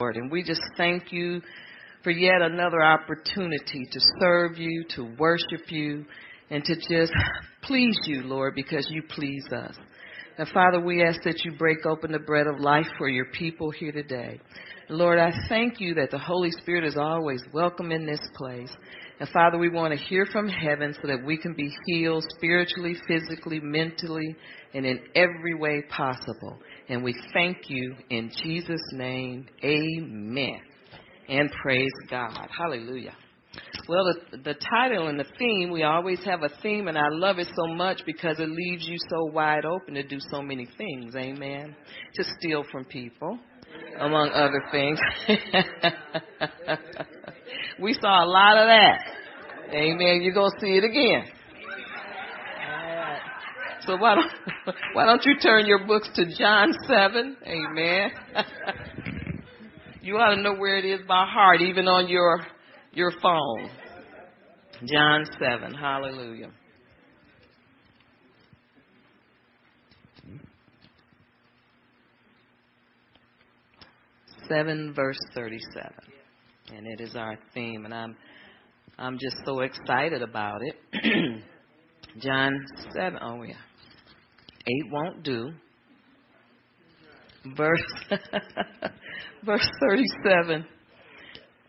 Lord. 0.00 0.16
And 0.16 0.28
we 0.28 0.42
just 0.42 0.60
thank 0.76 1.12
you 1.12 1.40
for 2.02 2.10
yet 2.10 2.42
another 2.42 2.82
opportunity 2.82 3.86
to 3.92 4.00
serve 4.18 4.58
you, 4.58 4.84
to 4.96 5.14
worship 5.20 5.70
you, 5.70 6.04
and 6.50 6.64
to 6.64 6.74
just 6.74 7.12
please 7.62 7.96
you, 8.04 8.24
Lord, 8.24 8.56
because 8.56 8.88
you 8.90 9.04
please 9.08 9.44
us. 9.56 9.76
And 10.36 10.48
Father, 10.48 10.80
we 10.80 11.04
ask 11.04 11.22
that 11.22 11.44
you 11.44 11.52
break 11.52 11.86
open 11.86 12.10
the 12.10 12.18
bread 12.18 12.48
of 12.48 12.58
life 12.58 12.88
for 12.98 13.08
your 13.08 13.26
people 13.26 13.70
here 13.70 13.92
today. 13.92 14.40
Lord, 14.88 15.20
I 15.20 15.30
thank 15.48 15.80
you 15.80 15.94
that 15.94 16.10
the 16.10 16.18
Holy 16.18 16.50
Spirit 16.50 16.84
is 16.84 16.96
always 16.96 17.40
welcome 17.52 17.92
in 17.92 18.04
this 18.04 18.20
place. 18.34 18.72
And 19.20 19.28
Father, 19.28 19.58
we 19.58 19.68
want 19.68 19.96
to 19.96 20.04
hear 20.06 20.26
from 20.26 20.48
heaven 20.48 20.92
so 21.00 21.06
that 21.06 21.24
we 21.24 21.36
can 21.38 21.54
be 21.54 21.72
healed 21.86 22.24
spiritually, 22.36 22.96
physically, 23.06 23.60
mentally, 23.60 24.34
and 24.74 24.84
in 24.84 24.98
every 25.14 25.54
way 25.54 25.84
possible. 25.88 26.58
And 26.88 27.02
we 27.02 27.14
thank 27.32 27.68
you 27.68 27.94
in 28.10 28.30
Jesus' 28.42 28.80
name. 28.92 29.46
Amen. 29.62 30.60
And 31.28 31.50
praise 31.62 31.92
God. 32.10 32.48
Hallelujah. 32.56 33.16
Well, 33.88 34.04
the, 34.04 34.38
the 34.38 34.54
title 34.54 35.08
and 35.08 35.18
the 35.18 35.26
theme, 35.38 35.70
we 35.70 35.82
always 35.82 36.22
have 36.24 36.42
a 36.42 36.48
theme, 36.62 36.88
and 36.88 36.98
I 36.98 37.08
love 37.10 37.38
it 37.38 37.48
so 37.54 37.66
much 37.72 38.02
because 38.04 38.38
it 38.38 38.48
leaves 38.48 38.86
you 38.86 38.96
so 39.10 39.24
wide 39.32 39.64
open 39.64 39.94
to 39.94 40.02
do 40.02 40.18
so 40.30 40.42
many 40.42 40.68
things. 40.76 41.14
Amen. 41.14 41.74
To 42.14 42.24
steal 42.38 42.64
from 42.72 42.84
people, 42.84 43.38
among 44.00 44.30
other 44.30 44.62
things. 44.70 44.98
we 47.80 47.94
saw 47.94 48.24
a 48.24 48.26
lot 48.26 48.56
of 48.56 48.68
that. 48.68 49.00
Amen. 49.72 50.22
You're 50.22 50.34
going 50.34 50.52
to 50.52 50.60
see 50.60 50.76
it 50.76 50.84
again. 50.84 51.24
So 53.86 53.96
why 53.96 54.14
don't, 54.14 54.30
why 54.94 55.06
don't 55.06 55.24
you 55.24 55.36
turn 55.38 55.66
your 55.66 55.86
books 55.86 56.08
to 56.14 56.24
John 56.38 56.72
7? 56.86 57.36
Amen. 57.46 58.10
you 60.02 60.16
ought 60.16 60.34
to 60.34 60.40
know 60.40 60.54
where 60.54 60.78
it 60.78 60.84
is 60.84 61.00
by 61.06 61.26
heart, 61.26 61.60
even 61.60 61.86
on 61.86 62.08
your, 62.08 62.46
your 62.92 63.12
phone. 63.22 63.70
John 64.86 65.24
7. 65.38 65.74
Hallelujah. 65.74 66.50
Seven 74.46 74.92
verse 74.94 75.18
thirty-seven, 75.34 76.12
and 76.76 76.86
it 76.86 77.00
is 77.00 77.16
our 77.16 77.38
theme, 77.54 77.86
and 77.86 77.94
I'm 77.94 78.14
I'm 78.98 79.18
just 79.18 79.36
so 79.46 79.60
excited 79.60 80.20
about 80.20 80.60
it. 80.62 80.76
John 82.18 82.52
seven. 82.94 83.18
Oh 83.22 83.42
yeah. 83.42 83.54
8 84.66 84.72
won't 84.90 85.22
do. 85.22 85.52
Verse 87.56 87.82
verse 89.44 89.68
37. 89.80 90.64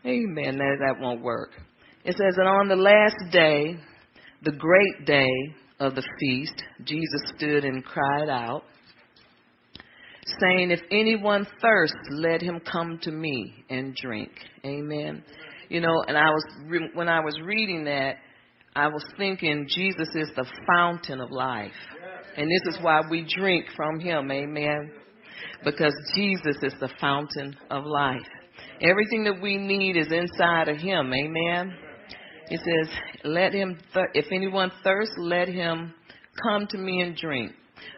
Amen. 0.06 0.58
That, 0.58 0.76
that 0.80 1.00
won't 1.00 1.22
work. 1.22 1.50
It 2.04 2.16
says, 2.16 2.36
And 2.38 2.48
on 2.48 2.68
the 2.68 2.76
last 2.76 3.32
day, 3.32 3.76
the 4.42 4.52
great 4.52 5.06
day 5.06 5.28
of 5.80 5.94
the 5.94 6.04
feast, 6.20 6.62
Jesus 6.84 7.20
stood 7.36 7.64
and 7.64 7.84
cried 7.84 8.28
out, 8.30 8.62
saying, 10.40 10.70
If 10.70 10.80
anyone 10.90 11.46
thirsts, 11.60 11.96
let 12.10 12.40
him 12.40 12.60
come 12.60 12.98
to 13.02 13.10
me 13.10 13.64
and 13.68 13.94
drink. 13.94 14.30
Amen. 14.64 15.22
You 15.68 15.80
know, 15.80 16.04
and 16.06 16.16
I 16.16 16.30
was 16.30 16.44
when 16.94 17.08
I 17.08 17.20
was 17.20 17.34
reading 17.44 17.84
that, 17.84 18.16
I 18.76 18.86
was 18.86 19.04
thinking 19.16 19.66
Jesus 19.68 20.08
is 20.14 20.30
the 20.36 20.46
fountain 20.66 21.20
of 21.20 21.30
life. 21.32 21.72
And 22.36 22.50
this 22.50 22.74
is 22.74 22.82
why 22.82 23.00
we 23.10 23.26
drink 23.36 23.66
from 23.74 24.00
him. 24.00 24.30
Amen. 24.30 24.90
Because 25.64 25.94
Jesus 26.14 26.56
is 26.62 26.74
the 26.80 26.90
fountain 27.00 27.56
of 27.70 27.84
life. 27.84 28.26
Everything 28.80 29.24
that 29.24 29.40
we 29.40 29.56
need 29.56 29.96
is 29.96 30.12
inside 30.12 30.68
of 30.68 30.76
him. 30.76 31.12
Amen. 31.12 31.74
It 32.48 32.60
says, 32.60 32.94
let 33.24 33.52
him, 33.52 33.78
if 34.14 34.26
anyone 34.32 34.70
thirsts, 34.84 35.14
let 35.18 35.48
him 35.48 35.94
come 36.44 36.66
to 36.68 36.78
me 36.78 37.00
and 37.00 37.16
drink. 37.16 37.52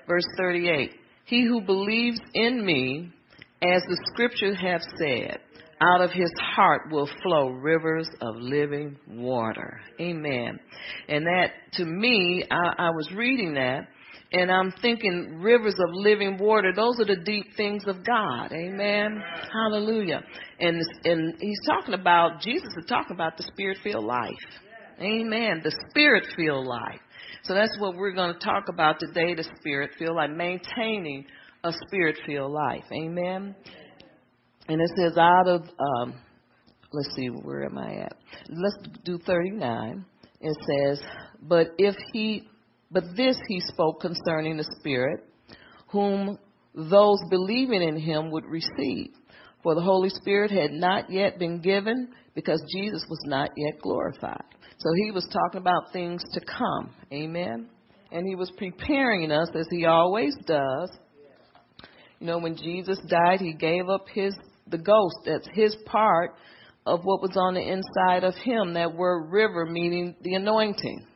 Verse 0.07 0.25
38. 0.39 0.93
He 1.25 1.45
who 1.45 1.61
believes 1.61 2.21
in 2.35 2.65
me, 2.65 3.13
as 3.61 3.83
the 3.89 4.01
scriptures 4.13 4.57
have 4.63 4.81
said, 4.99 5.39
out 5.81 6.01
of 6.01 6.11
his 6.11 6.33
heart 6.41 6.91
will 6.91 7.09
flow 7.23 7.51
rivers 7.51 8.09
of 8.21 8.37
living 8.37 8.97
water. 9.09 9.81
Amen. 10.01 10.59
And 11.09 11.27
that, 11.27 11.51
to 11.75 11.85
me, 11.85 12.45
I, 12.51 12.87
I 12.87 12.91
was 12.91 13.11
reading 13.15 13.55
that, 13.55 13.89
and 14.31 14.51
I'm 14.51 14.73
thinking 14.83 15.39
rivers 15.41 15.75
of 15.75 15.95
living 15.95 16.37
water, 16.39 16.73
those 16.75 17.01
are 17.01 17.07
the 17.07 17.23
deep 17.25 17.47
things 17.57 17.85
of 17.87 18.05
God. 18.05 18.53
Amen. 18.53 19.23
Hallelujah. 19.53 20.23
And, 20.61 20.83
and 21.05 21.35
he's 21.41 21.61
talking 21.67 21.95
about, 21.95 22.41
Jesus 22.43 22.69
is 22.77 22.85
talking 22.87 23.15
about 23.15 23.39
the 23.39 23.45
spirit 23.45 23.79
filled 23.83 24.05
life. 24.05 24.33
Amen. 25.01 25.63
The 25.65 25.75
spirit 25.91 26.27
filled 26.37 26.67
life. 26.67 27.01
So 27.45 27.55
that's 27.55 27.75
what 27.79 27.97
we're 27.97 28.13
going 28.13 28.35
to 28.35 28.39
talk 28.39 28.65
about 28.69 29.01
today, 29.01 29.35
the 29.35 29.49
spirit 29.59 29.93
filled 29.99 30.17
life, 30.17 30.31
maintaining 30.31 31.25
a 31.65 31.73
spirit 31.87 32.19
filled 32.27 32.53
life. 32.53 32.85
Amen. 32.93 33.55
And 34.69 34.81
it 34.81 34.91
says 34.99 35.17
out 35.17 35.49
of, 35.49 35.63
um, 35.63 36.21
let's 36.93 37.15
see, 37.17 37.29
where 37.29 37.65
am 37.65 37.79
I 37.79 38.03
at? 38.03 38.17
Let's 38.51 38.77
do 39.05 39.19
39. 39.19 40.05
It 40.41 40.57
says, 40.69 41.01
but 41.41 41.69
if 41.79 41.95
he 42.13 42.47
but 42.91 43.17
this 43.17 43.37
he 43.49 43.61
spoke 43.61 44.01
concerning 44.01 44.57
the 44.57 44.77
Spirit, 44.79 45.25
whom 45.89 46.39
those 46.75 47.19
believing 47.31 47.83
in 47.83 47.99
him 47.99 48.31
would 48.31 48.45
receive. 48.45 49.11
For 49.63 49.75
the 49.75 49.81
Holy 49.83 50.09
Spirit 50.11 50.51
had 50.51 50.73
not 50.73 51.11
yet 51.11 51.39
been 51.39 51.61
given 51.61 52.09
because 52.35 52.63
Jesus 52.73 53.05
was 53.11 53.19
not 53.25 53.51
yet 53.57 53.81
glorified. 53.83 54.45
So 54.79 54.91
he 54.95 55.11
was 55.11 55.29
talking 55.33 55.61
about 55.61 55.93
things 55.93 56.23
to 56.35 56.41
come. 56.41 56.95
Amen. 57.13 57.69
And 58.13 58.27
he 58.27 58.37
was 58.37 58.51
preparing 58.57 59.33
us 59.33 59.49
as 59.55 59.67
he 59.71 59.85
always 59.87 60.35
does. 60.47 60.91
You 62.21 62.27
know, 62.27 62.39
when 62.39 62.57
Jesus 62.57 62.99
died, 63.09 63.41
he 63.41 63.53
gave 63.53 63.89
up 63.89 64.07
his 64.13 64.35
the 64.69 64.79
ghost. 64.79 65.17
That's 65.25 65.49
his 65.53 65.77
part 65.87 66.35
of 66.87 67.05
what 67.05 67.21
was 67.21 67.37
on 67.37 67.55
the 67.55 67.61
inside 67.61 68.25
of 68.25 68.35
him. 68.37 68.75
That 68.75 68.95
word 68.95 69.31
river 69.31 69.67
meaning 69.67 70.15
the 70.23 70.35
anointing. 70.35 71.07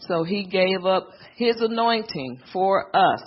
So 0.00 0.24
he 0.24 0.44
gave 0.44 0.84
up 0.84 1.08
his 1.36 1.56
anointing 1.60 2.40
for 2.52 2.94
us. 2.94 3.20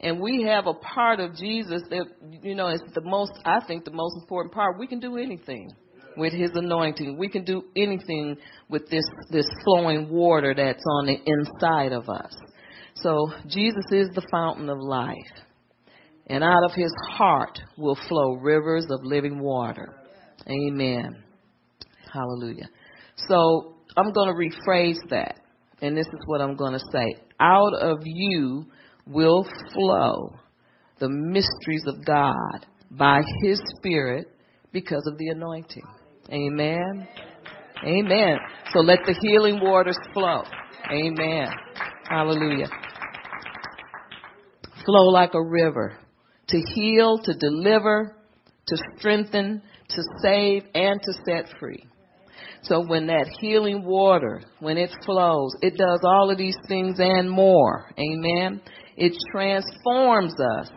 And 0.00 0.20
we 0.20 0.42
have 0.42 0.66
a 0.66 0.74
part 0.74 1.20
of 1.20 1.36
Jesus 1.36 1.82
that, 1.90 2.06
you 2.42 2.54
know, 2.54 2.68
is 2.68 2.82
the 2.94 3.02
most, 3.02 3.32
I 3.44 3.60
think, 3.66 3.84
the 3.84 3.92
most 3.92 4.16
important 4.20 4.52
part. 4.52 4.78
We 4.78 4.88
can 4.88 4.98
do 4.98 5.16
anything 5.16 5.70
with 6.16 6.32
his 6.32 6.50
anointing. 6.54 7.16
We 7.16 7.28
can 7.28 7.44
do 7.44 7.62
anything 7.76 8.36
with 8.68 8.90
this, 8.90 9.04
this 9.30 9.46
flowing 9.64 10.10
water 10.10 10.54
that's 10.56 10.82
on 10.98 11.06
the 11.06 11.18
inside 11.24 11.92
of 11.92 12.08
us. 12.08 12.34
So 12.96 13.30
Jesus 13.46 13.84
is 13.90 14.08
the 14.14 14.26
fountain 14.30 14.68
of 14.68 14.78
life. 14.78 15.16
And 16.26 16.42
out 16.42 16.64
of 16.64 16.72
his 16.72 16.92
heart 17.10 17.58
will 17.76 17.98
flow 18.08 18.34
rivers 18.34 18.86
of 18.90 19.04
living 19.04 19.40
water. 19.40 19.94
Amen. 20.48 21.22
Hallelujah. 22.12 22.68
So 23.28 23.76
I'm 23.96 24.12
going 24.12 24.28
to 24.28 24.34
rephrase 24.34 24.98
that 25.10 25.38
and 25.82 25.96
this 25.96 26.06
is 26.06 26.20
what 26.26 26.40
I'm 26.40 26.56
going 26.56 26.72
to 26.72 26.84
say. 26.92 27.16
Out 27.38 27.74
of 27.74 27.98
you 28.04 28.64
will 29.06 29.46
flow 29.74 30.36
the 31.00 31.08
mysteries 31.08 31.84
of 31.86 32.04
God 32.06 32.66
by 32.90 33.22
His 33.42 33.60
Spirit 33.76 34.28
because 34.72 35.02
of 35.10 35.18
the 35.18 35.28
anointing. 35.28 35.82
Amen. 36.30 37.06
Amen. 37.84 38.38
So 38.72 38.78
let 38.78 39.00
the 39.04 39.14
healing 39.20 39.58
waters 39.60 39.98
flow. 40.14 40.44
Amen. 40.90 41.48
Hallelujah. 42.08 42.68
Flow 44.84 45.06
like 45.08 45.34
a 45.34 45.42
river 45.42 45.98
to 46.48 46.60
heal, 46.74 47.18
to 47.18 47.34
deliver, 47.34 48.16
to 48.66 48.76
strengthen, 48.96 49.62
to 49.88 50.02
save, 50.22 50.64
and 50.74 51.00
to 51.02 51.12
set 51.26 51.46
free. 51.58 51.84
So 52.62 52.84
when 52.86 53.06
that 53.06 53.28
healing 53.40 53.84
water, 53.84 54.42
when 54.60 54.78
it 54.78 54.90
flows, 55.04 55.54
it 55.60 55.76
does 55.76 56.00
all 56.04 56.30
of 56.30 56.38
these 56.38 56.56
things 56.68 56.96
and 56.98 57.30
more. 57.30 57.90
Amen. 57.98 58.60
It 58.96 59.12
transforms 59.32 60.34
us 60.58 60.68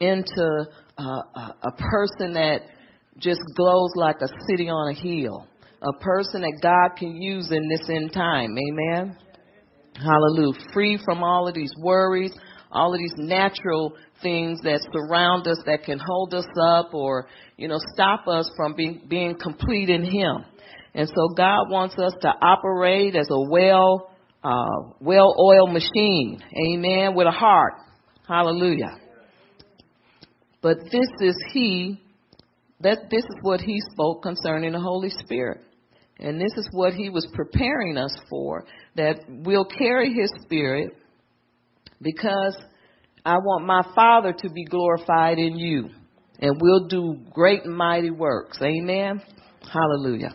into 0.00 0.66
a, 0.98 1.02
a, 1.02 1.56
a 1.64 1.72
person 1.72 2.34
that 2.34 2.60
just 3.18 3.40
glows 3.56 3.90
like 3.96 4.16
a 4.20 4.28
city 4.48 4.68
on 4.68 4.94
a 4.94 4.98
hill. 4.98 5.46
A 5.80 5.92
person 6.00 6.42
that 6.42 6.58
God 6.60 6.96
can 6.98 7.20
use 7.20 7.50
in 7.52 7.68
this 7.68 7.88
end 7.88 8.12
time. 8.12 8.56
Amen. 8.58 9.16
Hallelujah. 9.94 10.58
Free 10.72 10.98
from 11.04 11.22
all 11.22 11.48
of 11.48 11.54
these 11.54 11.72
worries, 11.80 12.32
all 12.70 12.92
of 12.92 12.98
these 12.98 13.14
natural 13.16 13.94
things 14.22 14.60
that 14.62 14.80
surround 14.92 15.46
us 15.46 15.58
that 15.66 15.84
can 15.84 15.98
hold 16.04 16.34
us 16.34 16.46
up 16.60 16.94
or, 16.94 17.28
you 17.56 17.68
know, 17.68 17.78
stop 17.94 18.26
us 18.26 18.50
from 18.56 18.74
being, 18.74 19.02
being 19.08 19.36
complete 19.40 19.88
in 19.88 20.04
Him. 20.04 20.44
And 20.94 21.08
so 21.08 21.28
God 21.36 21.70
wants 21.70 21.98
us 21.98 22.12
to 22.22 22.28
operate 22.28 23.14
as 23.14 23.28
a 23.30 23.50
well, 23.50 24.10
uh, 24.42 24.92
well-oiled 25.00 25.72
machine. 25.72 26.40
Amen. 26.66 27.14
With 27.14 27.26
a 27.26 27.32
heart. 27.32 27.74
Hallelujah. 28.26 28.98
But 30.60 30.78
this 30.90 31.08
is 31.20 31.36
He 31.52 32.00
that 32.80 33.10
this 33.10 33.22
is 33.22 33.36
what 33.42 33.60
he 33.60 33.76
spoke 33.92 34.22
concerning 34.22 34.72
the 34.72 34.80
Holy 34.80 35.10
Spirit. 35.10 35.60
And 36.20 36.40
this 36.40 36.52
is 36.56 36.68
what 36.72 36.94
he 36.94 37.10
was 37.10 37.26
preparing 37.32 37.96
us 37.96 38.14
for 38.28 38.64
that 38.96 39.20
we'll 39.28 39.64
carry 39.64 40.12
his 40.12 40.32
spirit 40.42 40.96
because 42.00 42.56
I 43.24 43.34
want 43.38 43.66
my 43.66 43.82
Father 43.94 44.32
to 44.32 44.50
be 44.50 44.64
glorified 44.64 45.38
in 45.38 45.58
you. 45.58 45.90
And 46.40 46.60
we'll 46.60 46.86
do 46.86 47.16
great 47.32 47.64
and 47.64 47.76
mighty 47.76 48.10
works. 48.10 48.58
Amen. 48.62 49.20
Hallelujah. 49.72 50.34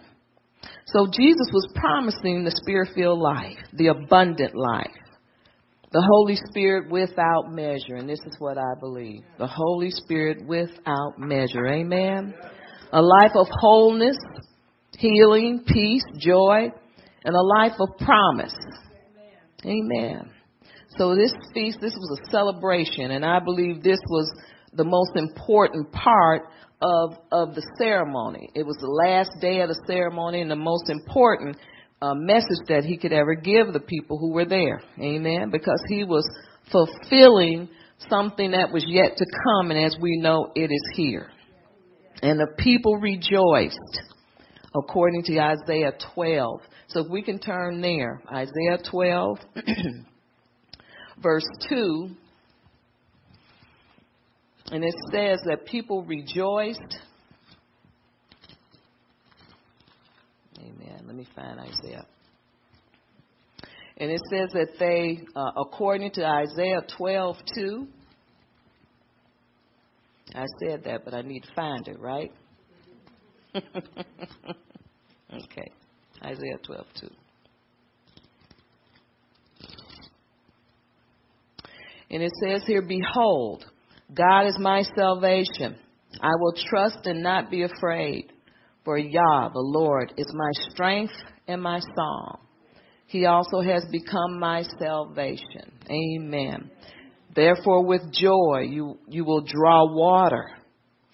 So 0.94 1.08
Jesus 1.08 1.48
was 1.52 1.68
promising 1.74 2.44
the 2.44 2.52
spirit 2.52 2.90
filled 2.94 3.20
life, 3.20 3.58
the 3.74 3.88
abundant 3.88 4.56
life, 4.56 4.92
the 5.92 6.08
Holy 6.08 6.36
Spirit 6.36 6.92
without 6.92 7.52
measure. 7.52 7.96
And 7.96 8.08
this 8.08 8.20
is 8.28 8.36
what 8.38 8.60
I 8.60 8.74
believe 8.80 9.24
the 9.40 9.48
Holy 9.48 9.90
Spirit 9.90 10.46
without 10.46 11.16
measure. 11.18 11.66
Amen. 11.66 12.36
A 12.92 13.02
life 13.02 13.32
of 13.34 13.48
wholeness, 13.50 14.18
healing, 15.00 15.64
peace, 15.66 16.06
joy, 16.20 16.70
and 17.26 17.36
a 17.36 17.42
life 17.42 17.74
of 17.80 17.90
promise. 17.98 18.56
Amen. 19.66 20.30
So 20.98 21.16
this 21.16 21.34
feast, 21.56 21.80
this 21.82 21.96
was 21.96 22.20
a 22.20 22.30
celebration, 22.30 23.10
and 23.10 23.26
I 23.26 23.40
believe 23.40 23.82
this 23.82 24.00
was 24.10 24.32
the 24.74 24.84
most 24.84 25.16
important 25.16 25.92
part 25.92 26.44
of 26.84 27.16
of 27.32 27.56
the 27.56 27.66
ceremony. 27.78 28.50
It 28.54 28.66
was 28.66 28.76
the 28.80 28.88
last 28.88 29.32
day 29.40 29.62
of 29.62 29.70
the 29.70 29.82
ceremony 29.88 30.42
and 30.42 30.52
the 30.52 30.56
most 30.56 30.90
important 30.90 31.58
uh, 32.02 32.14
message 32.14 32.60
that 32.68 32.84
he 32.84 32.98
could 32.98 33.14
ever 33.14 33.34
give 33.34 33.72
the 33.72 33.80
people 33.80 34.18
who 34.18 34.34
were 34.34 34.46
there. 34.46 34.82
Amen. 35.00 35.50
Because 35.50 35.82
he 35.88 36.04
was 36.04 36.30
fulfilling 36.72 37.70
something 38.10 38.52
that 38.52 38.74
was 38.74 38.84
yet 38.86 39.16
to 39.16 39.26
come, 39.46 39.72
and 39.72 39.80
as 39.80 39.96
we 40.02 40.18
know, 40.18 40.52
it 40.56 40.70
is 40.72 40.92
here. 40.96 41.30
And 42.22 42.40
the 42.40 42.54
people 42.58 42.98
rejoiced, 42.98 44.02
according 44.76 45.24
to 45.24 45.40
Isaiah 45.40 45.94
12. 46.14 46.62
So 46.88 47.02
if 47.02 47.10
we 47.10 47.22
can 47.22 47.40
turn 47.40 47.82
there, 47.82 48.22
Isaiah 48.32 48.80
12, 48.90 49.38
verse 51.24 51.48
2. 51.70 52.10
And 54.72 54.84
it 54.84 54.96
says 55.12 55.40
that 55.46 55.66
people 55.66 56.04
rejoiced. 56.04 56.98
Amen. 60.60 61.04
Let 61.06 61.16
me 61.16 61.28
find 61.36 61.60
Isaiah. 61.60 62.06
And 63.98 64.10
it 64.10 64.22
says 64.32 64.50
that 64.54 64.70
they, 64.80 65.20
uh, 65.36 65.52
according 65.58 66.12
to 66.12 66.26
Isaiah 66.26 66.82
12 66.98 67.38
2, 67.56 67.88
I 70.36 70.46
said 70.60 70.84
that, 70.86 71.06
but 71.06 71.14
I 71.14 71.22
need 71.22 71.42
to 71.42 71.54
find 71.56 71.88
it, 71.88 72.00
right? 72.00 72.32
okay. 73.56 73.66
Isaiah 76.24 76.58
12 76.64 76.86
2. 77.02 77.10
And 82.10 82.24
it 82.24 82.32
says 82.44 82.64
here, 82.66 82.82
Behold, 82.82 83.66
God 84.14 84.48
is 84.48 84.58
my 84.60 84.84
salvation. 84.96 85.76
I 86.22 86.32
will 86.40 86.54
trust 86.70 87.00
and 87.06 87.24
not 87.24 87.50
be 87.50 87.64
afraid. 87.64 88.32
For 88.86 88.98
Yah, 88.98 89.50
the 89.50 89.60
Lord, 89.60 90.14
is 90.18 90.28
my 90.34 90.52
strength 90.70 91.14
and 91.48 91.62
my 91.62 91.80
song. 91.96 92.40
He 93.08 93.26
also 93.26 93.62
has 93.62 93.86
become 93.92 94.40
my 94.40 94.64
salvation. 94.80 95.72
Amen. 95.90 96.70
Therefore, 97.36 97.86
with 97.86 98.02
joy, 98.12 98.66
you, 98.70 98.98
you 99.08 99.24
will 99.26 99.42
draw 99.42 99.92
water 99.94 100.50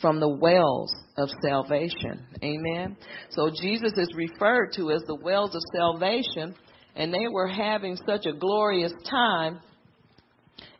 from 0.01 0.19
the 0.19 0.29
wells 0.29 0.93
of 1.17 1.29
salvation. 1.43 2.25
Amen. 2.43 2.97
So 3.31 3.49
Jesus 3.49 3.93
is 3.97 4.09
referred 4.15 4.71
to 4.77 4.91
as 4.91 5.03
the 5.07 5.15
wells 5.15 5.55
of 5.55 5.61
salvation, 5.75 6.55
and 6.95 7.13
they 7.13 7.27
were 7.29 7.47
having 7.47 7.97
such 8.05 8.25
a 8.25 8.33
glorious 8.33 8.93
time 9.09 9.59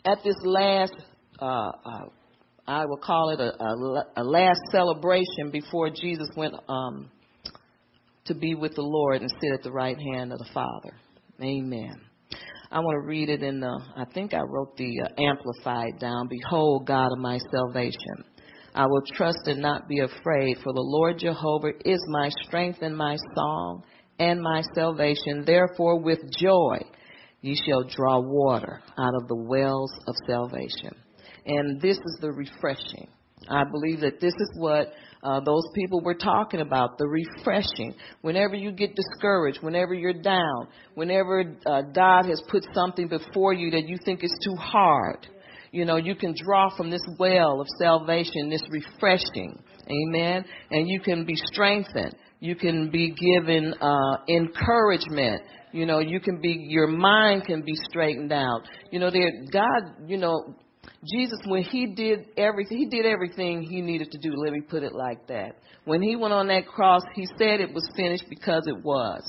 at 0.06 0.24
this 0.24 0.38
last 0.44 0.95
uh, 1.41 1.71
uh, 1.86 2.06
I 2.68 2.86
will 2.86 2.97
call 2.97 3.31
it 3.31 3.39
a, 3.39 3.63
a, 3.63 4.21
a, 4.21 4.24
last 4.24 4.59
celebration 4.71 5.50
before 5.51 5.89
Jesus 5.89 6.30
went 6.36 6.53
um, 6.68 7.09
to 8.25 8.36
be 8.36 8.53
with 8.53 8.75
the 8.75 8.83
Lord 8.83 9.21
and 9.21 9.31
sit 9.41 9.53
at 9.53 9.63
the 9.63 9.71
right 9.71 9.97
hand 10.13 10.31
of 10.31 10.38
the 10.38 10.50
Father. 10.53 10.94
Amen. 11.41 11.95
I 12.71 12.80
want 12.80 13.01
to 13.01 13.07
read 13.07 13.30
it 13.30 13.41
in 13.41 13.59
the, 13.59 13.81
I 13.95 14.06
think 14.13 14.36
I 14.36 14.41
wrote 14.41 14.77
the 14.77 15.01
uh, 15.03 15.21
Amplified 15.21 16.00
down. 16.00 16.27
Behold, 16.27 16.86
God 16.86 17.12
of 17.12 17.18
my 17.18 17.39
salvation. 17.51 18.24
I 18.75 18.86
will 18.86 19.01
trust 19.15 19.47
and 19.47 19.62
not 19.62 19.88
be 19.88 20.00
afraid, 20.00 20.57
for 20.63 20.71
the 20.74 20.81
Lord 20.81 21.18
Jehovah 21.18 21.71
is 21.83 22.00
my 22.09 22.30
strength 22.44 22.80
and 22.81 22.95
my 22.95 23.18
song 23.36 23.83
and 24.19 24.39
my 24.39 24.62
salvation. 24.75 25.44
Therefore, 25.45 26.00
with 26.00 26.19
joy, 26.39 26.77
ye 27.41 27.56
shall 27.65 27.83
draw 27.83 28.19
water 28.19 28.80
out 29.00 29.15
of 29.15 29.27
the 29.27 29.36
wells 29.36 29.91
of 30.07 30.13
salvation. 30.27 30.95
And 31.45 31.81
this 31.81 31.97
is 31.97 32.18
the 32.21 32.31
refreshing. 32.31 33.07
I 33.47 33.63
believe 33.63 34.01
that 34.01 34.19
this 34.19 34.33
is 34.33 34.51
what 34.57 34.94
uh, 35.24 35.39
those 35.41 35.63
people 35.74 36.01
were 36.01 36.15
talking 36.15 36.62
about 36.62 36.97
the 36.97 37.07
refreshing. 37.07 37.95
Whenever 38.21 38.56
you 38.56 38.71
get 38.71 38.95
discouraged, 38.95 39.59
whenever 39.62 39.94
you're 39.94 40.21
down, 40.21 40.68
whenever 40.95 41.56
uh, 41.65 41.81
God 41.94 42.25
has 42.25 42.41
put 42.50 42.65
something 42.74 43.07
before 43.07 43.53
you 43.53 43.71
that 43.71 43.88
you 43.88 43.97
think 44.06 44.24
is 44.24 44.38
too 44.44 44.56
hard, 44.56 45.27
you 45.71 45.86
know, 45.86 45.97
you 45.97 46.15
can 46.15 46.33
draw 46.36 46.75
from 46.75 46.89
this 46.89 47.01
well 47.18 47.62
of 47.62 47.68
salvation, 47.80 48.50
this 48.50 48.63
refreshing. 48.69 49.62
Amen. 49.89 50.45
And 50.71 50.88
you 50.88 51.00
can 51.00 51.25
be 51.25 51.36
strengthened. 51.36 52.15
You 52.39 52.56
can 52.56 52.89
be 52.89 53.12
given 53.12 53.74
uh, 53.80 54.18
encouragement. 54.27 55.41
You 55.71 55.86
know, 55.86 56.00
you 56.00 56.19
can 56.19 56.41
be, 56.41 56.65
your 56.68 56.88
mind 56.88 57.45
can 57.45 57.62
be 57.62 57.74
straightened 57.89 58.31
out. 58.31 58.62
You 58.91 59.00
know, 59.00 59.12
there, 59.12 59.30
God, 59.51 60.07
you 60.07 60.18
know, 60.18 60.56
Jesus, 61.06 61.39
when 61.45 61.63
he 61.63 61.88
did 61.88 62.25
everything, 62.38 62.77
he 62.77 62.86
did 62.86 63.06
everything 63.06 63.62
he 63.62 63.81
needed 63.81 64.12
to 64.12 64.18
do. 64.18 64.33
Let 64.36 64.51
me 64.51 64.62
put 64.62 64.83
it 64.83 64.94
like 64.94 65.27
that. 65.27 65.56
When 65.86 66.01
he 66.01 66.15
went 66.15 66.33
on 66.33 66.47
that 66.47 66.68
cross, 66.68 67.01
he 67.15 67.25
said 67.38 67.62
it 67.62 67.74
was 67.74 67.89
finished 67.95 68.25
because 68.30 68.68
it 68.68 68.83
was. 68.83 69.21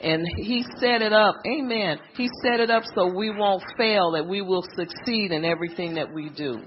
And 0.00 0.26
he 0.36 0.64
set 0.80 1.02
it 1.02 1.12
up, 1.12 1.36
amen. 1.46 1.98
He 2.16 2.28
set 2.42 2.60
it 2.60 2.70
up 2.70 2.84
so 2.94 3.12
we 3.14 3.30
won't 3.30 3.62
fail, 3.76 4.12
that 4.12 4.26
we 4.26 4.42
will 4.42 4.64
succeed 4.76 5.32
in 5.32 5.44
everything 5.44 5.94
that 5.94 6.12
we 6.12 6.30
do. 6.30 6.62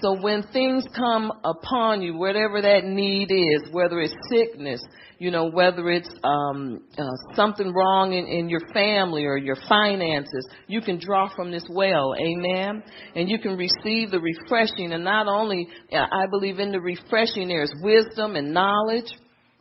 So 0.00 0.20
when 0.20 0.44
things 0.52 0.84
come 0.94 1.32
upon 1.44 2.02
you, 2.02 2.16
whatever 2.16 2.62
that 2.62 2.84
need 2.84 3.30
is, 3.32 3.72
whether 3.72 4.00
it's 4.00 4.14
sickness, 4.30 4.80
you 5.18 5.32
know, 5.32 5.50
whether 5.50 5.90
it's 5.90 6.08
um, 6.22 6.84
uh, 6.96 7.04
something 7.34 7.72
wrong 7.72 8.12
in, 8.12 8.26
in 8.26 8.48
your 8.48 8.60
family 8.72 9.24
or 9.24 9.36
your 9.36 9.56
finances, 9.68 10.46
you 10.68 10.80
can 10.80 11.00
draw 11.00 11.28
from 11.34 11.50
this 11.50 11.64
well, 11.68 12.14
amen. 12.14 12.84
And 13.16 13.28
you 13.28 13.40
can 13.40 13.56
receive 13.56 14.12
the 14.12 14.20
refreshing. 14.20 14.92
And 14.92 15.02
not 15.02 15.26
only, 15.26 15.68
I 15.92 16.26
believe 16.30 16.60
in 16.60 16.70
the 16.70 16.80
refreshing, 16.80 17.48
there's 17.48 17.72
wisdom 17.82 18.36
and 18.36 18.54
knowledge. 18.54 19.10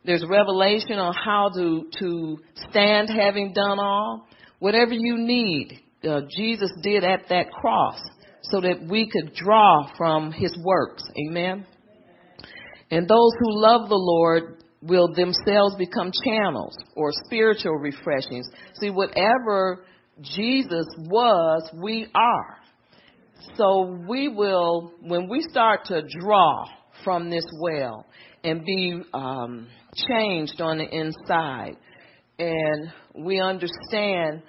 There's 0.05 0.23
revelation 0.29 0.99
on 0.99 1.13
how 1.13 1.49
to 1.55 1.89
to 1.99 2.37
stand, 2.69 3.09
having 3.09 3.53
done 3.53 3.79
all. 3.79 4.27
Whatever 4.59 4.93
you 4.93 5.17
need, 5.17 5.81
uh, 6.07 6.21
Jesus 6.29 6.71
did 6.81 7.03
at 7.03 7.27
that 7.29 7.51
cross 7.51 7.99
so 8.43 8.61
that 8.61 8.87
we 8.89 9.09
could 9.09 9.33
draw 9.33 9.89
from 9.97 10.31
his 10.31 10.55
works. 10.63 11.03
Amen. 11.27 11.65
And 12.89 13.07
those 13.07 13.31
who 13.39 13.61
love 13.61 13.89
the 13.89 13.95
Lord 13.95 14.63
will 14.81 15.13
themselves 15.13 15.75
become 15.77 16.11
channels 16.23 16.75
or 16.95 17.11
spiritual 17.25 17.73
refreshings. 17.73 18.47
See, 18.79 18.89
whatever 18.89 19.83
Jesus 20.21 20.85
was, 20.97 21.69
we 21.73 22.07
are. 22.13 22.57
So 23.55 23.97
we 24.07 24.29
will, 24.29 24.93
when 25.01 25.27
we 25.29 25.41
start 25.49 25.85
to 25.85 26.01
draw 26.19 26.65
from 27.03 27.29
this 27.29 27.45
well 27.59 28.05
and 28.43 28.63
be 28.63 29.01
um, 29.13 29.67
changed 30.07 30.61
on 30.61 30.77
the 30.77 30.87
inside, 30.87 31.77
and 32.39 32.93
we 33.15 33.39
understand 33.41 34.43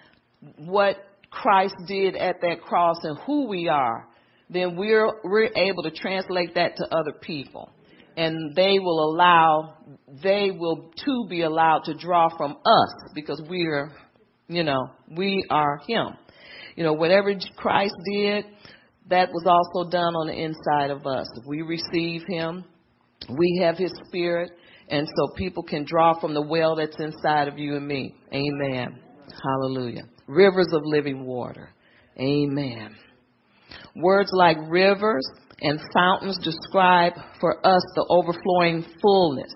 what 0.59 0.97
Christ 1.31 1.75
did 1.87 2.17
at 2.17 2.41
that 2.41 2.63
cross 2.63 2.97
and 3.03 3.19
who 3.27 3.49
we 3.49 3.69
are, 3.69 4.09
then 4.51 4.77
we're 4.77 5.11
we're 5.25 5.51
able 5.55 5.83
to 5.83 5.91
translate 5.91 6.55
that 6.55 6.77
to 6.77 6.85
other 6.95 7.13
people. 7.21 7.71
And 8.17 8.55
they 8.57 8.79
will 8.79 9.13
allow 9.13 9.75
they 10.23 10.51
will 10.51 10.91
too 11.05 11.27
be 11.29 11.43
allowed 11.43 11.85
to 11.85 11.95
draw 11.95 12.29
from 12.37 12.53
us 12.65 13.13
because 13.15 13.43
we're 13.49 13.93
you 14.49 14.65
know, 14.65 14.91
we 15.15 15.45
are 15.51 15.79
him. 15.87 16.17
You 16.75 16.85
know, 16.85 16.95
whatever 16.95 17.35
Christ 17.57 17.95
did, 18.11 18.47
that 19.11 19.29
was 19.31 19.45
also 19.47 19.91
done 19.91 20.15
on 20.15 20.29
the 20.29 20.33
inside 20.33 20.91
of 20.91 21.07
us. 21.07 21.27
We 21.47 21.63
receive 21.63 22.23
him, 22.27 22.65
we 23.29 23.61
have 23.63 23.77
his 23.77 23.93
spirit, 24.07 24.53
and 24.89 25.07
so 25.07 25.35
people 25.37 25.63
can 25.63 25.85
draw 25.85 26.19
from 26.19 26.33
the 26.33 26.43
well 26.43 26.77
that's 26.77 26.99
inside 26.99 27.49
of 27.49 27.59
you 27.59 27.77
and 27.77 27.87
me. 27.87 28.15
Amen. 28.33 28.99
Hallelujah 29.43 30.05
rivers 30.29 30.69
of 30.73 30.83
living 30.85 31.25
water. 31.25 31.71
Amen. 32.21 32.95
Words 33.97 34.31
like 34.33 34.57
rivers 34.69 35.27
and 35.61 35.81
fountains 35.93 36.39
describe 36.39 37.15
for 37.41 37.67
us 37.67 37.83
the 37.95 38.07
overflowing 38.09 38.85
fullness 39.03 39.53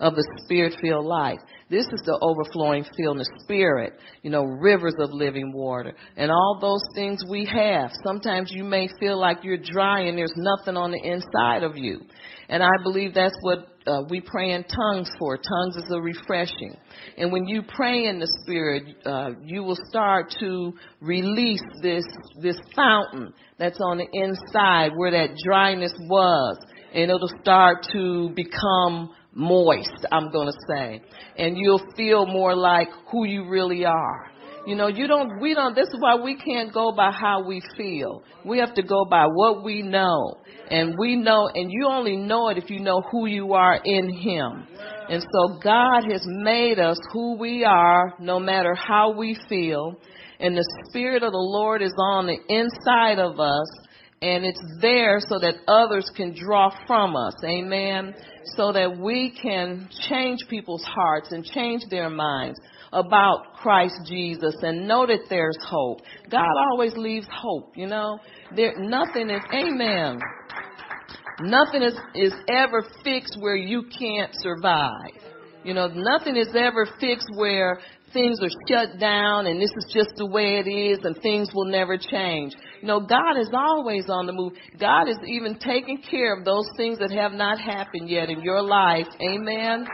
of 0.00 0.14
the 0.14 0.26
spirit 0.44 0.74
filled 0.80 1.06
life. 1.06 1.38
This 1.70 1.86
is 1.86 2.02
the 2.04 2.18
overflowing 2.20 2.84
fullness 2.96 3.28
spirit, 3.40 3.94
you 4.22 4.30
know, 4.30 4.44
rivers 4.44 4.94
of 4.98 5.10
living 5.12 5.52
water 5.52 5.94
and 6.16 6.30
all 6.30 6.58
those 6.60 6.82
things 6.94 7.22
we 7.28 7.46
have. 7.46 7.90
Sometimes 8.04 8.50
you 8.52 8.64
may 8.64 8.88
feel 9.00 9.18
like 9.18 9.38
you're 9.42 9.58
dry 9.58 10.02
and 10.02 10.16
there's 10.16 10.34
nothing 10.36 10.76
on 10.76 10.90
the 10.90 11.02
inside 11.02 11.62
of 11.62 11.76
you. 11.76 12.00
And 12.48 12.62
I 12.62 12.70
believe 12.82 13.14
that's 13.14 13.36
what 13.40 13.66
uh, 13.86 14.02
we 14.08 14.20
pray 14.20 14.52
in 14.52 14.64
tongues 14.64 15.10
for. 15.18 15.36
Tongues 15.36 15.76
is 15.76 15.90
a 15.90 16.00
refreshing. 16.00 16.76
And 17.16 17.32
when 17.32 17.46
you 17.46 17.62
pray 17.62 18.06
in 18.06 18.18
the 18.18 18.28
Spirit, 18.42 18.96
uh, 19.04 19.30
you 19.42 19.62
will 19.62 19.78
start 19.88 20.34
to 20.40 20.72
release 21.00 21.62
this 21.82 22.04
this 22.40 22.56
fountain 22.74 23.32
that's 23.58 23.78
on 23.80 23.98
the 23.98 24.08
inside 24.12 24.92
where 24.96 25.10
that 25.10 25.36
dryness 25.44 25.92
was, 26.00 26.56
and 26.94 27.10
it'll 27.10 27.30
start 27.40 27.86
to 27.92 28.30
become 28.34 29.14
moist. 29.34 30.06
I'm 30.10 30.30
going 30.30 30.48
to 30.48 30.58
say, 30.74 31.02
and 31.36 31.56
you'll 31.58 31.86
feel 31.96 32.26
more 32.26 32.54
like 32.54 32.88
who 33.10 33.26
you 33.26 33.48
really 33.48 33.84
are. 33.84 34.30
You 34.66 34.76
know, 34.76 34.86
you 34.86 35.06
don't, 35.06 35.40
we 35.40 35.52
don't, 35.54 35.74
this 35.74 35.88
is 35.88 35.96
why 35.98 36.14
we 36.14 36.36
can't 36.36 36.72
go 36.72 36.92
by 36.92 37.10
how 37.10 37.46
we 37.46 37.62
feel. 37.76 38.22
We 38.46 38.58
have 38.58 38.74
to 38.74 38.82
go 38.82 39.04
by 39.04 39.26
what 39.26 39.62
we 39.62 39.82
know. 39.82 40.38
And 40.70 40.94
we 40.98 41.16
know, 41.16 41.50
and 41.54 41.70
you 41.70 41.86
only 41.86 42.16
know 42.16 42.48
it 42.48 42.56
if 42.56 42.70
you 42.70 42.80
know 42.80 43.02
who 43.10 43.26
you 43.26 43.52
are 43.52 43.78
in 43.84 44.08
Him. 44.08 44.66
And 45.10 45.22
so 45.22 45.58
God 45.62 46.10
has 46.10 46.22
made 46.24 46.78
us 46.78 46.98
who 47.12 47.36
we 47.36 47.62
are, 47.64 48.14
no 48.18 48.40
matter 48.40 48.74
how 48.74 49.12
we 49.12 49.36
feel. 49.50 49.96
And 50.40 50.56
the 50.56 50.66
Spirit 50.88 51.22
of 51.22 51.32
the 51.32 51.38
Lord 51.38 51.82
is 51.82 51.94
on 51.98 52.26
the 52.26 52.38
inside 52.48 53.18
of 53.18 53.38
us, 53.38 53.68
and 54.22 54.46
it's 54.46 54.62
there 54.80 55.18
so 55.20 55.38
that 55.40 55.56
others 55.68 56.10
can 56.16 56.34
draw 56.34 56.70
from 56.86 57.16
us. 57.16 57.34
Amen. 57.44 58.14
So 58.56 58.72
that 58.72 58.98
we 58.98 59.38
can 59.42 59.90
change 60.08 60.40
people's 60.48 60.84
hearts 60.84 61.32
and 61.32 61.44
change 61.44 61.82
their 61.90 62.08
minds 62.08 62.58
about 62.94 63.54
Christ 63.56 63.96
Jesus 64.06 64.54
and 64.62 64.86
know 64.86 65.06
that 65.06 65.26
there's 65.28 65.58
hope. 65.66 66.00
God 66.30 66.46
always 66.70 66.94
leaves 66.96 67.26
hope, 67.30 67.72
you 67.76 67.86
know. 67.86 68.18
There 68.54 68.74
nothing 68.78 69.30
is 69.30 69.42
amen. 69.52 70.20
Nothing 71.40 71.82
is, 71.82 71.94
is 72.14 72.32
ever 72.48 72.84
fixed 73.02 73.36
where 73.40 73.56
you 73.56 73.84
can't 73.98 74.30
survive. 74.34 75.10
You 75.64 75.74
know, 75.74 75.88
nothing 75.88 76.36
is 76.36 76.48
ever 76.54 76.86
fixed 77.00 77.28
where 77.34 77.80
things 78.12 78.38
are 78.40 78.48
shut 78.68 79.00
down 79.00 79.46
and 79.46 79.60
this 79.60 79.72
is 79.76 79.92
just 79.92 80.10
the 80.16 80.26
way 80.26 80.62
it 80.64 80.70
is 80.70 80.98
and 81.02 81.20
things 81.20 81.50
will 81.52 81.64
never 81.64 81.98
change. 81.98 82.54
You 82.80 82.86
know, 82.86 83.00
God 83.00 83.38
is 83.40 83.50
always 83.52 84.04
on 84.08 84.26
the 84.26 84.32
move. 84.32 84.52
God 84.78 85.08
is 85.08 85.16
even 85.26 85.58
taking 85.58 86.00
care 86.08 86.38
of 86.38 86.44
those 86.44 86.66
things 86.76 86.98
that 86.98 87.10
have 87.10 87.32
not 87.32 87.58
happened 87.58 88.08
yet 88.08 88.30
in 88.30 88.42
your 88.42 88.62
life. 88.62 89.08
Amen. 89.20 89.86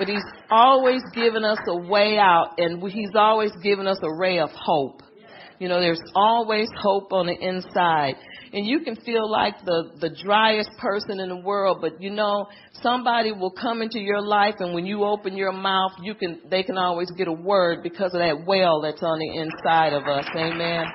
But 0.00 0.08
He's 0.08 0.24
always 0.50 1.02
given 1.14 1.44
us 1.44 1.58
a 1.68 1.76
way 1.76 2.16
out 2.16 2.54
and 2.56 2.82
He's 2.90 3.14
always 3.14 3.52
given 3.62 3.86
us 3.86 3.98
a 4.02 4.10
ray 4.16 4.38
of 4.38 4.48
hope. 4.50 5.02
You 5.58 5.68
know, 5.68 5.78
there's 5.78 6.00
always 6.14 6.68
hope 6.80 7.12
on 7.12 7.26
the 7.26 7.36
inside. 7.38 8.14
And 8.54 8.66
you 8.66 8.80
can 8.80 8.96
feel 8.96 9.30
like 9.30 9.62
the 9.66 9.90
the 10.00 10.08
driest 10.24 10.70
person 10.78 11.20
in 11.20 11.28
the 11.28 11.36
world 11.36 11.78
but 11.82 12.00
you 12.00 12.10
know 12.10 12.48
somebody 12.82 13.30
will 13.30 13.50
come 13.50 13.82
into 13.82 14.00
your 14.00 14.22
life 14.22 14.54
and 14.58 14.72
when 14.74 14.86
you 14.86 15.04
open 15.04 15.36
your 15.36 15.52
mouth 15.52 15.92
you 16.02 16.14
can 16.14 16.40
they 16.50 16.62
can 16.62 16.78
always 16.78 17.10
get 17.12 17.28
a 17.28 17.32
word 17.32 17.82
because 17.82 18.12
of 18.14 18.20
that 18.20 18.44
well 18.46 18.80
that's 18.80 19.02
on 19.02 19.18
the 19.18 19.38
inside 19.38 19.92
of 19.92 20.04
us. 20.08 20.24
Amen? 20.34 20.86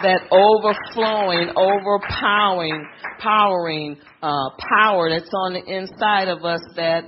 That 0.00 0.20
overflowing 0.30 1.50
overpowering 1.56 2.86
powering 3.18 3.96
uh 4.22 4.50
power 4.78 5.10
that's 5.10 5.30
on 5.34 5.54
the 5.54 5.64
inside 5.64 6.28
of 6.28 6.44
us 6.44 6.60
that 6.76 7.04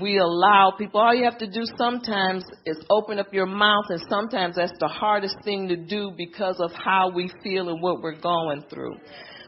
we 0.00 0.18
allow 0.18 0.72
people 0.78 1.00
all 1.00 1.14
you 1.14 1.24
have 1.24 1.38
to 1.38 1.50
do 1.50 1.62
sometimes 1.76 2.42
is 2.64 2.78
open 2.90 3.18
up 3.18 3.32
your 3.32 3.46
mouth 3.46 3.84
and 3.90 4.00
sometimes 4.08 4.56
that's 4.56 4.72
the 4.80 4.88
hardest 4.88 5.36
thing 5.44 5.68
to 5.68 5.76
do 5.76 6.10
because 6.16 6.58
of 6.58 6.72
how 6.72 7.10
we 7.14 7.30
feel 7.42 7.68
and 7.68 7.82
what 7.82 8.00
we're 8.00 8.18
going 8.20 8.62
through 8.70 8.94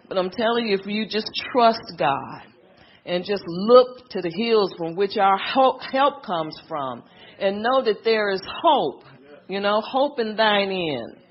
but 0.08 0.18
I'm 0.18 0.30
telling 0.30 0.66
you, 0.68 0.76
if 0.78 0.86
you 0.86 1.06
just 1.06 1.30
trust 1.52 1.80
God 1.98 2.42
and 3.04 3.24
just 3.24 3.42
look 3.46 4.08
to 4.10 4.20
the 4.20 4.30
hills 4.30 4.72
from 4.76 4.94
which 4.94 5.16
our 5.16 5.38
help 5.38 6.24
comes 6.24 6.56
from 6.68 7.02
and 7.40 7.62
know 7.62 7.82
that 7.84 8.04
there 8.04 8.30
is 8.30 8.40
hope, 8.62 9.02
you 9.48 9.60
know, 9.60 9.80
hope 9.80 10.18
in 10.18 10.36
thine 10.36 10.70
end. 10.70 11.22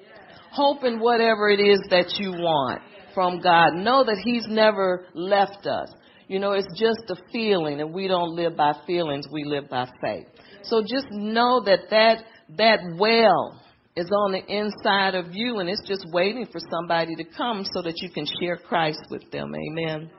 Hope 0.51 0.83
in 0.83 0.99
whatever 0.99 1.49
it 1.49 1.59
is 1.59 1.79
that 1.89 2.15
you 2.17 2.31
want 2.31 2.81
from 3.13 3.41
God. 3.41 3.73
Know 3.73 4.03
that 4.05 4.21
He's 4.23 4.45
never 4.47 5.05
left 5.13 5.65
us. 5.67 5.89
You 6.27 6.39
know, 6.39 6.53
it's 6.53 6.67
just 6.79 7.09
a 7.09 7.15
feeling 7.31 7.81
and 7.81 7.93
we 7.93 8.07
don't 8.07 8.35
live 8.35 8.55
by 8.55 8.73
feelings, 8.87 9.27
we 9.31 9.43
live 9.43 9.69
by 9.69 9.87
faith. 10.01 10.25
So 10.63 10.81
just 10.81 11.07
know 11.11 11.63
that 11.65 11.89
that, 11.91 12.23
that 12.57 12.79
well 12.97 13.61
is 13.95 14.09
on 14.11 14.31
the 14.31 14.43
inside 14.45 15.15
of 15.15 15.33
you 15.33 15.59
and 15.59 15.69
it's 15.69 15.87
just 15.87 16.05
waiting 16.11 16.45
for 16.51 16.59
somebody 16.71 17.15
to 17.15 17.23
come 17.23 17.65
so 17.73 17.81
that 17.83 18.01
you 18.01 18.09
can 18.09 18.25
share 18.39 18.57
Christ 18.57 19.05
with 19.09 19.29
them. 19.31 19.53
Amen. 19.55 20.09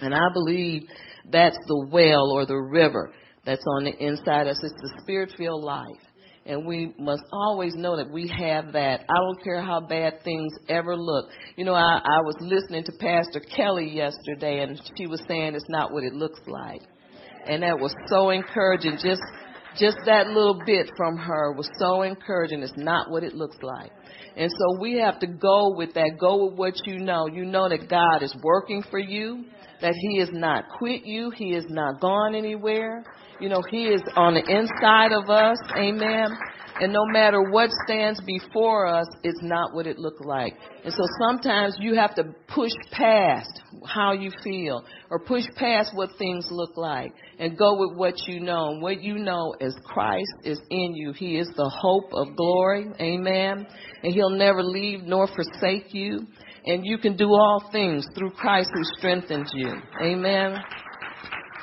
And 0.00 0.14
I 0.14 0.28
believe 0.32 0.84
that's 1.30 1.58
the 1.66 1.88
well 1.90 2.30
or 2.30 2.46
the 2.46 2.56
river 2.56 3.12
that's 3.44 3.64
on 3.76 3.84
the 3.84 3.96
inside 3.98 4.42
of 4.42 4.52
us. 4.52 4.60
It's 4.62 4.74
the 4.80 5.00
spirit 5.02 5.32
filled 5.36 5.64
life. 5.64 6.07
And 6.48 6.66
we 6.66 6.94
must 6.98 7.22
always 7.30 7.74
know 7.74 7.98
that 7.98 8.10
we 8.10 8.26
have 8.26 8.72
that. 8.72 9.04
I 9.06 9.14
don't 9.14 9.44
care 9.44 9.60
how 9.60 9.80
bad 9.80 10.24
things 10.24 10.50
ever 10.70 10.96
look. 10.96 11.26
You 11.56 11.66
know, 11.66 11.74
I, 11.74 12.00
I 12.02 12.20
was 12.22 12.36
listening 12.40 12.84
to 12.84 12.92
Pastor 12.98 13.40
Kelly 13.54 13.90
yesterday 13.94 14.60
and 14.60 14.80
she 14.96 15.06
was 15.06 15.22
saying 15.28 15.54
it's 15.54 15.68
not 15.68 15.92
what 15.92 16.04
it 16.04 16.14
looks 16.14 16.40
like. 16.46 16.80
And 17.46 17.62
that 17.62 17.78
was 17.78 17.92
so 18.08 18.30
encouraging. 18.30 18.96
Just 19.02 19.20
just 19.78 19.98
that 20.06 20.28
little 20.28 20.60
bit 20.66 20.90
from 20.96 21.18
her 21.18 21.52
was 21.52 21.68
so 21.78 22.02
encouraging. 22.02 22.62
It's 22.62 22.72
not 22.76 23.10
what 23.10 23.22
it 23.22 23.34
looks 23.34 23.58
like. 23.62 23.92
And 24.36 24.50
so 24.50 24.80
we 24.80 24.98
have 24.98 25.18
to 25.20 25.26
go 25.26 25.74
with 25.76 25.94
that. 25.94 26.12
Go 26.18 26.46
with 26.46 26.58
what 26.58 26.74
you 26.86 26.98
know. 26.98 27.26
You 27.26 27.44
know 27.44 27.68
that 27.68 27.88
God 27.88 28.22
is 28.22 28.34
working 28.42 28.82
for 28.90 28.98
you, 28.98 29.44
that 29.80 29.94
He 29.94 30.18
has 30.18 30.30
not 30.32 30.64
quit 30.78 31.04
you, 31.04 31.30
He 31.30 31.52
has 31.52 31.64
not 31.68 32.00
gone 32.00 32.34
anywhere. 32.34 33.04
You 33.40 33.48
know, 33.48 33.62
He 33.70 33.86
is 33.86 34.02
on 34.16 34.34
the 34.34 34.40
inside 34.40 35.12
of 35.12 35.30
us. 35.30 35.58
Amen. 35.76 36.36
And 36.80 36.92
no 36.92 37.04
matter 37.06 37.42
what 37.42 37.70
stands 37.84 38.20
before 38.20 38.86
us, 38.86 39.06
it's 39.24 39.42
not 39.42 39.74
what 39.74 39.86
it 39.86 39.98
looked 39.98 40.24
like. 40.24 40.54
And 40.84 40.92
so 40.92 41.02
sometimes 41.20 41.76
you 41.80 41.94
have 41.96 42.14
to 42.14 42.24
push 42.46 42.70
past 42.92 43.50
how 43.84 44.12
you 44.12 44.30
feel 44.44 44.84
or 45.10 45.18
push 45.18 45.44
past 45.56 45.90
what 45.94 46.10
things 46.18 46.46
look 46.50 46.76
like 46.76 47.12
and 47.40 47.58
go 47.58 47.78
with 47.78 47.96
what 47.96 48.14
you 48.28 48.38
know. 48.38 48.70
And 48.70 48.82
what 48.82 49.02
you 49.02 49.18
know 49.18 49.54
is 49.60 49.76
Christ 49.84 50.30
is 50.44 50.60
in 50.70 50.94
you. 50.94 51.12
He 51.12 51.38
is 51.38 51.48
the 51.56 51.68
hope 51.68 52.12
of 52.12 52.36
glory. 52.36 52.86
Amen. 53.00 53.66
And 54.04 54.14
he'll 54.14 54.30
never 54.30 54.62
leave 54.62 55.02
nor 55.02 55.26
forsake 55.26 55.92
you. 55.92 56.26
And 56.64 56.84
you 56.84 56.98
can 56.98 57.16
do 57.16 57.28
all 57.28 57.68
things 57.72 58.06
through 58.14 58.30
Christ 58.32 58.70
who 58.72 58.84
strengthens 58.98 59.50
you. 59.52 59.72
Amen. 60.00 60.58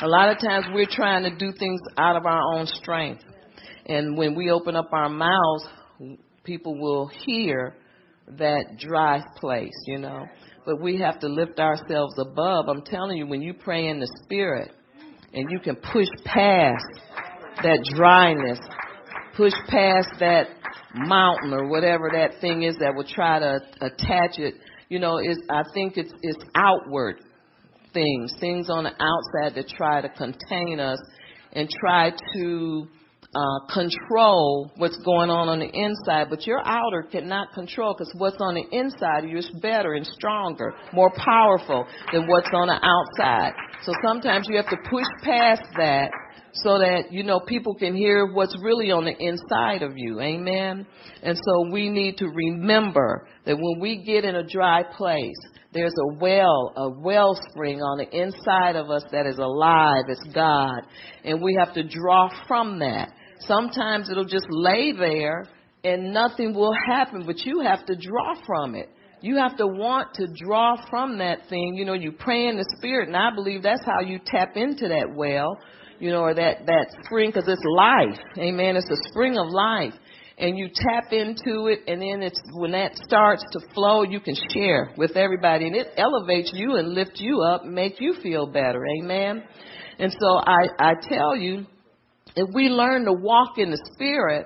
A 0.02 0.08
lot 0.08 0.30
of 0.30 0.40
times 0.40 0.66
we're 0.74 0.90
trying 0.90 1.24
to 1.24 1.34
do 1.38 1.54
things 1.58 1.80
out 1.98 2.18
of 2.18 2.26
our 2.26 2.42
own 2.54 2.66
strength. 2.66 3.24
And 3.86 4.18
when 4.18 4.36
we 4.36 4.52
open 4.52 4.76
up 4.76 4.90
our 4.92 5.08
mouths, 5.08 5.68
people 6.44 6.78
will 6.78 7.08
hear 7.08 7.76
that 8.38 8.78
dry 8.78 9.22
place, 9.38 9.72
you 9.88 10.00
know. 10.00 10.26
But 10.66 10.82
we 10.82 11.00
have 11.00 11.20
to 11.20 11.28
lift 11.28 11.60
ourselves 11.60 12.16
above. 12.20 12.68
I'm 12.68 12.82
telling 12.82 13.18
you, 13.18 13.26
when 13.28 13.42
you 13.42 13.54
pray 13.54 13.88
in 13.88 14.00
the 14.00 14.12
Spirit 14.24 14.72
and 15.34 15.50
you 15.50 15.60
can 15.60 15.78
push 15.78 16.08
past 16.26 16.84
that 17.64 17.80
dryness, 17.96 18.60
push 19.38 19.54
past 19.70 20.10
that 20.20 20.48
mountain 20.94 21.54
or 21.54 21.70
whatever 21.70 22.10
that 22.14 22.42
thing 22.42 22.64
is 22.64 22.76
that 22.80 22.94
will 22.96 23.08
try 23.08 23.40
to 23.40 23.60
attach 23.80 24.40
it, 24.40 24.56
you 24.90 25.00
know, 25.00 25.20
is 25.20 25.38
I 25.50 25.64
think 25.74 25.96
it's 25.96 26.12
it's 26.22 26.44
outward 26.54 27.22
things, 27.96 28.32
things 28.40 28.70
on 28.70 28.84
the 28.84 28.92
outside 28.92 29.56
that 29.56 29.68
try 29.70 30.02
to 30.02 30.10
contain 30.10 30.80
us 30.80 31.00
and 31.54 31.68
try 31.82 32.12
to 32.36 32.88
uh, 33.36 33.74
control 33.74 34.72
what's 34.78 34.98
going 35.04 35.30
on 35.30 35.50
on 35.50 35.60
the 35.60 35.68
inside, 35.68 36.28
but 36.30 36.46
your 36.46 36.62
outer 36.66 37.04
cannot 37.04 37.52
control 37.54 37.94
because 37.94 38.14
what's 38.18 38.38
on 38.40 38.56
the 38.56 38.66
inside 38.72 39.24
of 39.24 39.30
you 39.30 39.38
is 39.38 39.52
better 39.62 39.94
and 39.94 40.06
stronger, 40.06 40.74
more 40.94 41.12
powerful 41.18 41.86
than 42.14 42.28
what's 42.28 42.50
on 42.54 42.68
the 42.68 42.80
outside. 42.80 43.52
So 43.84 43.94
sometimes 44.06 44.48
you 44.50 44.56
have 44.58 44.70
to 44.70 44.78
push 44.90 45.06
past 45.24 45.64
that 45.78 46.12
so 46.54 46.80
that 46.80 47.12
you 47.12 47.24
know 47.24 47.40
people 47.40 47.76
can 47.76 47.96
hear 47.96 48.32
what's 48.32 48.56
really 48.62 48.92
on 48.92 49.06
the 49.06 49.16
inside 49.18 49.82
of 49.82 49.94
you. 49.98 50.20
Amen. 50.22 50.86
And 51.22 51.38
so 51.38 51.72
we 51.72 51.90
need 51.90 52.18
to 52.18 52.28
remember 52.28 53.28
that 53.46 53.58
when 53.58 53.80
we 53.80 54.04
get 54.04 54.26
in 54.26 54.36
a 54.36 54.48
dry 54.48 54.84
place, 54.84 55.36
there's 55.74 55.94
a 56.00 56.16
well, 56.16 56.74
a 56.78 56.90
wellspring 56.90 57.82
on 57.82 57.98
the 57.98 58.10
inside 58.10 58.76
of 58.76 58.90
us 58.90 59.04
that 59.12 59.26
is 59.26 59.38
alive. 59.38 60.06
It's 60.08 60.24
God. 60.34 60.82
And 61.24 61.42
we 61.42 61.58
have 61.60 61.74
to 61.74 61.84
draw 61.84 62.30
from 62.48 62.80
that. 62.80 63.12
Sometimes 63.40 64.10
it'll 64.10 64.24
just 64.24 64.48
lay 64.50 64.94
there 64.94 65.46
and 65.84 66.14
nothing 66.14 66.54
will 66.54 66.74
happen, 66.88 67.26
but 67.26 67.40
you 67.46 67.60
have 67.60 67.86
to 67.86 67.96
draw 67.96 68.34
from 68.46 68.76
it. 68.76 68.90
You 69.22 69.38
have 69.38 69.58
to 69.58 69.68
want 69.68 70.14
to 70.16 70.28
draw 70.28 70.76
from 70.90 71.18
that 71.20 71.48
thing. 71.50 71.76
You 71.76 71.86
know, 71.86 71.94
you 71.94 72.12
pray 72.12 72.48
in 72.48 72.58
the 72.58 72.66
spirit, 72.78 73.08
and 73.08 73.18
I 73.18 73.34
believe 73.34 73.64
that's 73.64 73.86
how 73.86 74.02
you 74.02 74.20
tap 74.26 74.56
into 74.56 74.88
that 74.88 75.14
well, 75.16 75.58
you 76.06 76.12
know, 76.12 76.22
or 76.22 76.36
that 76.36 76.68
that 76.68 76.96
spring, 77.04 77.32
because 77.32 77.48
it's 77.48 77.64
life. 77.66 78.20
Amen. 78.38 78.76
It's 78.76 78.90
a 78.92 79.10
spring 79.10 79.40
of 79.40 79.48
life, 79.50 79.94
and 80.38 80.56
you 80.56 80.70
tap 80.70 81.12
into 81.12 81.66
it, 81.66 81.80
and 81.88 82.00
then 82.00 82.22
it's 82.22 82.40
when 82.54 82.74
that 82.74 82.96
starts 83.08 83.44
to 83.54 83.60
flow, 83.74 84.04
you 84.04 84.20
can 84.20 84.36
share 84.54 84.94
with 84.98 85.18
everybody, 85.18 85.66
and 85.66 85.76
it 85.76 85.88
elevates 85.98 86.52
you 86.54 86.76
and 86.76 86.94
lifts 86.94 87.20
you 87.20 87.42
up, 87.42 87.66
make 87.66 88.00
you 88.00 88.14
feel 88.22 88.46
better. 88.46 88.86
Amen. 89.02 89.44
And 89.98 90.12
so 90.12 90.28
I 90.28 90.68
I 90.78 90.94
tell 91.10 91.36
you, 91.36 91.66
if 92.36 92.54
we 92.54 92.70
learn 92.70 93.06
to 93.06 93.14
walk 93.14 93.58
in 93.58 93.72
the 93.72 93.90
spirit 93.96 94.46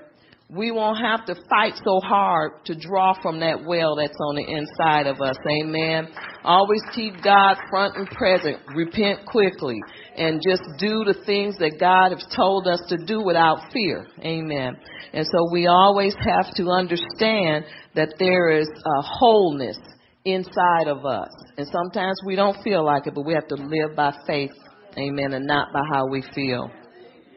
we 0.50 0.72
won't 0.72 0.98
have 0.98 1.26
to 1.26 1.36
fight 1.48 1.74
so 1.86 2.00
hard 2.00 2.66
to 2.66 2.74
draw 2.74 3.14
from 3.22 3.40
that 3.42 3.64
well 3.64 3.96
that's 3.96 4.18
on 4.20 4.36
the 4.36 4.46
inside 4.50 5.06
of 5.06 5.22
us. 5.22 5.36
Amen. 5.48 6.08
Always 6.44 6.82
keep 6.96 7.22
God 7.22 7.58
front 7.70 7.96
and 7.96 8.08
present. 8.10 8.58
Repent 8.76 9.28
quickly 9.28 9.80
and 10.20 10.42
just 10.46 10.62
do 10.78 11.06
the 11.06 11.16
things 11.26 11.56
that 11.60 11.80
God 11.80 12.12
has 12.12 12.26
told 12.36 12.68
us 12.68 12.82
to 12.90 12.98
do 12.98 13.22
without 13.22 13.72
fear. 13.72 14.06
Amen. 14.20 14.76
And 15.14 15.26
so 15.26 15.50
we 15.50 15.68
always 15.68 16.14
have 16.20 16.54
to 16.56 16.70
understand 16.70 17.64
that 17.96 18.14
there 18.20 18.52
is 18.52 18.68
a 18.68 19.02
wholeness 19.02 19.78
inside 20.26 20.88
of 20.88 21.06
us. 21.06 21.30
And 21.58 21.66
sometimes 21.72 22.20
we 22.26 22.36
don't 22.36 22.62
feel 22.64 22.84
like 22.84 23.08
it, 23.08 23.16
but 23.16 23.26
we 23.26 23.34
have 23.34 23.48
to 23.48 23.56
live 23.56 23.96
by 23.96 24.14
faith. 24.28 24.52
Amen. 24.98 25.32
And 25.32 25.48
not 25.48 25.70
by 25.72 25.84
how 25.90 26.08
we 26.08 26.22
feel. 26.36 26.70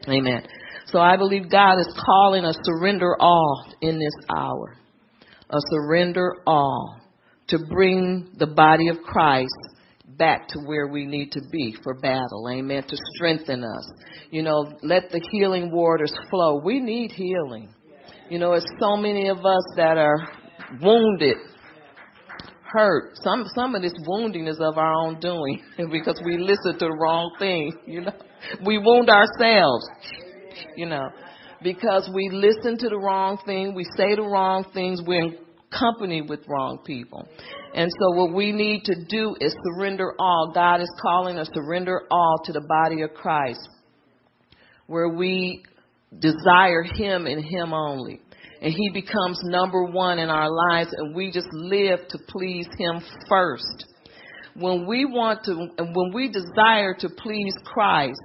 Amen. 0.09 0.45
So 0.87 0.99
I 0.99 1.15
believe 1.15 1.49
God 1.49 1.79
is 1.79 1.87
calling 2.05 2.43
a 2.43 2.53
surrender 2.65 3.15
all 3.17 3.65
in 3.79 3.97
this 3.97 4.27
hour. 4.37 4.75
A 5.49 5.59
surrender 5.71 6.35
all 6.45 6.99
to 7.47 7.59
bring 7.69 8.29
the 8.37 8.47
body 8.47 8.89
of 8.89 8.97
Christ 9.03 9.55
back 10.23 10.47
to 10.49 10.59
where 10.59 10.87
we 10.87 11.05
need 11.05 11.31
to 11.33 11.41
be 11.51 11.75
for 11.83 11.93
battle. 11.95 12.47
Amen. 12.49 12.83
To 12.87 12.97
strengthen 13.15 13.63
us. 13.63 13.91
You 14.31 14.43
know, 14.43 14.71
let 14.81 15.09
the 15.11 15.21
healing 15.31 15.71
waters 15.71 16.13
flow. 16.29 16.61
We 16.63 16.79
need 16.79 17.11
healing. 17.11 17.73
You 18.29 18.39
know, 18.39 18.53
it's 18.53 18.65
so 18.79 18.95
many 18.95 19.27
of 19.27 19.39
us 19.45 19.63
that 19.75 19.97
are 19.97 20.17
wounded, 20.81 21.37
hurt. 22.63 23.11
Some 23.23 23.45
some 23.53 23.75
of 23.75 23.81
this 23.81 23.93
wounding 24.07 24.47
is 24.47 24.59
of 24.61 24.77
our 24.77 24.93
own 24.93 25.19
doing 25.19 25.61
because 25.91 26.21
we 26.25 26.37
listen 26.37 26.79
to 26.79 26.85
the 26.85 26.97
wrong 26.99 27.35
thing. 27.37 27.73
You 27.85 28.01
know, 28.01 28.13
we 28.65 28.77
wound 28.77 29.09
ourselves 29.09 29.85
you 30.75 30.85
know, 30.85 31.09
because 31.61 32.09
we 32.13 32.29
listen 32.31 32.77
to 32.77 32.89
the 32.89 32.97
wrong 32.97 33.37
thing, 33.45 33.73
we 33.73 33.85
say 33.97 34.15
the 34.15 34.23
wrong 34.23 34.65
things, 34.73 35.01
we're 35.05 35.23
in 35.23 35.37
company 35.71 36.21
with 36.21 36.41
wrong 36.47 36.79
people. 36.85 37.27
And 37.73 37.89
so 37.99 38.11
what 38.15 38.33
we 38.33 38.51
need 38.51 38.83
to 38.85 38.95
do 39.09 39.35
is 39.39 39.55
surrender 39.63 40.13
all. 40.19 40.51
God 40.53 40.79
is 40.79 40.93
calling 41.01 41.39
us 41.39 41.47
to 41.47 41.53
surrender 41.55 42.03
all 42.11 42.35
to 42.45 42.53
the 42.53 42.61
body 42.61 43.01
of 43.01 43.13
Christ, 43.15 43.67
where 44.85 45.09
we 45.09 45.63
desire 46.19 46.83
Him 46.83 47.25
and 47.25 47.43
Him 47.43 47.73
only. 47.73 48.21
And 48.61 48.71
He 48.71 48.91
becomes 48.93 49.39
number 49.43 49.85
one 49.85 50.19
in 50.19 50.29
our 50.29 50.51
lives, 50.51 50.93
and 50.95 51.15
we 51.15 51.31
just 51.31 51.47
live 51.51 52.07
to 52.09 52.19
please 52.27 52.67
Him 52.77 53.01
first. 53.27 53.85
When 54.55 54.85
we 54.85 55.05
want 55.05 55.43
to, 55.45 55.51
and 55.79 55.95
when 55.95 56.13
we 56.13 56.29
desire 56.29 56.93
to 56.99 57.09
please 57.09 57.55
Christ, 57.65 58.21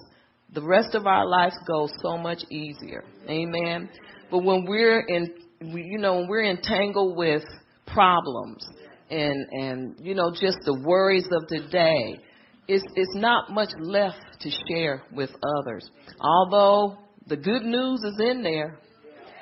the 0.52 0.62
rest 0.62 0.94
of 0.94 1.06
our 1.06 1.26
lives 1.26 1.56
goes 1.66 1.90
so 2.02 2.18
much 2.18 2.42
easier. 2.50 3.02
Amen. 3.28 3.88
But 4.30 4.44
when 4.44 4.66
we're 4.66 5.00
in, 5.00 5.32
you 5.60 5.98
know, 5.98 6.16
when 6.16 6.28
we're 6.28 6.44
entangled 6.44 7.16
with 7.16 7.42
problems 7.86 8.66
and 9.10 9.46
and 9.52 9.96
you 10.00 10.14
know 10.14 10.30
just 10.30 10.58
the 10.64 10.80
worries 10.84 11.28
of 11.32 11.46
today, 11.48 12.20
it's 12.66 12.84
it's 12.94 13.14
not 13.14 13.50
much 13.50 13.70
left 13.80 14.18
to 14.40 14.50
share 14.68 15.02
with 15.12 15.30
others. 15.60 15.88
Although 16.20 16.98
the 17.26 17.36
good 17.36 17.62
news 17.62 18.02
is 18.02 18.20
in 18.20 18.42
there, 18.42 18.78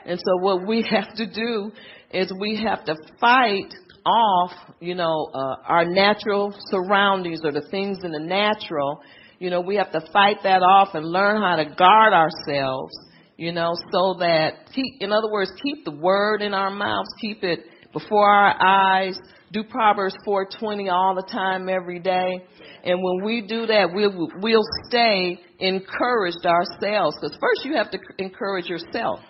and 0.04 0.18
so 0.18 0.42
what 0.42 0.66
we 0.66 0.82
have 0.90 1.14
to 1.16 1.26
do 1.26 1.72
is 2.12 2.33
we 2.38 2.62
have 2.62 2.85
to 2.87 2.96
fight 3.20 3.74
off, 4.07 4.52
you 4.81 4.94
know, 4.94 5.29
uh, 5.35 5.57
our 5.66 5.85
natural 5.85 6.55
surroundings 6.70 7.40
or 7.44 7.52
the 7.52 7.66
things 7.70 7.98
in 8.05 8.12
the 8.12 8.20
natural. 8.20 9.00
You 9.38 9.50
know, 9.50 9.61
we 9.61 9.76
have 9.76 9.92
to 9.92 10.00
fight 10.12 10.38
that 10.44 10.62
off 10.62 10.94
and 10.94 11.05
learn 11.05 11.42
how 11.42 11.57
to 11.57 11.64
guard 11.64 12.12
ourselves, 12.12 12.94
you 13.37 13.52
know, 13.52 13.74
so 13.92 14.14
that 14.20 14.70
keep, 14.72 14.94
in 15.00 15.12
other 15.12 15.31
words, 15.31 15.50
keep 15.62 15.85
the 15.85 15.90
word 15.90 16.40
in 16.40 16.55
our 16.55 16.70
mouths, 16.70 17.09
keep 17.20 17.42
it 17.42 17.64
before 17.92 18.31
our 18.31 18.55
eyes, 18.64 19.18
do 19.57 19.64
Proverbs 19.64 20.14
4:20 20.27 20.90
all 20.92 21.14
the 21.14 21.27
time 21.33 21.69
every 21.69 21.99
day. 21.99 22.45
And 22.85 23.03
when 23.03 23.25
we 23.25 23.40
do 23.40 23.66
that, 23.66 23.90
we'll 23.92 24.29
we'll 24.42 24.69
stay 24.88 25.40
encouraged 25.59 26.45
ourselves 26.45 27.16
cuz 27.21 27.35
first 27.40 27.64
you 27.64 27.75
have 27.77 27.90
to 27.90 27.99
encourage 28.19 28.66
yourself 28.66 29.21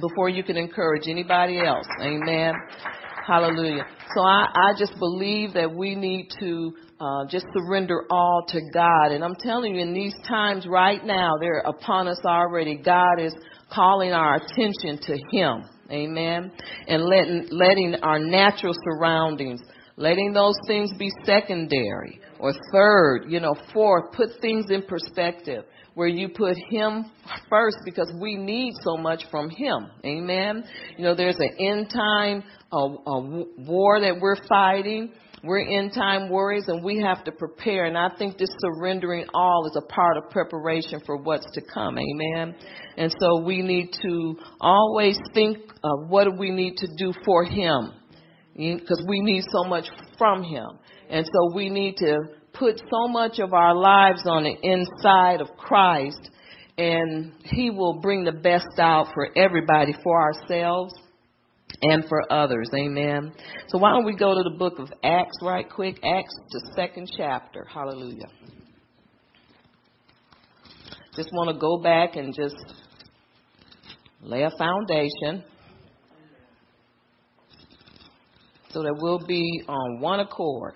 before 0.00 0.28
you 0.28 0.44
can 0.44 0.56
encourage 0.56 1.08
anybody 1.08 1.58
else. 1.58 1.86
Amen. 2.00 2.54
Hallelujah. 3.26 3.84
So 4.14 4.22
I 4.22 4.46
I 4.54 4.74
just 4.78 4.96
believe 4.98 5.54
that 5.54 5.74
we 5.74 5.96
need 5.96 6.28
to 6.38 6.72
uh, 7.00 7.26
just 7.28 7.46
surrender 7.52 8.04
all 8.10 8.44
to 8.48 8.60
God. 8.72 9.12
And 9.12 9.24
I'm 9.24 9.36
telling 9.36 9.74
you, 9.74 9.82
in 9.82 9.92
these 9.92 10.14
times 10.26 10.66
right 10.66 11.04
now, 11.04 11.36
they're 11.40 11.64
upon 11.66 12.08
us 12.08 12.20
already. 12.24 12.76
God 12.76 13.20
is 13.20 13.34
calling 13.72 14.12
our 14.12 14.36
attention 14.36 14.98
to 15.02 15.16
Him. 15.32 15.64
Amen. 15.90 16.52
And 16.86 17.04
letting, 17.04 17.48
letting 17.50 17.96
our 18.02 18.18
natural 18.18 18.74
surroundings, 18.84 19.60
letting 19.96 20.32
those 20.32 20.56
things 20.66 20.90
be 20.98 21.10
secondary 21.24 22.20
or 22.38 22.52
third, 22.72 23.26
you 23.28 23.40
know, 23.40 23.56
fourth, 23.72 24.12
put 24.12 24.28
things 24.40 24.66
in 24.70 24.82
perspective 24.82 25.64
where 25.94 26.08
you 26.08 26.28
put 26.28 26.56
Him 26.70 27.10
first 27.50 27.78
because 27.84 28.12
we 28.20 28.36
need 28.36 28.72
so 28.84 28.96
much 28.96 29.24
from 29.30 29.50
Him. 29.50 29.88
Amen. 30.04 30.62
You 30.96 31.04
know, 31.04 31.14
there's 31.14 31.38
an 31.38 31.50
end 31.58 31.90
time 31.90 32.44
a, 32.70 32.76
a 32.76 33.44
war 33.58 34.00
that 34.00 34.20
we're 34.20 34.36
fighting 34.48 35.10
we're 35.44 35.60
in 35.60 35.90
time 35.90 36.30
worries 36.30 36.64
and 36.68 36.82
we 36.82 37.00
have 37.00 37.24
to 37.24 37.32
prepare. 37.32 37.84
And 37.84 37.96
I 37.96 38.08
think 38.16 38.38
this 38.38 38.48
surrendering 38.60 39.26
all 39.34 39.66
is 39.66 39.76
a 39.76 39.86
part 39.92 40.16
of 40.16 40.30
preparation 40.30 41.00
for 41.06 41.16
what's 41.16 41.46
to 41.52 41.60
come. 41.72 41.98
Amen. 41.98 42.54
And 42.96 43.14
so 43.20 43.42
we 43.42 43.62
need 43.62 43.92
to 44.02 44.36
always 44.60 45.18
think 45.34 45.58
of 45.84 46.08
what 46.08 46.24
do 46.24 46.32
we 46.38 46.50
need 46.50 46.76
to 46.78 46.88
do 46.96 47.12
for 47.24 47.44
Him. 47.44 47.92
Because 48.56 49.04
we 49.08 49.20
need 49.20 49.44
so 49.52 49.68
much 49.68 49.86
from 50.16 50.42
Him. 50.42 50.66
And 51.08 51.24
so 51.24 51.54
we 51.54 51.70
need 51.70 51.96
to 51.98 52.18
put 52.52 52.80
so 52.90 53.06
much 53.06 53.38
of 53.38 53.52
our 53.54 53.74
lives 53.74 54.22
on 54.26 54.42
the 54.42 54.56
inside 54.62 55.40
of 55.40 55.56
Christ 55.56 56.30
and 56.76 57.32
He 57.44 57.70
will 57.70 58.00
bring 58.00 58.24
the 58.24 58.32
best 58.32 58.78
out 58.78 59.08
for 59.14 59.28
everybody, 59.36 59.94
for 60.02 60.20
ourselves 60.20 60.94
and 61.82 62.04
for 62.08 62.30
others. 62.32 62.68
Amen. 62.74 63.32
So 63.68 63.78
why 63.78 63.92
don't 63.92 64.04
we 64.04 64.16
go 64.16 64.34
to 64.34 64.42
the 64.42 64.56
book 64.58 64.78
of 64.78 64.92
Acts 65.02 65.36
right 65.42 65.68
quick? 65.68 65.98
Acts, 66.04 66.34
the 66.50 66.72
second 66.74 67.10
chapter. 67.16 67.64
Hallelujah. 67.72 68.28
Just 71.14 71.30
want 71.32 71.54
to 71.54 71.60
go 71.60 71.78
back 71.78 72.16
and 72.16 72.34
just 72.34 72.56
lay 74.22 74.42
a 74.42 74.50
foundation 74.58 75.44
so 78.70 78.82
that 78.82 78.96
we'll 79.00 79.24
be 79.26 79.62
on 79.68 80.00
one 80.00 80.20
accord. 80.20 80.74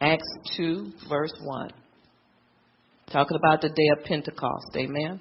Acts 0.00 0.28
2, 0.56 0.92
verse 1.08 1.32
1. 1.42 1.70
Talking 3.10 3.36
about 3.36 3.62
the 3.62 3.68
day 3.68 3.88
of 3.98 4.04
Pentecost. 4.04 4.76
Amen. 4.76 5.20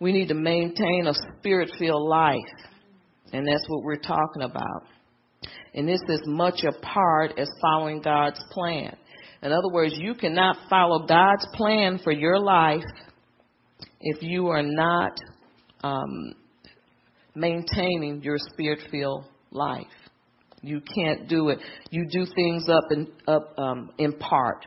We 0.00 0.12
need 0.12 0.28
to 0.28 0.34
maintain 0.34 1.06
a 1.06 1.14
spirit 1.38 1.70
filled 1.78 2.08
life. 2.08 2.38
And 3.32 3.46
that's 3.46 3.64
what 3.68 3.82
we're 3.82 3.96
talking 3.96 4.42
about. 4.42 4.84
And 5.74 5.88
this 5.88 6.00
is 6.08 6.22
much 6.26 6.64
a 6.64 6.72
part 6.80 7.38
as 7.38 7.48
following 7.60 8.00
God's 8.00 8.42
plan. 8.50 8.96
In 9.42 9.52
other 9.52 9.68
words, 9.70 9.94
you 9.96 10.14
cannot 10.14 10.56
follow 10.70 11.06
God's 11.06 11.46
plan 11.54 11.98
for 12.02 12.12
your 12.12 12.38
life 12.38 12.84
if 14.00 14.22
you 14.22 14.48
are 14.48 14.62
not 14.62 15.12
um, 15.82 16.34
maintaining 17.34 18.22
your 18.22 18.38
spirit 18.38 18.80
filled 18.90 19.24
life. 19.50 19.86
You 20.62 20.80
can't 20.94 21.28
do 21.28 21.50
it. 21.50 21.58
You 21.90 22.06
do 22.10 22.26
things 22.34 22.68
up 22.68 22.84
in 22.90 23.08
up 23.28 23.54
um, 23.58 23.90
in 23.98 24.14
part 24.14 24.66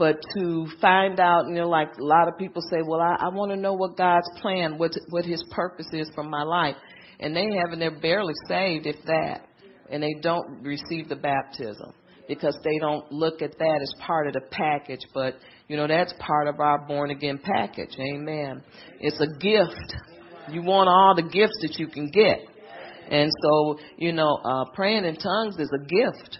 but 0.00 0.16
to 0.34 0.66
find 0.80 1.20
out, 1.20 1.44
you 1.46 1.56
know, 1.56 1.68
like 1.68 1.90
a 1.98 2.02
lot 2.02 2.26
of 2.26 2.38
people 2.38 2.62
say, 2.70 2.78
well, 2.82 3.02
I, 3.02 3.26
I 3.26 3.28
want 3.28 3.50
to 3.50 3.56
know 3.56 3.74
what 3.74 3.98
God's 3.98 4.28
plan, 4.40 4.78
what 4.78 4.92
what 5.10 5.26
His 5.26 5.44
purpose 5.50 5.88
is 5.92 6.10
for 6.14 6.24
my 6.24 6.42
life, 6.42 6.76
and 7.20 7.36
they 7.36 7.46
haven't, 7.62 7.80
they're 7.80 8.00
barely 8.00 8.32
saved, 8.48 8.86
if 8.86 8.96
that, 9.04 9.46
and 9.90 10.02
they 10.02 10.14
don't 10.22 10.62
receive 10.62 11.10
the 11.10 11.16
baptism 11.16 11.92
because 12.28 12.56
they 12.64 12.78
don't 12.78 13.12
look 13.12 13.42
at 13.42 13.58
that 13.58 13.80
as 13.82 13.92
part 14.00 14.26
of 14.26 14.32
the 14.32 14.40
package, 14.50 15.00
but 15.12 15.34
you 15.68 15.76
know 15.76 15.86
that's 15.86 16.14
part 16.18 16.48
of 16.48 16.60
our 16.60 16.86
born 16.86 17.10
again 17.10 17.38
package. 17.38 17.94
Amen. 18.00 18.62
It's 19.00 19.20
a 19.20 19.38
gift. 19.38 19.94
You 20.50 20.62
want 20.62 20.88
all 20.88 21.14
the 21.14 21.28
gifts 21.30 21.58
that 21.60 21.78
you 21.78 21.88
can 21.88 22.10
get. 22.10 22.38
And 23.10 23.30
so, 23.42 23.78
you 23.98 24.12
know, 24.12 24.38
uh, 24.44 24.64
praying 24.72 25.04
in 25.04 25.16
tongues 25.16 25.56
is 25.58 25.70
a 25.74 25.84
gift. 25.84 26.38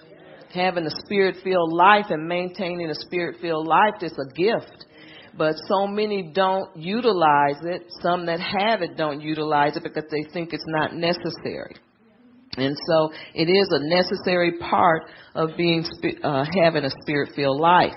Having 0.52 0.86
a 0.86 0.90
spirit 1.04 1.36
filled 1.44 1.72
life 1.72 2.06
and 2.10 2.26
maintaining 2.26 2.90
a 2.90 2.94
spirit 2.94 3.36
filled 3.40 3.66
life 3.66 4.02
is 4.02 4.12
a 4.12 4.34
gift. 4.34 4.86
But 5.36 5.54
so 5.68 5.86
many 5.86 6.32
don't 6.34 6.76
utilize 6.76 7.62
it. 7.62 7.86
Some 8.02 8.26
that 8.26 8.40
have 8.40 8.82
it 8.82 8.96
don't 8.96 9.20
utilize 9.20 9.76
it 9.76 9.84
because 9.84 10.04
they 10.10 10.30
think 10.32 10.52
it's 10.52 10.64
not 10.66 10.94
necessary. 10.94 11.76
And 12.56 12.76
so 12.88 13.12
it 13.34 13.44
is 13.44 13.68
a 13.70 13.78
necessary 13.78 14.58
part 14.58 15.04
of 15.36 15.50
being 15.56 15.84
uh, 16.24 16.44
having 16.62 16.84
a 16.84 16.90
spirit 17.02 17.30
filled 17.36 17.60
life. 17.60 17.94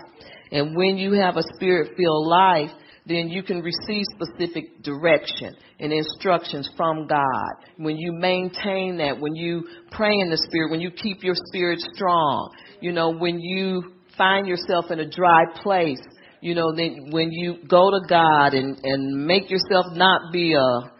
And 0.51 0.75
when 0.75 0.97
you 0.97 1.13
have 1.13 1.37
a 1.37 1.43
spirit 1.55 1.93
filled 1.97 2.27
life, 2.27 2.69
then 3.05 3.29
you 3.29 3.43
can 3.43 3.61
receive 3.61 4.05
specific 4.15 4.81
direction 4.81 5.55
and 5.79 5.91
instructions 5.91 6.69
from 6.77 7.07
God. 7.07 7.51
When 7.77 7.97
you 7.97 8.13
maintain 8.13 8.97
that, 8.97 9.19
when 9.19 9.35
you 9.35 9.67
pray 9.91 10.19
in 10.19 10.29
the 10.29 10.37
Spirit, 10.37 10.71
when 10.71 10.79
you 10.79 10.91
keep 10.91 11.23
your 11.23 11.35
spirit 11.47 11.79
strong, 11.93 12.53
you 12.79 12.93
know, 12.93 13.09
when 13.09 13.39
you 13.39 13.93
find 14.17 14.47
yourself 14.47 14.85
in 14.89 14.99
a 14.99 15.09
dry 15.09 15.43
place, 15.61 16.01
you 16.39 16.55
know, 16.55 16.73
then 16.75 17.09
when 17.11 17.31
you 17.31 17.57
go 17.67 17.89
to 17.89 17.99
God 18.07 18.53
and, 18.53 18.77
and 18.83 19.25
make 19.25 19.49
yourself 19.49 19.85
not 19.93 20.31
be 20.31 20.53
a, 20.53 20.91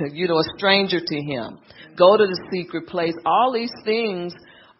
you 0.12 0.28
know, 0.28 0.38
a 0.38 0.44
stranger 0.56 1.00
to 1.00 1.16
Him, 1.16 1.58
go 1.96 2.16
to 2.16 2.26
the 2.26 2.48
secret 2.52 2.86
place, 2.86 3.14
all 3.26 3.52
these 3.52 3.72
things 3.84 4.32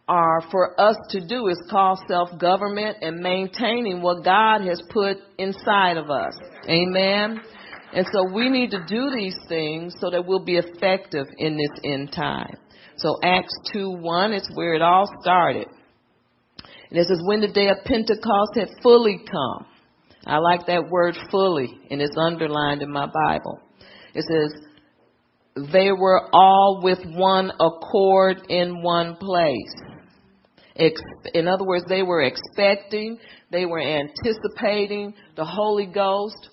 are 0.06 0.42
for 0.50 0.78
us 0.80 0.96
to 1.10 1.26
do 1.26 1.48
is 1.48 1.60
call 1.70 1.98
self-government 2.08 2.98
and 3.00 3.20
maintaining 3.20 4.02
what 4.02 4.24
God 4.24 4.60
has 4.62 4.82
put 4.90 5.16
inside 5.38 5.96
of 5.96 6.10
us. 6.10 6.34
Amen. 6.68 7.40
And 7.92 8.06
so 8.12 8.32
we 8.32 8.50
need 8.50 8.70
to 8.72 8.84
do 8.86 9.10
these 9.14 9.38
things 9.48 9.94
so 10.00 10.10
that 10.10 10.26
we'll 10.26 10.44
be 10.44 10.56
effective 10.56 11.26
in 11.38 11.56
this 11.56 11.80
end 11.84 12.12
time. 12.12 12.56
So 12.96 13.18
Acts 13.22 13.54
2 13.72 13.98
1 14.00 14.32
is 14.32 14.50
where 14.54 14.74
it 14.74 14.82
all 14.82 15.06
started. 15.22 15.68
And 16.90 16.98
it 16.98 17.06
says, 17.06 17.20
when 17.24 17.40
the 17.40 17.48
day 17.48 17.68
of 17.68 17.78
Pentecost 17.84 18.52
had 18.56 18.68
fully 18.82 19.20
come. 19.30 19.66
I 20.26 20.38
like 20.38 20.66
that 20.66 20.88
word 20.90 21.16
fully, 21.30 21.68
and 21.90 22.00
it's 22.00 22.16
underlined 22.16 22.80
in 22.80 22.90
my 22.90 23.06
Bible. 23.06 23.60
It 24.14 24.24
says, 24.24 25.68
they 25.72 25.92
were 25.92 26.28
all 26.32 26.80
with 26.82 26.98
one 27.04 27.50
accord 27.60 28.42
in 28.48 28.82
one 28.82 29.16
place. 29.16 29.93
In 30.76 31.48
other 31.48 31.64
words, 31.64 31.84
they 31.88 32.02
were 32.02 32.22
expecting, 32.22 33.18
they 33.50 33.64
were 33.64 33.80
anticipating 33.80 35.14
the 35.36 35.44
Holy 35.44 35.86
Ghost. 35.86 36.48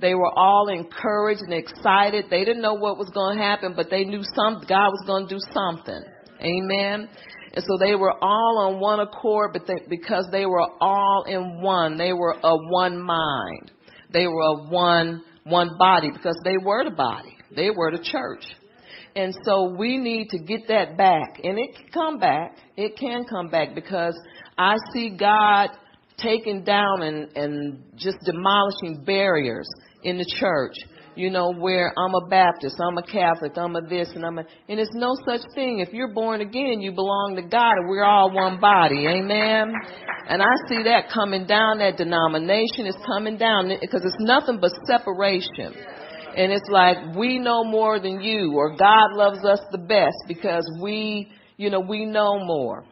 They 0.00 0.14
were 0.14 0.32
all 0.34 0.68
encouraged 0.68 1.42
and 1.42 1.52
excited. 1.52 2.26
They 2.30 2.44
didn't 2.44 2.62
know 2.62 2.74
what 2.74 2.98
was 2.98 3.10
going 3.10 3.36
to 3.38 3.42
happen, 3.42 3.74
but 3.76 3.90
they 3.90 4.04
knew 4.04 4.22
some 4.34 4.62
God 4.68 4.90
was 4.90 5.04
going 5.06 5.28
to 5.28 5.34
do 5.34 5.40
something. 5.52 6.02
Amen. 6.40 7.08
And 7.54 7.64
so 7.64 7.78
they 7.78 7.94
were 7.94 8.12
all 8.22 8.58
on 8.68 8.80
one 8.80 9.00
accord, 9.00 9.52
but 9.52 9.66
they, 9.66 9.86
because 9.88 10.26
they 10.30 10.44
were 10.44 10.66
all 10.80 11.24
in 11.26 11.62
one, 11.62 11.96
they 11.96 12.12
were 12.12 12.36
a 12.42 12.56
one 12.70 13.00
mind. 13.00 13.72
They 14.12 14.26
were 14.26 14.42
a 14.42 14.68
one 14.68 15.22
one 15.44 15.70
body 15.78 16.10
because 16.10 16.38
they 16.44 16.56
were 16.58 16.84
the 16.84 16.94
body. 16.94 17.36
They 17.54 17.70
were 17.70 17.92
the 17.92 18.02
church. 18.02 18.44
And 19.16 19.34
so 19.44 19.74
we 19.76 19.96
need 19.96 20.28
to 20.30 20.38
get 20.38 20.68
that 20.68 20.98
back. 20.98 21.40
And 21.42 21.58
it 21.58 21.74
can 21.74 21.88
come 21.92 22.18
back. 22.18 22.58
It 22.76 22.98
can 22.98 23.24
come 23.24 23.48
back 23.48 23.74
because 23.74 24.14
I 24.58 24.76
see 24.92 25.16
God 25.18 25.70
taking 26.18 26.64
down 26.64 27.02
and, 27.02 27.34
and 27.34 27.82
just 27.96 28.18
demolishing 28.24 29.04
barriers 29.04 29.66
in 30.02 30.18
the 30.18 30.26
church. 30.38 30.74
You 31.14 31.30
know, 31.30 31.50
where 31.54 31.94
I'm 31.96 32.14
a 32.14 32.28
Baptist, 32.28 32.76
I'm 32.78 32.98
a 32.98 33.02
Catholic, 33.02 33.56
I'm 33.56 33.74
a 33.74 33.80
this, 33.80 34.10
and 34.14 34.22
I'm 34.22 34.36
a, 34.36 34.44
and 34.68 34.78
it's 34.78 34.92
no 34.92 35.16
such 35.26 35.40
thing. 35.54 35.78
If 35.80 35.94
you're 35.94 36.12
born 36.12 36.42
again, 36.42 36.82
you 36.82 36.92
belong 36.92 37.36
to 37.36 37.42
God, 37.48 37.72
and 37.72 37.88
we're 37.88 38.04
all 38.04 38.30
one 38.30 38.60
body. 38.60 39.06
Amen. 39.06 39.72
And 40.28 40.42
I 40.42 40.54
see 40.68 40.82
that 40.82 41.08
coming 41.08 41.46
down. 41.46 41.78
That 41.78 41.96
denomination 41.96 42.84
is 42.84 42.96
coming 43.06 43.38
down 43.38 43.72
because 43.80 44.02
it's 44.04 44.20
nothing 44.20 44.58
but 44.60 44.72
separation. 44.86 45.72
And 46.36 46.52
it's 46.52 46.68
like 46.68 47.16
we 47.16 47.38
know 47.38 47.64
more 47.64 47.98
than 47.98 48.20
you, 48.20 48.52
or 48.56 48.76
God 48.76 49.14
loves 49.14 49.44
us 49.44 49.60
the 49.72 49.78
best 49.78 50.16
because 50.28 50.70
we, 50.82 51.32
you 51.56 51.70
know, 51.70 51.80
we 51.80 52.04
know 52.04 52.44
more. 52.44 52.84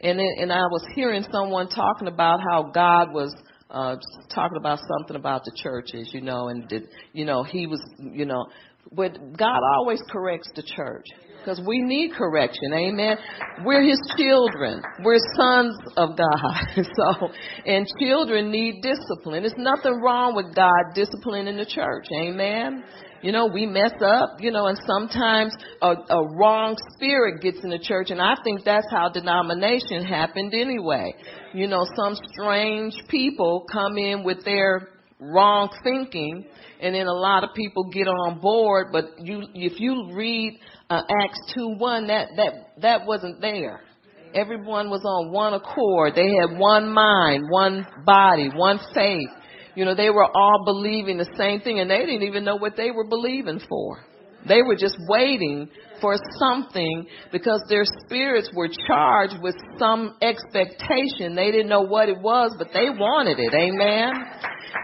And 0.00 0.20
it, 0.20 0.38
and 0.40 0.52
I 0.52 0.62
was 0.70 0.86
hearing 0.94 1.24
someone 1.32 1.68
talking 1.68 2.06
about 2.06 2.40
how 2.40 2.70
God 2.72 3.12
was 3.12 3.34
uh 3.70 3.96
talking 4.32 4.56
about 4.56 4.78
something 4.78 5.16
about 5.16 5.44
the 5.44 5.52
churches, 5.60 6.10
you 6.14 6.20
know, 6.20 6.48
and 6.48 6.68
did, 6.68 6.88
you 7.12 7.24
know, 7.24 7.42
he 7.42 7.66
was, 7.66 7.80
you 7.98 8.24
know, 8.24 8.46
but 8.92 9.36
God 9.36 9.60
always 9.76 10.00
corrects 10.10 10.50
the 10.54 10.62
church 10.62 11.04
because 11.48 11.66
we 11.66 11.80
need 11.80 12.12
correction. 12.12 12.74
Amen. 12.74 13.16
We're 13.64 13.82
His 13.82 14.00
children. 14.18 14.82
We're 15.02 15.18
sons 15.34 15.78
of 15.96 16.10
God. 16.16 16.66
so, 16.76 17.28
and 17.64 17.86
children 17.98 18.50
need 18.50 18.82
discipline. 18.82 19.42
There's 19.42 19.54
nothing 19.56 20.00
wrong 20.02 20.34
with 20.34 20.54
God 20.54 20.94
disciplining 20.94 21.56
the 21.56 21.64
church. 21.64 22.06
Amen. 22.12 22.84
You 23.22 23.32
know, 23.32 23.46
we 23.46 23.66
mess 23.66 23.92
up, 24.04 24.36
you 24.40 24.52
know, 24.52 24.66
and 24.66 24.78
sometimes 24.86 25.56
a, 25.82 25.88
a 25.88 26.36
wrong 26.36 26.76
spirit 26.94 27.40
gets 27.40 27.58
in 27.64 27.70
the 27.70 27.78
church, 27.78 28.10
and 28.10 28.20
I 28.20 28.34
think 28.44 28.64
that's 28.64 28.86
how 28.92 29.08
denomination 29.08 30.04
happened 30.04 30.54
anyway. 30.54 31.14
You 31.54 31.66
know, 31.66 31.84
some 31.96 32.14
strange 32.30 32.94
people 33.08 33.64
come 33.72 33.96
in 33.96 34.22
with 34.22 34.44
their 34.44 34.90
wrong 35.20 35.70
thinking, 35.82 36.46
and 36.80 36.94
then 36.94 37.06
a 37.06 37.12
lot 37.12 37.44
of 37.44 37.50
people 37.54 37.84
get 37.90 38.08
on 38.08 38.40
board. 38.40 38.88
But 38.92 39.04
you, 39.18 39.42
if 39.54 39.80
you 39.80 40.10
read 40.12 40.58
uh, 40.90 41.02
Acts 41.22 41.40
two 41.54 41.74
one, 41.76 42.06
that 42.08 42.28
that 42.36 42.80
that 42.80 43.06
wasn't 43.06 43.40
there. 43.40 43.80
Everyone 44.34 44.90
was 44.90 45.00
on 45.04 45.32
one 45.32 45.54
accord. 45.54 46.14
They 46.14 46.34
had 46.34 46.58
one 46.58 46.92
mind, 46.92 47.44
one 47.48 47.86
body, 48.04 48.50
one 48.54 48.78
faith. 48.94 49.30
You 49.74 49.84
know, 49.84 49.94
they 49.94 50.10
were 50.10 50.26
all 50.26 50.64
believing 50.64 51.18
the 51.18 51.30
same 51.38 51.60
thing 51.60 51.80
and 51.80 51.90
they 51.90 52.00
didn't 52.00 52.24
even 52.24 52.44
know 52.44 52.56
what 52.56 52.76
they 52.76 52.90
were 52.90 53.06
believing 53.06 53.60
for. 53.68 54.04
They 54.46 54.62
were 54.62 54.76
just 54.76 54.96
waiting 55.08 55.68
for 56.00 56.16
something 56.38 57.06
because 57.32 57.62
their 57.68 57.84
spirits 58.04 58.50
were 58.54 58.68
charged 58.86 59.36
with 59.42 59.56
some 59.78 60.16
expectation. 60.20 61.34
They 61.34 61.50
didn't 61.50 61.68
know 61.68 61.82
what 61.82 62.08
it 62.08 62.20
was, 62.20 62.54
but 62.58 62.68
they 62.72 62.90
wanted 62.90 63.38
it. 63.38 63.54
Amen. 63.54 64.12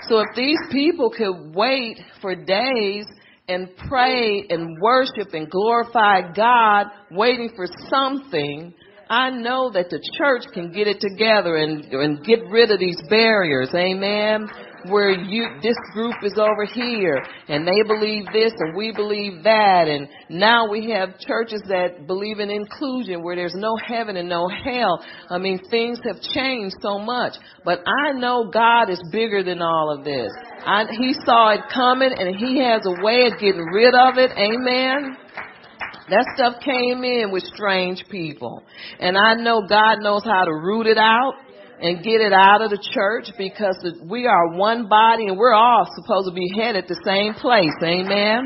So 0.08 0.20
if 0.20 0.26
these 0.36 0.58
people 0.70 1.10
could 1.10 1.54
wait 1.54 2.00
for 2.20 2.34
days 2.34 3.06
and 3.48 3.68
pray 3.88 4.46
and 4.48 4.80
worship 4.80 5.34
and 5.34 5.50
glorify 5.50 6.32
God, 6.32 6.86
waiting 7.10 7.50
for 7.54 7.66
something, 7.88 8.72
I 9.10 9.30
know 9.30 9.70
that 9.72 9.90
the 9.90 10.00
church 10.16 10.44
can 10.54 10.72
get 10.72 10.88
it 10.88 11.00
together 11.00 11.56
and, 11.56 11.84
and 11.84 12.24
get 12.24 12.40
rid 12.48 12.70
of 12.70 12.80
these 12.80 13.00
barriers. 13.08 13.70
Amen 13.74 14.48
where 14.88 15.10
you 15.10 15.46
this 15.62 15.76
group 15.92 16.14
is 16.22 16.34
over 16.38 16.64
here 16.64 17.22
and 17.48 17.66
they 17.66 17.82
believe 17.86 18.24
this 18.32 18.52
and 18.58 18.76
we 18.76 18.92
believe 18.92 19.42
that 19.44 19.88
and 19.88 20.08
now 20.28 20.68
we 20.68 20.90
have 20.90 21.18
churches 21.18 21.62
that 21.68 22.06
believe 22.06 22.38
in 22.38 22.50
inclusion 22.50 23.22
where 23.22 23.36
there's 23.36 23.54
no 23.54 23.76
heaven 23.86 24.16
and 24.16 24.28
no 24.28 24.48
hell. 24.48 25.04
I 25.30 25.38
mean 25.38 25.58
things 25.70 25.98
have 26.04 26.20
changed 26.20 26.76
so 26.80 26.98
much, 26.98 27.34
but 27.64 27.80
I 27.86 28.12
know 28.12 28.50
God 28.52 28.90
is 28.90 29.00
bigger 29.10 29.42
than 29.42 29.62
all 29.62 29.96
of 29.96 30.04
this. 30.04 30.30
I, 30.66 30.84
he 30.90 31.14
saw 31.24 31.50
it 31.50 31.60
coming 31.72 32.12
and 32.16 32.36
he 32.36 32.58
has 32.60 32.82
a 32.86 33.02
way 33.02 33.26
of 33.26 33.38
getting 33.38 33.64
rid 33.72 33.94
of 33.94 34.18
it. 34.18 34.30
Amen. 34.32 35.16
That 36.10 36.26
stuff 36.36 36.60
came 36.62 37.02
in 37.02 37.30
with 37.32 37.44
strange 37.44 38.04
people. 38.10 38.62
And 39.00 39.16
I 39.16 39.34
know 39.34 39.62
God 39.66 40.00
knows 40.00 40.22
how 40.24 40.44
to 40.44 40.52
root 40.52 40.86
it 40.86 40.98
out 40.98 41.34
and 41.84 42.02
get 42.02 42.22
it 42.22 42.32
out 42.32 42.62
of 42.62 42.70
the 42.70 42.80
church 42.94 43.28
because 43.36 43.76
we 44.08 44.26
are 44.26 44.56
one 44.56 44.88
body 44.88 45.26
and 45.26 45.36
we're 45.36 45.52
all 45.52 45.86
supposed 46.00 46.26
to 46.26 46.34
be 46.34 46.48
headed 46.56 46.86
the 46.88 46.98
same 47.04 47.34
place. 47.34 47.76
Amen. 47.82 48.42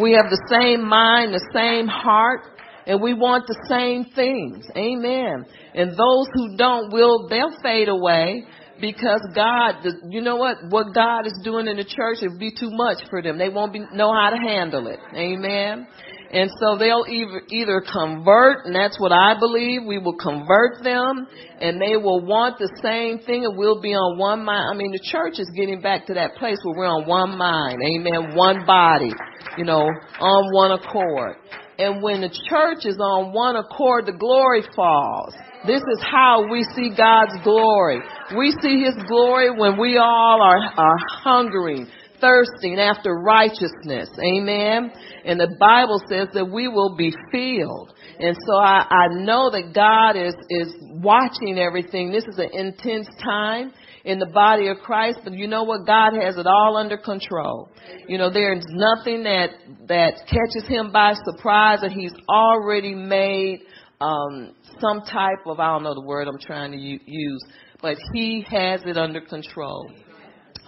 We 0.00 0.12
have 0.12 0.30
the 0.30 0.40
same 0.48 0.88
mind, 0.88 1.34
the 1.34 1.46
same 1.52 1.86
heart, 1.86 2.40
and 2.86 3.02
we 3.02 3.12
want 3.12 3.46
the 3.46 3.66
same 3.68 4.06
things. 4.16 4.64
Amen. 4.74 5.44
And 5.74 5.90
those 5.90 6.26
who 6.32 6.56
don't 6.56 6.90
will, 6.90 7.28
they'll 7.28 7.54
fade 7.62 7.90
away 7.90 8.44
because 8.80 9.20
God, 9.34 9.84
you 10.08 10.22
know 10.22 10.36
what, 10.36 10.56
what 10.70 10.94
God 10.94 11.26
is 11.26 11.38
doing 11.44 11.68
in 11.68 11.76
the 11.76 11.84
church, 11.84 12.18
it 12.22 12.28
will 12.28 12.38
be 12.38 12.50
too 12.50 12.70
much 12.70 12.96
for 13.10 13.20
them. 13.20 13.36
They 13.36 13.50
won't 13.50 13.74
be, 13.74 13.80
know 13.92 14.10
how 14.10 14.30
to 14.30 14.38
handle 14.38 14.86
it. 14.86 15.00
Amen. 15.14 15.86
And 16.32 16.48
so 16.60 16.78
they'll 16.78 17.04
either, 17.08 17.82
convert, 17.92 18.66
and 18.66 18.74
that's 18.74 19.00
what 19.00 19.10
I 19.10 19.34
believe, 19.38 19.82
we 19.84 19.98
will 19.98 20.16
convert 20.16 20.82
them, 20.84 21.26
and 21.60 21.80
they 21.80 21.96
will 21.96 22.24
want 22.24 22.58
the 22.58 22.70
same 22.80 23.18
thing, 23.18 23.44
and 23.44 23.58
we'll 23.58 23.80
be 23.80 23.94
on 23.94 24.16
one 24.16 24.44
mind. 24.44 24.70
I 24.72 24.76
mean, 24.76 24.92
the 24.92 25.02
church 25.10 25.40
is 25.40 25.50
getting 25.56 25.80
back 25.80 26.06
to 26.06 26.14
that 26.14 26.36
place 26.36 26.58
where 26.62 26.78
we're 26.78 26.86
on 26.86 27.08
one 27.08 27.36
mind, 27.36 27.82
amen, 27.82 28.36
one 28.36 28.64
body, 28.64 29.12
you 29.58 29.64
know, 29.64 29.90
on 30.20 30.54
one 30.54 30.70
accord. 30.70 31.34
And 31.78 32.00
when 32.00 32.20
the 32.20 32.30
church 32.48 32.86
is 32.86 32.98
on 33.00 33.32
one 33.32 33.56
accord, 33.56 34.06
the 34.06 34.12
glory 34.12 34.62
falls. 34.76 35.34
This 35.66 35.82
is 35.82 36.00
how 36.00 36.46
we 36.48 36.62
see 36.76 36.94
God's 36.96 37.42
glory. 37.42 37.98
We 38.38 38.54
see 38.62 38.84
His 38.84 38.94
glory 39.08 39.50
when 39.50 39.80
we 39.80 39.98
all 39.98 40.40
are, 40.40 40.60
are 40.76 40.96
hungering 41.22 41.88
thirsting 42.20 42.78
after 42.78 43.14
righteousness. 43.14 44.08
Amen. 44.18 44.92
And 45.24 45.40
the 45.40 45.54
Bible 45.58 46.00
says 46.08 46.28
that 46.34 46.50
we 46.50 46.68
will 46.68 46.96
be 46.96 47.12
filled. 47.32 47.92
And 48.18 48.36
so 48.46 48.56
I, 48.56 48.86
I 48.88 49.06
know 49.10 49.50
that 49.50 49.72
God 49.74 50.16
is, 50.16 50.34
is 50.50 50.74
watching 50.80 51.58
everything. 51.58 52.12
This 52.12 52.24
is 52.24 52.38
an 52.38 52.50
intense 52.52 53.08
time 53.22 53.72
in 54.04 54.18
the 54.18 54.26
body 54.26 54.68
of 54.68 54.78
Christ, 54.78 55.20
but 55.24 55.34
you 55.34 55.46
know 55.46 55.64
what? 55.64 55.86
God 55.86 56.12
has 56.14 56.36
it 56.36 56.46
all 56.46 56.76
under 56.76 56.96
control. 56.96 57.70
You 58.08 58.18
know, 58.18 58.30
there's 58.30 58.64
nothing 58.70 59.24
that, 59.24 59.50
that 59.88 60.14
catches 60.26 60.68
him 60.68 60.90
by 60.92 61.14
surprise 61.24 61.80
and 61.82 61.92
he's 61.92 62.14
already 62.28 62.94
made, 62.94 63.60
um, 64.00 64.54
some 64.80 65.02
type 65.02 65.46
of, 65.46 65.60
I 65.60 65.66
don't 65.72 65.82
know 65.82 65.94
the 65.94 66.06
word 66.06 66.26
I'm 66.28 66.38
trying 66.38 66.72
to 66.72 66.78
use, 66.78 67.44
but 67.82 67.96
he 68.14 68.44
has 68.50 68.80
it 68.86 68.96
under 68.96 69.20
control. 69.20 69.90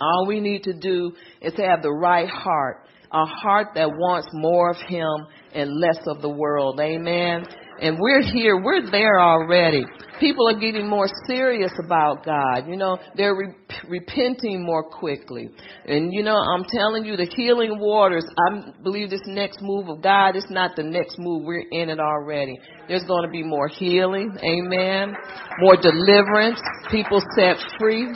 All 0.01 0.27
we 0.27 0.41
need 0.41 0.65
to 0.65 0.73
do 0.73 1.13
is 1.41 1.53
to 1.55 1.63
have 1.63 1.83
the 1.83 1.93
right 1.93 2.29
heart, 2.29 2.87
a 3.13 3.25
heart 3.25 3.69
that 3.75 3.89
wants 3.89 4.29
more 4.33 4.71
of 4.71 4.77
him 4.79 5.27
and 5.55 5.81
less 5.81 5.99
of 6.07 6.23
the 6.23 6.29
world. 6.29 6.81
Amen. 6.81 7.45
And 7.81 7.99
we're 7.99 8.23
here, 8.23 8.63
we're 8.63 8.91
there 8.91 9.19
already. 9.19 9.85
People 10.21 10.49
are 10.49 10.59
getting 10.59 10.89
more 10.89 11.09
serious 11.27 11.73
about 11.85 12.25
God. 12.25 12.69
You 12.69 12.77
know, 12.77 12.97
they're 13.17 13.35
re- 13.35 13.55
repenting 13.89 14.63
more 14.65 14.85
quickly. 14.85 15.49
And 15.87 16.13
you 16.13 16.23
know, 16.23 16.37
I'm 16.37 16.65
telling 16.71 17.05
you, 17.05 17.17
the 17.17 17.27
healing 17.35 17.81
waters, 17.81 18.25
I 18.39 18.71
believe 18.85 19.11
this 19.11 19.23
next 19.27 19.59
move 19.63 19.89
of 19.89 20.01
God 20.01 20.37
is 20.37 20.47
not 20.49 20.77
the 20.77 20.85
next 20.85 21.19
move. 21.19 21.43
We're 21.45 21.65
in 21.73 21.89
it 21.89 21.99
already. 21.99 22.57
There's 22.87 23.05
going 23.05 23.25
to 23.25 23.31
be 23.31 23.43
more 23.43 23.67
healing. 23.67 24.37
Amen. 24.45 25.15
More 25.59 25.77
deliverance. 25.77 26.61
People 26.91 27.21
set 27.37 27.57
free 27.81 28.07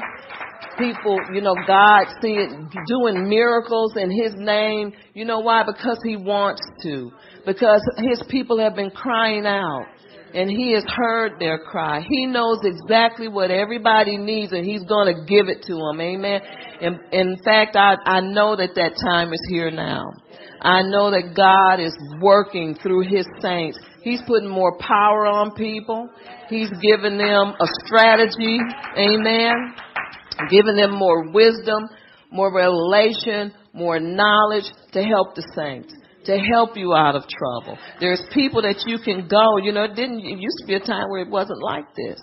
people, 0.79 1.19
you 1.33 1.41
know, 1.41 1.55
God 1.67 2.07
seeing, 2.21 2.71
doing 2.87 3.29
miracles 3.29 3.95
in 3.97 4.11
His 4.11 4.33
name. 4.37 4.93
You 5.15 5.25
know 5.25 5.41
why? 5.41 5.65
Because 5.65 5.99
He 6.05 6.17
wants 6.17 6.63
to. 6.83 7.11
Because 7.45 7.83
His 7.99 8.23
people 8.29 8.59
have 8.59 8.75
been 8.75 8.91
crying 8.91 9.47
out. 9.47 9.87
And 10.35 10.51
He 10.51 10.73
has 10.73 10.85
heard 10.85 11.39
their 11.39 11.59
cry. 11.59 12.01
He 12.09 12.27
knows 12.27 12.59
exactly 12.63 13.29
what 13.29 13.51
everybody 13.51 14.17
needs 14.17 14.53
and 14.53 14.65
He's 14.65 14.85
going 14.85 15.15
to 15.15 15.25
give 15.25 15.49
it 15.49 15.63
to 15.67 15.75
them. 15.75 16.01
Amen. 16.01 16.41
And 16.81 16.99
in 17.13 17.37
fact, 17.45 17.77
I, 17.77 17.97
I 18.05 18.21
know 18.21 18.57
that 18.57 18.75
that 18.75 18.93
time 19.05 19.33
is 19.33 19.41
here 19.49 19.71
now. 19.71 20.05
I 20.61 20.83
know 20.83 21.11
that 21.11 21.35
God 21.35 21.81
is 21.81 21.97
working 22.21 22.77
through 22.83 23.03
His 23.09 23.27
saints. 23.41 23.79
He's 24.03 24.21
putting 24.27 24.49
more 24.49 24.79
power 24.79 25.27
on 25.27 25.55
people. 25.55 26.09
He's 26.49 26.71
giving 26.83 27.19
them 27.19 27.55
a 27.59 27.67
strategy. 27.85 28.59
Amen 28.97 29.75
giving 30.51 30.77
them 30.77 30.93
more 30.95 31.31
wisdom, 31.33 31.89
more 32.31 32.53
revelation, 32.55 33.53
more 33.73 34.01
knowledge 34.01 34.65
to 34.93 35.03
help 35.03 35.35
the 35.35 35.47
saints, 35.55 35.95
to 36.25 36.39
help 36.39 36.77
you 36.77 36.95
out 36.95 37.15
of 37.15 37.25
trouble. 37.29 37.79
There's 38.01 38.23
people 38.33 38.63
that 38.63 38.85
you 38.87 38.99
can 38.99 39.29
go. 39.29 39.59
You 39.59 39.73
know, 39.73 39.85
it 39.85 39.95
didn't. 39.95 40.21
It 40.21 40.39
used 40.39 40.59
to 40.61 40.67
be 40.67 40.75
a 40.75 40.81
time 40.81 41.09
where 41.09 41.23
it 41.23 41.31
wasn't 41.31 41.63
like 41.63 41.87
this. 41.95 42.21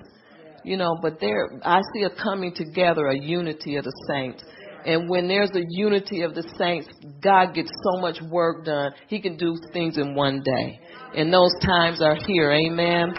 You 0.65 0.77
know, 0.77 0.97
but 1.01 1.19
there, 1.19 1.49
I 1.63 1.81
see 1.93 2.03
a 2.03 2.09
coming 2.09 2.53
together, 2.55 3.07
a 3.07 3.17
unity 3.17 3.75
of 3.75 3.83
the 3.83 3.93
saints. 4.07 4.43
And 4.85 5.09
when 5.09 5.27
there's 5.27 5.51
a 5.55 5.63
unity 5.69 6.21
of 6.21 6.35
the 6.35 6.43
saints, 6.57 6.87
God 7.21 7.53
gets 7.53 7.69
so 7.83 8.01
much 8.01 8.19
work 8.29 8.65
done. 8.65 8.91
He 9.07 9.21
can 9.21 9.37
do 9.37 9.55
things 9.71 9.97
in 9.97 10.15
one 10.15 10.41
day. 10.43 10.79
And 11.15 11.33
those 11.33 11.53
times 11.61 12.01
are 12.01 12.17
here. 12.27 12.51
Amen. 12.51 13.13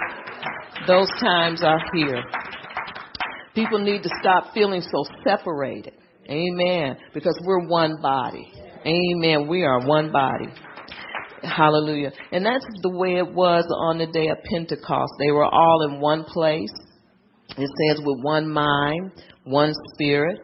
Those 0.86 1.08
times 1.20 1.62
are 1.62 1.80
here. 1.94 2.22
People 3.54 3.78
need 3.78 4.02
to 4.02 4.10
stop 4.20 4.52
feeling 4.52 4.82
so 4.82 5.04
separated. 5.26 5.94
Amen. 6.28 6.96
Because 7.12 7.38
we're 7.44 7.66
one 7.66 8.00
body. 8.00 8.50
Amen. 8.86 9.46
We 9.48 9.62
are 9.62 9.86
one 9.86 10.10
body. 10.10 10.46
Hallelujah. 11.42 12.12
And 12.32 12.44
that's 12.44 12.66
the 12.82 12.90
way 12.90 13.16
it 13.16 13.32
was 13.32 13.64
on 13.70 13.98
the 13.98 14.06
day 14.06 14.28
of 14.28 14.38
Pentecost. 14.44 15.12
They 15.18 15.30
were 15.30 15.44
all 15.44 15.88
in 15.88 16.00
one 16.00 16.24
place. 16.24 16.72
It 17.56 17.70
says 17.88 18.00
with 18.04 18.20
one 18.22 18.48
mind, 18.48 19.12
one 19.44 19.74
spirit, 19.92 20.40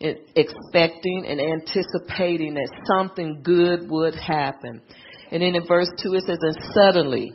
expecting 0.00 1.24
and 1.28 1.40
anticipating 1.40 2.54
that 2.54 2.70
something 2.86 3.42
good 3.42 3.88
would 3.88 4.14
happen. 4.14 4.82
And 5.30 5.42
then 5.42 5.54
in 5.54 5.66
verse 5.66 5.88
2 6.02 6.14
it 6.14 6.24
says, 6.26 6.38
And 6.40 6.56
suddenly 6.74 7.32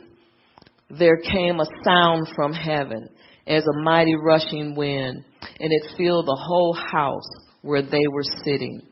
there 0.90 1.16
came 1.16 1.60
a 1.60 1.66
sound 1.84 2.28
from 2.36 2.52
heaven 2.52 3.08
as 3.46 3.62
a 3.64 3.82
mighty 3.82 4.14
rushing 4.14 4.74
wind, 4.74 5.24
and 5.60 5.72
it 5.72 5.96
filled 5.96 6.26
the 6.26 6.44
whole 6.46 6.74
house 6.74 7.28
where 7.62 7.82
they 7.82 8.06
were 8.10 8.24
sitting. 8.44 8.82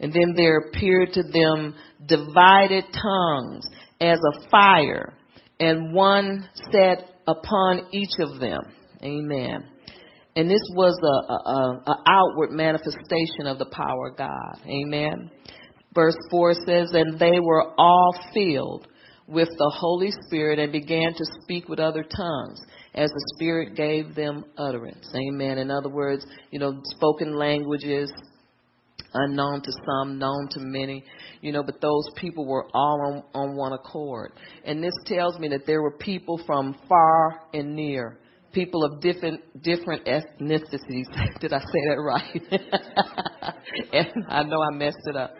And 0.00 0.12
then 0.12 0.34
there 0.36 0.58
appeared 0.58 1.12
to 1.12 1.22
them 1.22 1.74
divided 2.06 2.84
tongues 2.92 3.64
as 4.00 4.18
a 4.18 4.48
fire, 4.50 5.14
and 5.60 5.94
one 5.94 6.48
sat 6.72 7.04
upon 7.26 7.86
each 7.92 8.18
of 8.18 8.40
them. 8.40 8.62
Amen. 9.02 9.68
And 10.34 10.50
this 10.50 10.62
was 10.74 10.98
a, 11.02 11.32
a, 11.32 11.92
a, 11.92 12.02
outward 12.08 12.52
manifestation 12.52 13.46
of 13.46 13.58
the 13.58 13.66
power 13.66 14.08
of 14.10 14.16
God. 14.16 14.60
Amen. 14.66 15.30
Verse 15.94 16.16
4 16.30 16.54
says, 16.66 16.90
And 16.94 17.18
they 17.18 17.38
were 17.38 17.74
all 17.76 18.14
filled 18.32 18.88
with 19.26 19.48
the 19.48 19.72
Holy 19.76 20.10
Spirit 20.26 20.58
and 20.58 20.72
began 20.72 21.12
to 21.14 21.24
speak 21.42 21.68
with 21.68 21.78
other 21.78 22.02
tongues 22.02 22.60
as 22.94 23.10
the 23.10 23.34
Spirit 23.34 23.74
gave 23.74 24.14
them 24.14 24.44
utterance. 24.58 25.06
Amen. 25.14 25.58
In 25.58 25.70
other 25.70 25.88
words, 25.88 26.26
you 26.50 26.58
know, 26.58 26.80
spoken 26.84 27.34
languages, 27.36 28.12
unknown 29.14 29.62
to 29.62 29.72
some, 29.86 30.18
known 30.18 30.48
to 30.50 30.60
many, 30.60 31.04
you 31.40 31.52
know, 31.52 31.62
but 31.62 31.80
those 31.80 32.04
people 32.16 32.46
were 32.46 32.66
all 32.74 33.24
on, 33.34 33.48
on 33.48 33.56
one 33.56 33.72
accord. 33.72 34.32
And 34.64 34.82
this 34.82 34.94
tells 35.06 35.38
me 35.38 35.48
that 35.48 35.66
there 35.66 35.82
were 35.82 35.96
people 35.98 36.40
from 36.46 36.76
far 36.88 37.40
and 37.54 37.74
near, 37.74 38.18
people 38.52 38.84
of 38.84 39.00
different 39.00 39.40
different 39.62 40.06
ethnicities. 40.06 41.06
Did 41.40 41.52
I 41.52 41.60
say 41.60 41.80
that 41.88 41.98
right? 41.98 43.54
and 43.92 44.24
I 44.28 44.42
know 44.42 44.62
I 44.62 44.74
messed 44.74 44.98
it 45.06 45.16
up. 45.16 45.34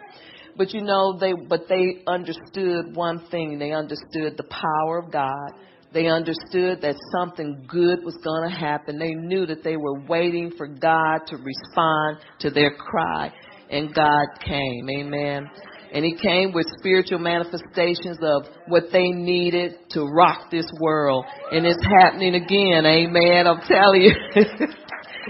But 0.55 0.73
you 0.73 0.81
know, 0.81 1.17
they 1.19 1.33
but 1.33 1.67
they 1.67 2.03
understood 2.07 2.95
one 2.95 3.27
thing. 3.29 3.57
They 3.57 3.71
understood 3.71 4.37
the 4.37 4.43
power 4.49 4.99
of 4.99 5.11
God 5.11 5.51
they 5.93 6.07
understood 6.07 6.81
that 6.81 6.95
something 7.11 7.65
good 7.67 8.03
was 8.03 8.17
going 8.23 8.49
to 8.49 8.55
happen. 8.55 8.97
They 8.97 9.13
knew 9.13 9.45
that 9.45 9.63
they 9.63 9.77
were 9.77 10.01
waiting 10.01 10.51
for 10.57 10.67
God 10.67 11.19
to 11.27 11.37
respond 11.37 12.17
to 12.39 12.49
their 12.49 12.75
cry. 12.75 13.31
And 13.69 13.93
God 13.93 14.25
came. 14.43 14.89
Amen. 14.89 15.49
And 15.93 16.03
He 16.03 16.15
came 16.15 16.51
with 16.53 16.65
spiritual 16.79 17.19
manifestations 17.19 18.17
of 18.21 18.47
what 18.67 18.85
they 18.91 19.09
needed 19.11 19.75
to 19.91 20.05
rock 20.05 20.49
this 20.51 20.65
world. 20.81 21.25
And 21.51 21.65
it's 21.65 21.83
happening 22.01 22.35
again. 22.35 22.85
Amen. 22.85 23.47
I'm 23.47 23.61
telling 23.61 24.01
you. 24.01 24.11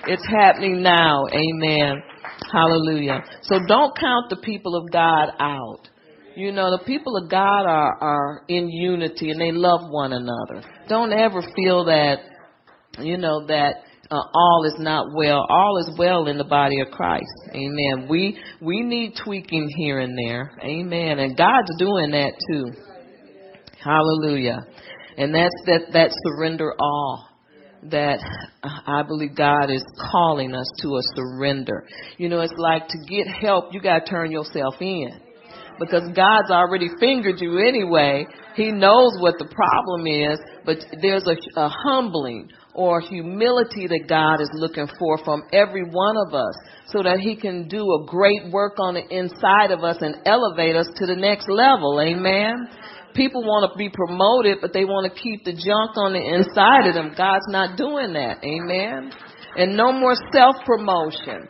it's 0.07 0.27
happening 0.29 0.81
now. 0.81 1.25
Amen. 1.31 2.01
Hallelujah. 2.51 3.19
So 3.43 3.59
don't 3.67 3.97
count 3.97 4.29
the 4.29 4.37
people 4.37 4.75
of 4.75 4.91
God 4.91 5.31
out. 5.39 5.89
You 6.35 6.51
know, 6.51 6.75
the 6.75 6.83
people 6.85 7.15
of 7.15 7.29
God 7.29 7.65
are, 7.65 7.97
are 8.01 8.43
in 8.47 8.67
unity 8.69 9.29
and 9.29 9.39
they 9.39 9.51
love 9.51 9.81
one 9.89 10.13
another. 10.13 10.63
Don't 10.89 11.13
ever 11.13 11.41
feel 11.55 11.85
that, 11.85 12.17
you 12.97 13.17
know, 13.17 13.45
that 13.47 13.83
uh, 14.09 14.15
all 14.33 14.65
is 14.65 14.75
not 14.79 15.07
well. 15.15 15.45
All 15.47 15.77
is 15.77 15.91
well 15.97 16.27
in 16.27 16.39
the 16.39 16.43
body 16.43 16.79
of 16.81 16.87
Christ. 16.89 17.29
Amen. 17.53 18.07
We, 18.09 18.39
we 18.61 18.81
need 18.81 19.13
tweaking 19.23 19.69
here 19.77 19.99
and 19.99 20.17
there. 20.17 20.57
Amen. 20.63 21.19
And 21.19 21.37
God's 21.37 21.71
doing 21.77 22.11
that 22.11 22.33
too. 22.49 22.71
Hallelujah. 23.83 24.57
And 25.17 25.35
that's 25.35 25.55
that, 25.67 25.93
that 25.93 26.09
surrender 26.23 26.73
all 26.79 27.29
that 27.91 28.19
I 28.63 29.03
believe 29.03 29.35
God 29.35 29.69
is 29.69 29.83
calling 30.11 30.55
us 30.55 30.67
to 30.81 30.87
a 30.95 31.01
surrender. 31.15 31.85
You 32.17 32.29
know, 32.29 32.39
it's 32.39 32.53
like 32.57 32.87
to 32.87 32.97
get 33.07 33.27
help, 33.27 33.73
you 33.73 33.81
got 33.81 34.05
to 34.05 34.09
turn 34.09 34.31
yourself 34.31 34.75
in 34.79 35.11
because 35.83 36.09
God's 36.15 36.51
already 36.51 36.89
fingered 36.99 37.39
you 37.39 37.59
anyway. 37.59 38.25
He 38.55 38.71
knows 38.71 39.17
what 39.19 39.35
the 39.39 39.45
problem 39.45 40.07
is, 40.07 40.39
but 40.65 40.77
there's 41.01 41.27
a, 41.27 41.35
a 41.59 41.69
humbling 41.69 42.49
or 42.73 43.01
humility 43.01 43.87
that 43.87 44.05
God 44.07 44.41
is 44.41 44.49
looking 44.53 44.87
for 44.97 45.17
from 45.23 45.43
every 45.51 45.83
one 45.83 46.15
of 46.17 46.33
us 46.33 46.55
so 46.87 47.03
that 47.03 47.19
he 47.19 47.35
can 47.35 47.67
do 47.67 47.81
a 47.83 48.05
great 48.07 48.51
work 48.51 48.73
on 48.79 48.95
the 48.95 49.05
inside 49.09 49.71
of 49.71 49.83
us 49.83 49.97
and 50.01 50.15
elevate 50.25 50.75
us 50.75 50.87
to 50.97 51.05
the 51.05 51.15
next 51.15 51.47
level. 51.49 52.01
Amen. 52.01 52.67
People 53.13 53.43
want 53.43 53.69
to 53.71 53.77
be 53.77 53.89
promoted, 53.89 54.57
but 54.59 54.73
they 54.73 54.85
want 54.85 55.05
to 55.05 55.13
keep 55.13 55.45
the 55.45 55.53
junk 55.53 55.93
on 55.97 56.13
the 56.13 56.23
inside 56.23 56.89
of 56.89 56.95
them. 56.95 57.13
God's 57.15 57.45
not 57.47 57.77
doing 57.77 58.13
that. 58.13 58.41
Amen. 58.41 59.11
And 59.55 59.77
no 59.77 59.91
more 59.91 60.15
self 60.33 60.55
promotion. 60.65 61.45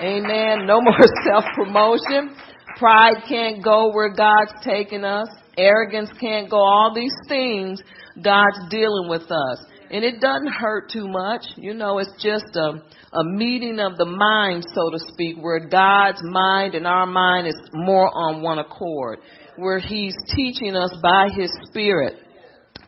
Amen. 0.00 0.66
No 0.66 0.80
more 0.80 1.02
self 1.26 1.44
promotion. 1.56 2.38
Pride 2.78 3.24
can't 3.28 3.62
go 3.62 3.90
where 3.92 4.14
God's 4.14 4.52
taking 4.62 5.04
us. 5.04 5.28
Arrogance 5.56 6.10
can't 6.20 6.48
go. 6.48 6.58
All 6.58 6.92
these 6.94 7.14
things, 7.28 7.82
God's 8.22 8.70
dealing 8.70 9.08
with 9.08 9.30
us. 9.32 9.64
And 9.90 10.04
it 10.04 10.20
doesn't 10.20 10.52
hurt 10.52 10.90
too 10.90 11.08
much. 11.08 11.42
You 11.56 11.74
know, 11.74 11.98
it's 11.98 12.12
just 12.22 12.54
a, 12.54 12.80
a 13.12 13.24
meeting 13.24 13.80
of 13.80 13.96
the 13.96 14.04
mind, 14.04 14.64
so 14.74 14.90
to 14.90 14.98
speak, 15.12 15.38
where 15.40 15.66
God's 15.66 16.20
mind 16.22 16.76
and 16.76 16.86
our 16.86 17.06
mind 17.06 17.48
is 17.48 17.56
more 17.72 18.10
on 18.14 18.42
one 18.42 18.60
accord, 18.60 19.18
where 19.56 19.80
He's 19.80 20.14
teaching 20.36 20.76
us 20.76 20.94
by 21.02 21.28
His 21.34 21.50
Spirit 21.68 22.14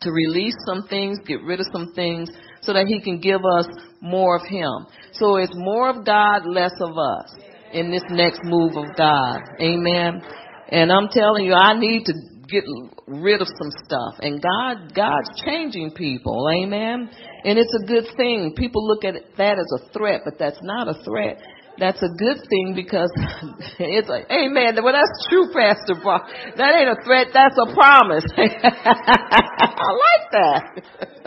to 0.02 0.12
release 0.12 0.54
some 0.66 0.86
things, 0.88 1.18
get 1.26 1.42
rid 1.42 1.58
of 1.58 1.66
some 1.72 1.92
things, 1.94 2.30
so 2.60 2.72
that 2.74 2.86
He 2.86 3.00
can 3.00 3.18
give 3.18 3.40
us 3.58 3.66
more 4.00 4.36
of 4.36 4.46
Him. 4.46 4.86
So 5.14 5.36
it's 5.36 5.54
more 5.54 5.90
of 5.90 6.04
God, 6.04 6.42
less 6.46 6.74
of 6.80 6.96
us 6.96 7.34
in 7.72 7.90
this 7.90 8.02
next 8.10 8.40
move 8.44 8.76
of 8.76 8.96
God. 8.96 9.40
Amen. 9.60 10.22
And 10.68 10.92
I'm 10.92 11.08
telling 11.08 11.44
you, 11.44 11.54
I 11.54 11.78
need 11.78 12.04
to 12.06 12.12
get 12.48 12.64
rid 13.06 13.40
of 13.40 13.48
some 13.48 13.70
stuff. 13.84 14.18
And 14.20 14.42
God, 14.42 14.94
God's 14.94 15.42
changing 15.44 15.92
people. 15.92 16.48
Amen. 16.50 17.08
And 17.44 17.58
it's 17.58 17.74
a 17.82 17.86
good 17.86 18.06
thing. 18.16 18.54
People 18.56 18.86
look 18.86 19.04
at 19.04 19.14
that 19.38 19.58
as 19.58 19.66
a 19.80 19.92
threat, 19.92 20.22
but 20.24 20.38
that's 20.38 20.58
not 20.62 20.88
a 20.88 21.02
threat. 21.04 21.40
That's 21.78 22.02
a 22.02 22.08
good 22.08 22.36
thing 22.50 22.74
because 22.74 23.10
it's 23.78 24.08
like, 24.08 24.26
amen. 24.30 24.76
Well, 24.82 24.92
that's 24.92 25.26
true, 25.28 25.48
Pastor 25.54 25.94
Brock. 26.02 26.28
That 26.56 26.74
ain't 26.74 26.90
a 26.90 27.02
threat. 27.04 27.28
That's 27.32 27.56
a 27.56 27.72
promise. 27.72 28.24
I 28.36 29.90
like 30.04 30.26
that. 30.32 30.62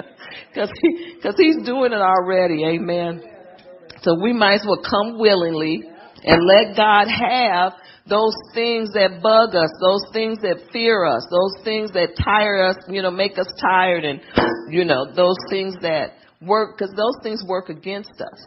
Cause 0.55 0.69
he, 0.81 1.15
cause 1.21 1.33
he's 1.35 1.65
doing 1.65 1.93
it 1.93 2.01
already. 2.01 2.63
Amen. 2.63 3.23
So 4.03 4.15
we 4.21 4.33
might 4.33 4.61
as 4.61 4.65
well 4.67 4.81
come 4.87 5.17
willingly 5.17 5.81
and 6.23 6.45
let 6.45 6.75
God 6.75 7.07
have 7.07 7.73
those 8.07 8.35
things 8.53 8.89
that 8.93 9.21
bug 9.21 9.55
us, 9.55 9.69
those 9.79 10.03
things 10.11 10.39
that 10.41 10.71
fear 10.71 11.05
us, 11.05 11.25
those 11.31 11.63
things 11.63 11.91
that 11.91 12.15
tire 12.23 12.63
us, 12.63 12.75
you 12.89 13.01
know, 13.01 13.11
make 13.11 13.37
us 13.37 13.47
tired 13.61 14.03
and, 14.03 14.21
you 14.69 14.83
know, 14.83 15.05
those 15.13 15.37
things 15.49 15.75
that 15.81 16.13
work, 16.41 16.77
cause 16.77 16.91
those 16.95 17.15
things 17.23 17.43
work 17.47 17.69
against 17.69 18.19
us. 18.19 18.45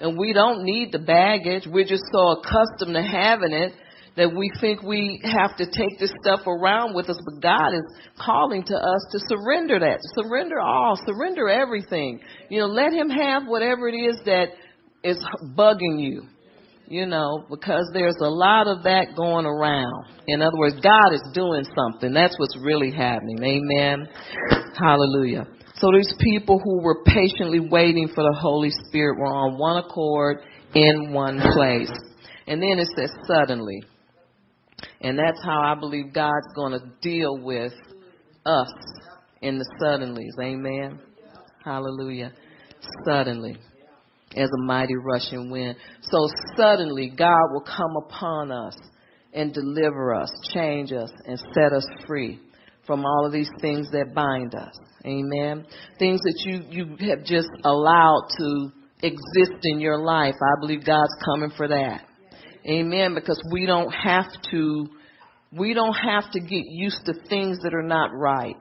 And 0.00 0.18
we 0.18 0.32
don't 0.32 0.64
need 0.64 0.92
the 0.92 0.98
baggage. 0.98 1.66
We're 1.66 1.86
just 1.86 2.04
so 2.12 2.40
accustomed 2.40 2.94
to 2.94 3.02
having 3.02 3.52
it 3.52 3.72
that 4.16 4.34
we 4.34 4.50
think 4.60 4.82
we 4.82 5.20
have 5.24 5.56
to 5.56 5.66
take 5.66 5.98
this 5.98 6.12
stuff 6.22 6.46
around 6.46 6.94
with 6.94 7.10
us, 7.10 7.18
but 7.24 7.42
God 7.42 7.74
is 7.74 7.82
calling 8.18 8.62
to 8.62 8.74
us 8.74 9.06
to 9.12 9.18
surrender 9.28 9.80
that, 9.80 9.98
surrender 10.14 10.60
all, 10.60 10.96
surrender 11.04 11.48
everything. 11.48 12.20
You 12.48 12.60
know, 12.60 12.66
let 12.66 12.92
Him 12.92 13.10
have 13.10 13.44
whatever 13.46 13.88
it 13.88 13.96
is 13.96 14.16
that 14.24 14.50
is 15.02 15.22
bugging 15.56 16.00
you 16.00 16.28
you 16.86 17.06
know, 17.06 17.44
because 17.48 17.88
there's 17.92 18.16
a 18.20 18.28
lot 18.28 18.66
of 18.66 18.82
that 18.84 19.16
going 19.16 19.46
around. 19.46 20.06
In 20.26 20.42
other 20.42 20.56
words, 20.58 20.76
God 20.82 21.12
is 21.12 21.22
doing 21.32 21.64
something. 21.76 22.12
That's 22.12 22.38
what's 22.38 22.56
really 22.62 22.90
happening. 22.90 23.42
Amen. 23.42 24.08
Hallelujah. 24.78 25.46
So 25.76 25.90
these 25.92 26.14
people 26.20 26.60
who 26.62 26.82
were 26.82 27.02
patiently 27.04 27.60
waiting 27.60 28.08
for 28.08 28.22
the 28.22 28.36
Holy 28.38 28.70
Spirit 28.86 29.18
were 29.18 29.34
on 29.34 29.58
one 29.58 29.82
accord 29.82 30.38
in 30.74 31.12
one 31.12 31.40
place. 31.54 31.92
And 32.46 32.62
then 32.62 32.78
it 32.78 32.88
says 32.96 33.10
suddenly. 33.26 33.82
And 35.00 35.18
that's 35.18 35.42
how 35.42 35.60
I 35.60 35.78
believe 35.78 36.12
God's 36.12 36.46
going 36.54 36.72
to 36.72 36.84
deal 37.00 37.38
with 37.38 37.72
us 38.44 38.72
in 39.40 39.58
the 39.58 39.66
suddenlies. 39.82 40.38
Amen. 40.42 40.98
Hallelujah. 41.64 42.32
Suddenly 43.06 43.56
as 44.36 44.48
a 44.48 44.64
mighty 44.64 44.96
rushing 44.96 45.50
wind. 45.50 45.76
So 46.02 46.28
suddenly 46.56 47.12
God 47.16 47.52
will 47.52 47.64
come 47.64 47.96
upon 48.06 48.50
us 48.50 48.76
and 49.32 49.52
deliver 49.52 50.14
us, 50.14 50.30
change 50.52 50.92
us, 50.92 51.10
and 51.26 51.38
set 51.54 51.72
us 51.72 51.86
free 52.06 52.40
from 52.86 53.04
all 53.04 53.26
of 53.26 53.32
these 53.32 53.50
things 53.60 53.90
that 53.90 54.14
bind 54.14 54.54
us. 54.54 54.74
Amen. 55.04 55.66
Things 55.98 56.20
that 56.20 56.42
you, 56.44 56.62
you 56.70 57.10
have 57.10 57.24
just 57.24 57.48
allowed 57.64 58.28
to 58.38 58.70
exist 59.02 59.58
in 59.62 59.80
your 59.80 59.98
life. 59.98 60.34
I 60.40 60.60
believe 60.60 60.84
God's 60.84 61.14
coming 61.24 61.50
for 61.56 61.68
that. 61.68 62.02
Amen. 62.68 63.14
Because 63.14 63.40
we 63.52 63.66
don't 63.66 63.90
have 63.90 64.26
to, 64.50 64.86
we 65.52 65.74
don't 65.74 65.94
have 65.94 66.30
to 66.32 66.40
get 66.40 66.64
used 66.66 67.04
to 67.06 67.14
things 67.28 67.58
that 67.62 67.74
are 67.74 67.82
not 67.82 68.10
right. 68.14 68.56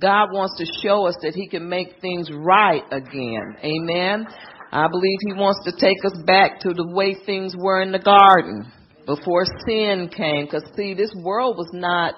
God 0.00 0.28
wants 0.32 0.56
to 0.58 0.86
show 0.86 1.06
us 1.06 1.16
that 1.22 1.34
He 1.34 1.48
can 1.48 1.68
make 1.68 2.00
things 2.00 2.30
right 2.32 2.84
again. 2.92 3.56
Amen. 3.62 4.26
I 4.70 4.86
believe 4.88 5.18
he 5.26 5.32
wants 5.32 5.64
to 5.64 5.72
take 5.72 6.04
us 6.04 6.18
back 6.26 6.60
to 6.60 6.74
the 6.74 6.86
way 6.86 7.14
things 7.24 7.54
were 7.56 7.80
in 7.80 7.92
the 7.92 7.98
garden 7.98 8.70
before 9.06 9.44
sin 9.66 10.10
came. 10.14 10.44
Because, 10.44 10.64
see, 10.76 10.94
this 10.94 11.12
world 11.16 11.56
was 11.56 11.70
not 11.72 12.14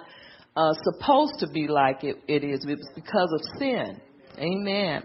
uh, 0.57 0.73
supposed 0.83 1.35
to 1.41 1.47
be 1.49 1.69
like 1.69 2.03
it, 2.03 2.17
it 2.27 2.43
is. 2.43 2.65
It 2.65 2.79
was 2.79 2.91
because 2.95 3.31
of 3.33 3.59
sin. 3.61 4.01
Amen. 4.39 5.03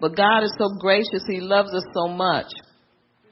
But 0.00 0.16
God 0.16 0.42
is 0.42 0.52
so 0.58 0.68
gracious. 0.80 1.22
He 1.28 1.40
loves 1.40 1.72
us 1.72 1.84
so 1.94 2.08
much. 2.08 2.46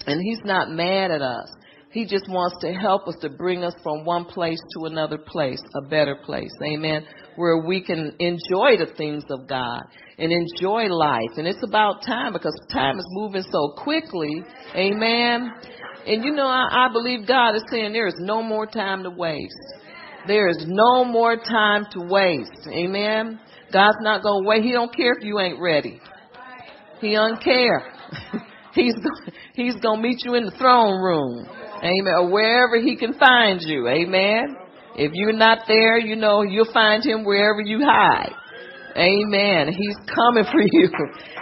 And 0.07 0.21
He's 0.23 0.45
not 0.45 0.71
mad 0.71 1.11
at 1.11 1.23
us. 1.23 1.51
He 1.91 2.05
just 2.05 2.29
wants 2.29 2.57
to 2.61 2.73
help 2.73 3.09
us 3.09 3.15
to 3.23 3.31
bring 3.31 3.65
us 3.65 3.75
from 3.83 4.05
one 4.05 4.25
place 4.27 4.59
to 4.77 4.85
another 4.87 5.17
place, 5.17 5.63
a 5.83 5.89
better 5.89 6.17
place. 6.17 6.51
Amen. 6.63 7.07
Where 7.37 7.65
we 7.67 7.83
can 7.83 8.15
enjoy 8.19 8.77
the 8.77 8.93
things 8.97 9.25
of 9.31 9.49
God 9.49 9.83
and 10.19 10.33
enjoy 10.33 10.89
life. 10.89 11.31
And 11.37 11.47
it's 11.47 11.63
about 11.63 12.05
time 12.05 12.33
because 12.33 12.59
time 12.73 12.99
is 12.99 13.07
moving 13.11 13.45
so 13.51 13.75
quickly. 13.79 14.43
Amen. 14.75 15.51
And 16.07 16.25
you 16.25 16.33
know, 16.33 16.47
I, 16.47 16.87
I 16.87 16.93
believe 16.93 17.27
God 17.27 17.55
is 17.55 17.65
saying 17.71 17.93
there 17.93 18.09
is 18.09 18.17
no 18.19 18.43
more 18.43 18.67
time 18.67 19.03
to 19.05 19.11
waste. 19.11 19.55
There 20.27 20.49
is 20.49 20.65
no 20.67 21.05
more 21.05 21.37
time 21.37 21.87
to 21.93 22.01
waste. 22.01 22.69
Amen. 22.69 23.41
God's 23.73 23.99
not 24.01 24.23
going 24.23 24.43
to 24.43 24.49
wait. 24.49 24.65
He 24.65 24.73
don't 24.73 24.95
care 24.95 25.13
if 25.13 25.25
you 25.25 25.39
ain't 25.41 25.61
ready. 25.61 26.01
He 27.01 27.13
don't 27.13 27.43
care. 27.43 27.93
he's 28.75 28.95
he's 29.55 29.77
going 29.77 30.03
to 30.03 30.03
meet 30.03 30.25
you 30.25 30.35
in 30.35 30.45
the 30.45 30.53
throne 30.53 31.01
room. 31.03 31.47
Amen. 31.83 32.15
Or 32.19 32.31
wherever 32.31 32.81
he 32.81 32.97
can 32.97 33.15
find 33.15 33.61
you. 33.63 33.89
Amen. 33.89 34.57
If 34.97 35.13
you're 35.15 35.33
not 35.33 35.61
there, 35.69 35.99
you 35.99 36.17
know, 36.17 36.43
you'll 36.43 36.73
find 36.73 37.05
him 37.05 37.25
wherever 37.25 37.61
you 37.61 37.81
hide. 37.85 38.33
Amen. 38.97 39.69
He's 39.69 39.97
coming 40.09 40.45
for 40.45 40.61
you. 40.73 40.89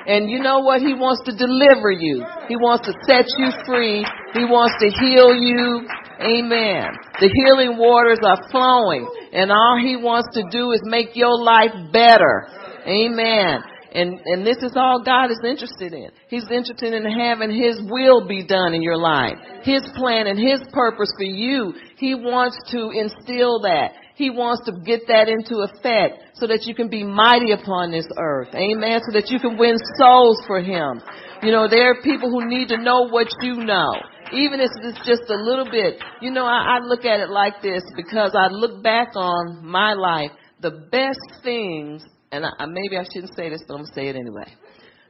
And 0.06 0.28
you 0.28 0.40
know 0.40 0.58
what? 0.58 0.80
He 0.80 0.92
wants 0.92 1.22
to 1.30 1.36
deliver 1.36 1.90
you. 1.90 2.24
He 2.48 2.56
wants 2.56 2.86
to 2.86 2.92
set 3.06 3.26
you 3.38 3.50
free. 3.64 4.04
He 4.34 4.44
wants 4.44 4.74
to 4.82 4.90
heal 4.90 5.34
you. 5.34 5.86
Amen. 6.20 6.90
The 7.20 7.30
healing 7.30 7.78
waters 7.78 8.18
are 8.22 8.38
flowing 8.50 9.06
and 9.32 9.50
all 9.50 9.78
he 9.82 9.96
wants 9.96 10.28
to 10.34 10.42
do 10.50 10.72
is 10.72 10.80
make 10.84 11.14
your 11.14 11.36
life 11.38 11.74
better. 11.92 12.46
Amen. 12.86 13.62
And, 13.94 14.18
and 14.24 14.44
this 14.44 14.56
is 14.58 14.72
all 14.74 15.02
God 15.04 15.30
is 15.30 15.38
interested 15.46 15.92
in. 15.92 16.10
He's 16.28 16.50
interested 16.50 16.92
in 16.92 17.04
having 17.04 17.54
His 17.54 17.80
will 17.88 18.26
be 18.26 18.44
done 18.44 18.74
in 18.74 18.82
your 18.82 18.96
life. 18.96 19.38
His 19.62 19.82
plan 19.94 20.26
and 20.26 20.36
His 20.36 20.60
purpose 20.72 21.10
for 21.16 21.24
you. 21.24 21.72
He 21.96 22.14
wants 22.16 22.58
to 22.72 22.90
instill 22.90 23.60
that. 23.60 23.92
He 24.16 24.30
wants 24.30 24.66
to 24.66 24.72
get 24.84 25.06
that 25.06 25.28
into 25.28 25.62
effect 25.62 26.34
so 26.34 26.48
that 26.48 26.64
you 26.66 26.74
can 26.74 26.88
be 26.88 27.04
mighty 27.04 27.52
upon 27.52 27.92
this 27.92 28.06
earth. 28.18 28.48
Amen. 28.54 29.00
So 29.06 29.12
that 29.12 29.30
you 29.30 29.38
can 29.38 29.56
win 29.56 29.76
souls 29.98 30.42
for 30.46 30.60
Him. 30.60 31.00
You 31.42 31.52
know, 31.52 31.68
there 31.68 31.90
are 31.90 32.02
people 32.02 32.30
who 32.30 32.48
need 32.48 32.68
to 32.68 32.78
know 32.78 33.08
what 33.08 33.28
you 33.42 33.56
know. 33.56 33.94
Even 34.32 34.58
if 34.58 34.70
it's 34.82 35.06
just 35.06 35.30
a 35.30 35.36
little 35.36 35.70
bit. 35.70 36.02
You 36.20 36.32
know, 36.32 36.46
I, 36.46 36.78
I 36.78 36.78
look 36.80 37.04
at 37.04 37.20
it 37.20 37.30
like 37.30 37.62
this 37.62 37.82
because 37.94 38.34
I 38.34 38.48
look 38.48 38.82
back 38.82 39.08
on 39.14 39.64
my 39.64 39.92
life. 39.94 40.30
The 40.60 40.88
best 40.90 41.42
things 41.44 42.02
and 42.34 42.44
I, 42.46 42.66
maybe 42.66 42.96
I 42.96 43.04
shouldn't 43.04 43.36
say 43.36 43.48
this, 43.48 43.62
but 43.66 43.74
I'm 43.74 43.80
going 43.82 43.86
to 43.86 43.94
say 43.94 44.08
it 44.08 44.16
anyway. 44.16 44.52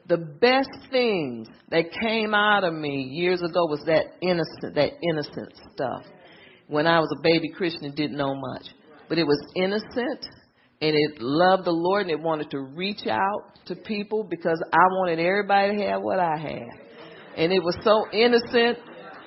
The 0.06 0.18
best 0.18 0.90
things 0.90 1.48
that 1.70 1.84
came 2.02 2.34
out 2.34 2.64
of 2.64 2.74
me 2.74 3.08
years 3.10 3.40
ago 3.40 3.64
was 3.64 3.82
that 3.86 4.04
innocent, 4.20 4.74
that 4.74 4.92
innocent 5.02 5.52
stuff. 5.72 6.04
When 6.66 6.86
I 6.86 6.98
was 7.00 7.08
a 7.18 7.22
baby 7.22 7.48
Christian 7.48 7.84
and 7.86 7.94
didn't 7.94 8.16
know 8.16 8.34
much. 8.34 8.66
But 9.08 9.18
it 9.18 9.24
was 9.24 9.38
innocent 9.56 10.26
and 10.80 10.94
it 10.94 11.20
loved 11.20 11.64
the 11.64 11.72
Lord 11.72 12.02
and 12.02 12.10
it 12.10 12.20
wanted 12.20 12.50
to 12.50 12.60
reach 12.60 13.06
out 13.06 13.54
to 13.66 13.76
people 13.76 14.24
because 14.24 14.62
I 14.72 14.84
wanted 14.92 15.18
everybody 15.18 15.78
to 15.78 15.82
have 15.88 16.02
what 16.02 16.18
I 16.18 16.36
had. 16.36 16.68
And 17.36 17.52
it 17.52 17.62
was 17.62 17.76
so 17.82 18.04
innocent 18.12 18.78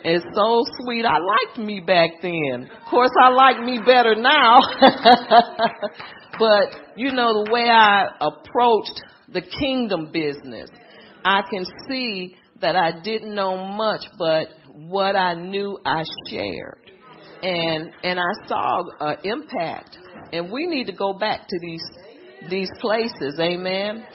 and 0.03 0.23
so 0.36 0.63
sweet. 0.81 1.05
I 1.05 1.17
liked 1.17 1.57
me 1.57 1.79
back 1.79 2.12
then. 2.21 2.69
Of 2.71 2.89
course, 2.89 3.12
I 3.21 3.29
like 3.29 3.60
me 3.63 3.79
better 3.83 4.15
now. 4.15 4.60
But, 6.39 6.97
you 6.97 7.12
know, 7.12 7.43
the 7.45 7.52
way 7.52 7.69
I 7.69 8.10
approached 8.19 9.02
the 9.31 9.42
kingdom 9.42 10.12
business, 10.12 10.69
I 11.23 11.42
can 11.50 11.65
see 11.90 12.35
that 12.62 12.75
I 12.75 13.02
didn't 13.02 13.33
know 13.35 13.58
much, 13.58 14.02
but 14.17 14.48
what 14.73 15.15
I 15.15 15.33
knew 15.33 15.79
I 15.85 16.04
shared. 16.29 16.79
And, 17.44 17.92
and 18.04 18.19
I 18.19 18.48
saw 18.48 18.83
an 19.00 19.17
impact. 19.23 19.98
And 20.33 20.52
we 20.52 20.65
need 20.65 20.85
to 20.88 20.94
go 20.94 21.13
back 21.13 21.48
to 21.48 21.60
these, 21.60 21.83
these 22.50 22.69
places. 22.79 23.40
Amen. 23.40 24.06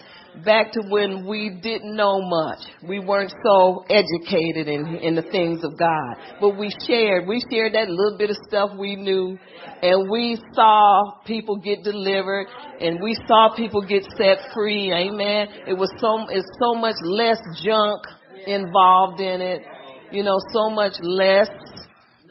Back 0.45 0.73
to 0.73 0.83
when 0.89 1.27
we 1.27 1.51
didn't 1.63 1.95
know 1.95 2.21
much. 2.23 2.59
We 2.89 3.01
weren't 3.01 3.33
so 3.45 3.85
educated 3.89 4.69
in 4.69 4.97
in 4.97 5.15
the 5.15 5.23
things 5.23 5.63
of 5.65 5.79
God. 5.79 6.17
But 6.41 6.59
we 6.59 6.75
shared. 6.87 7.27
We 7.29 7.43
shared 7.51 7.75
that 7.75 7.89
little 7.89 8.17
bit 8.19 8.31
of 8.31 8.37
stuff 8.49 8.71
we 8.79 8.97
knew 8.97 9.39
and 9.83 10.11
we 10.11 10.39
saw 10.55 11.21
people 11.27 11.57
get 11.57 11.83
delivered 11.85 12.47
and 12.81 13.01
we 13.03 13.15
saw 13.27 13.55
people 13.55 13.83
get 13.83 14.05
set 14.17 14.39
free. 14.55 14.93
Amen. 14.93 15.49
It 15.67 15.75
was 15.75 15.91
so 15.99 16.27
it's 16.31 16.49
so 16.61 16.75
much 16.75 16.97
less 17.03 17.39
junk 17.63 18.03
involved 18.47 19.21
in 19.21 19.41
it. 19.41 19.63
You 20.11 20.23
know, 20.23 20.39
so 20.53 20.71
much 20.71 20.95
less 21.01 21.49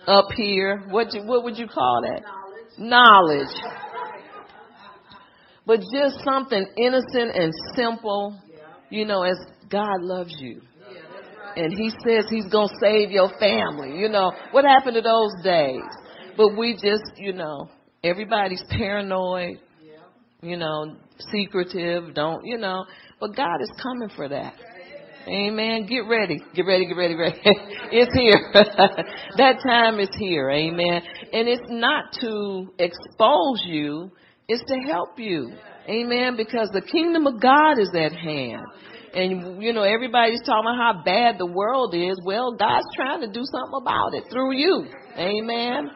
up 0.08 0.32
here. 0.36 0.84
What 0.90 1.14
you, 1.14 1.24
what 1.24 1.44
would 1.44 1.58
you 1.58 1.68
call 1.68 2.02
that? 2.04 2.22
Knowledge. 2.78 3.48
Knowledge 3.50 3.81
but 5.66 5.80
just 5.94 6.24
something 6.24 6.66
innocent 6.78 7.36
and 7.36 7.54
simple, 7.76 8.40
you 8.90 9.06
know, 9.06 9.24
as 9.24 9.38
God 9.70 10.02
loves 10.02 10.36
you. 10.40 10.62
And 11.56 11.74
he 11.74 11.90
says 12.06 12.26
he's 12.30 12.48
going 12.48 12.70
to 12.70 12.76
save 12.80 13.12
your 13.12 13.30
family. 13.40 14.00
You 14.00 14.10
know, 14.10 14.32
what 14.52 14.64
happened 14.64 14.96
to 14.96 15.02
those 15.02 15.32
days? 15.44 15.82
But 16.38 16.58
we 16.58 16.74
just, 16.74 17.04
you 17.18 17.34
know, 17.34 17.70
everybody's 18.04 18.64
paranoid, 18.70 19.60
you 20.42 20.58
know, 20.58 20.96
secretive, 21.32 22.14
don't, 22.14 22.46
you 22.46 22.58
know, 22.58 22.86
but 23.20 23.36
God 23.36 23.62
is 23.62 23.72
coming 23.82 24.10
for 24.16 24.30
that. 24.30 24.54
Amen. 25.28 25.86
Get 25.86 26.08
ready. 26.08 26.40
Get 26.56 26.66
ready, 26.66 26.88
get 26.88 26.98
ready, 26.98 27.16
ready. 27.16 27.40
it's 27.44 28.14
here. 28.14 28.52
that 29.38 29.60
time 29.64 30.00
is 30.00 30.10
here. 30.18 30.50
Amen. 30.50 31.02
And 31.32 31.48
it's 31.48 31.68
not 31.70 32.06
to 32.22 32.74
expose 32.80 33.62
you, 33.66 34.12
it's 34.48 34.64
to 34.68 34.76
help 34.92 35.18
you. 35.18 35.54
Amen. 35.88 36.36
Because 36.38 36.70
the 36.74 36.82
kingdom 36.82 37.28
of 37.28 37.42
God 37.42 37.80
is 37.80 37.92
at 37.96 38.14
hand. 38.14 38.66
And, 39.14 39.62
you 39.62 39.74
know, 39.74 39.84
everybody's 39.84 40.42
talking 40.46 40.72
about 40.72 40.78
how 40.78 41.04
bad 41.04 41.38
the 41.38 41.46
world 41.46 41.94
is. 41.94 42.20
Well, 42.24 42.56
God's 42.58 42.88
trying 42.96 43.22
to 43.22 43.28
do 43.28 43.44
something 43.44 43.80
about 43.82 44.14
it 44.14 44.24
through 44.32 44.56
you. 44.56 44.86
Amen. 45.18 45.90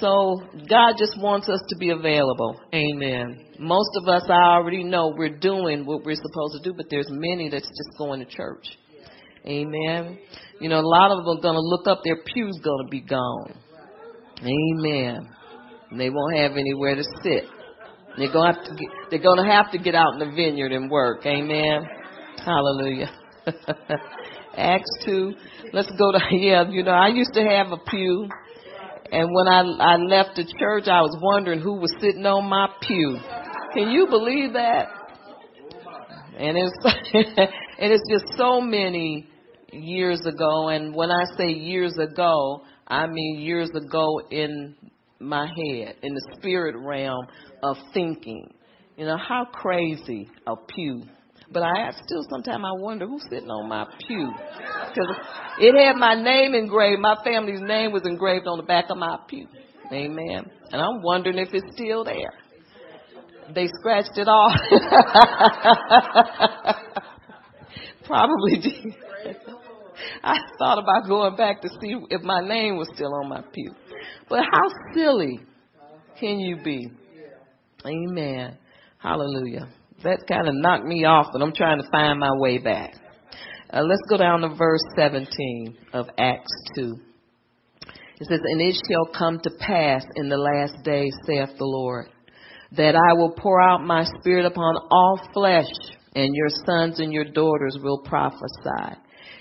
So 0.00 0.40
God 0.68 0.94
just 0.98 1.18
wants 1.20 1.48
us 1.48 1.60
to 1.68 1.76
be 1.76 1.90
available. 1.90 2.60
Amen. 2.72 3.46
Most 3.58 3.90
of 3.96 4.08
us, 4.08 4.22
I 4.28 4.54
already 4.54 4.84
know 4.84 5.14
we're 5.16 5.38
doing 5.38 5.84
what 5.84 6.04
we're 6.04 6.16
supposed 6.16 6.62
to 6.62 6.70
do, 6.70 6.74
but 6.76 6.86
there's 6.90 7.08
many 7.10 7.48
that's 7.48 7.66
just 7.66 7.98
going 7.98 8.20
to 8.20 8.26
church. 8.26 8.66
Amen. 9.46 10.18
You 10.60 10.68
know, 10.68 10.80
a 10.80 10.86
lot 10.86 11.10
of 11.10 11.18
them 11.18 11.38
are 11.38 11.42
going 11.42 11.54
to 11.54 11.60
look 11.60 11.86
up, 11.86 12.00
their 12.04 12.22
pew's 12.24 12.58
going 12.60 12.86
to 12.86 12.90
be 12.90 13.00
gone. 13.00 13.54
Amen. 14.40 15.28
And 15.90 16.00
they 16.00 16.10
won't 16.10 16.36
have 16.36 16.52
anywhere 16.52 16.94
to 16.96 17.04
sit. 17.22 17.44
They're 18.16 18.30
to 18.30 18.42
have 18.46 18.64
to 18.64 18.70
get, 18.70 18.88
they're 19.10 19.20
to 19.20 19.44
have 19.44 19.70
to 19.72 19.78
get 19.78 19.94
out 19.94 20.14
in 20.14 20.18
the 20.20 20.34
vineyard 20.34 20.72
and 20.72 20.90
work. 20.90 21.26
Amen. 21.26 21.86
Hallelujah. 22.44 23.10
Acts 24.56 24.90
2. 25.04 25.34
Let's 25.72 25.90
go 25.98 26.12
to, 26.12 26.18
yeah, 26.30 26.68
you 26.68 26.82
know, 26.82 26.92
I 26.92 27.08
used 27.08 27.34
to 27.34 27.42
have 27.42 27.72
a 27.72 27.78
pew. 27.88 28.28
And 29.10 29.28
when 29.32 29.48
I, 29.48 29.60
I 29.60 29.96
left 29.96 30.36
the 30.36 30.44
church, 30.58 30.88
I 30.88 31.00
was 31.00 31.16
wondering 31.20 31.60
who 31.60 31.74
was 31.74 31.92
sitting 32.00 32.24
on 32.26 32.48
my 32.48 32.68
pew. 32.82 33.18
Can 33.74 33.90
you 33.90 34.06
believe 34.08 34.52
that? 34.54 34.88
And 36.36 36.56
it's, 36.56 36.78
and 37.14 37.92
it's 37.92 38.10
just 38.10 38.36
so 38.38 38.60
many 38.60 39.28
years 39.72 40.24
ago. 40.26 40.68
And 40.68 40.94
when 40.94 41.10
I 41.10 41.24
say 41.36 41.48
years 41.48 41.96
ago, 41.98 42.62
I 42.86 43.06
mean 43.06 43.40
years 43.40 43.70
ago 43.70 44.20
in 44.30 44.74
my 45.24 45.46
head, 45.46 45.96
in 46.02 46.14
the 46.14 46.36
spirit 46.36 46.74
realm 46.76 47.26
of 47.62 47.76
thinking. 47.92 48.52
You 48.96 49.06
know, 49.06 49.16
how 49.16 49.46
crazy 49.52 50.28
a 50.46 50.54
pew. 50.56 51.02
But 51.50 51.62
I 51.62 51.90
still 51.90 52.24
sometimes 52.30 52.64
I 52.64 52.80
wonder 52.80 53.06
who's 53.06 53.22
sitting 53.30 53.50
on 53.50 53.68
my 53.68 53.86
pew. 54.06 54.32
Because 54.88 55.16
it 55.58 55.74
had 55.78 55.96
my 55.96 56.14
name 56.14 56.54
engraved, 56.54 57.00
my 57.00 57.16
family's 57.24 57.60
name 57.60 57.92
was 57.92 58.02
engraved 58.04 58.46
on 58.46 58.58
the 58.58 58.64
back 58.64 58.86
of 58.90 58.96
my 58.96 59.18
pew. 59.28 59.46
Amen. 59.92 60.50
And 60.72 60.80
I'm 60.80 61.02
wondering 61.02 61.38
if 61.38 61.48
it's 61.52 61.76
still 61.76 62.04
there. 62.04 62.32
They 63.54 63.68
scratched 63.80 64.16
it 64.16 64.26
off. 64.26 64.58
Probably. 68.06 68.94
I 70.22 70.36
thought 70.58 70.78
about 70.78 71.06
going 71.06 71.36
back 71.36 71.60
to 71.62 71.68
see 71.80 71.94
if 72.10 72.22
my 72.22 72.40
name 72.40 72.76
was 72.76 72.88
still 72.94 73.14
on 73.14 73.28
my 73.28 73.42
pew. 73.52 73.74
But 74.28 74.40
how 74.50 74.68
silly 74.94 75.40
can 76.18 76.38
you 76.38 76.56
be? 76.62 76.88
Amen. 77.86 78.56
Hallelujah. 78.98 79.68
That 80.02 80.26
kind 80.26 80.48
of 80.48 80.54
knocked 80.54 80.84
me 80.84 81.04
off, 81.04 81.26
but 81.32 81.42
I'm 81.42 81.52
trying 81.52 81.80
to 81.82 81.88
find 81.90 82.18
my 82.18 82.30
way 82.38 82.58
back. 82.58 82.94
Uh, 83.72 83.82
let's 83.82 84.02
go 84.08 84.16
down 84.16 84.40
to 84.40 84.54
verse 84.54 84.82
17 84.96 85.76
of 85.92 86.06
Acts 86.18 86.52
2. 86.76 86.94
It 88.20 88.28
says, 88.28 88.40
And 88.42 88.60
it 88.60 88.76
shall 88.88 89.06
come 89.06 89.40
to 89.40 89.50
pass 89.58 90.04
in 90.16 90.28
the 90.28 90.36
last 90.36 90.84
days, 90.84 91.12
saith 91.26 91.50
the 91.58 91.64
Lord, 91.64 92.06
that 92.72 92.94
I 92.94 93.14
will 93.14 93.32
pour 93.32 93.60
out 93.60 93.82
my 93.82 94.04
spirit 94.20 94.46
upon 94.46 94.76
all 94.90 95.20
flesh, 95.32 95.70
and 96.14 96.34
your 96.34 96.48
sons 96.64 97.00
and 97.00 97.12
your 97.12 97.24
daughters 97.24 97.76
will 97.82 98.02
prophesy, 98.04 98.96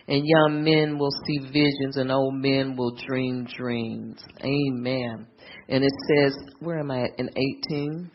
and 0.08 0.24
young 0.26 0.64
men 0.64 0.98
will 0.98 1.12
see 1.26 1.40
visions, 1.52 1.98
and 1.98 2.12
old 2.12 2.36
men 2.36 2.76
will 2.76 2.96
dream 3.08 3.46
dreams. 3.56 4.22
Amen. 4.42 5.28
And 5.70 5.84
it 5.84 5.94
says, 6.10 6.36
where 6.60 6.80
am 6.80 6.92
I 6.92 7.04
at? 7.04 7.12
In 7.18 7.30
18? 7.30 8.12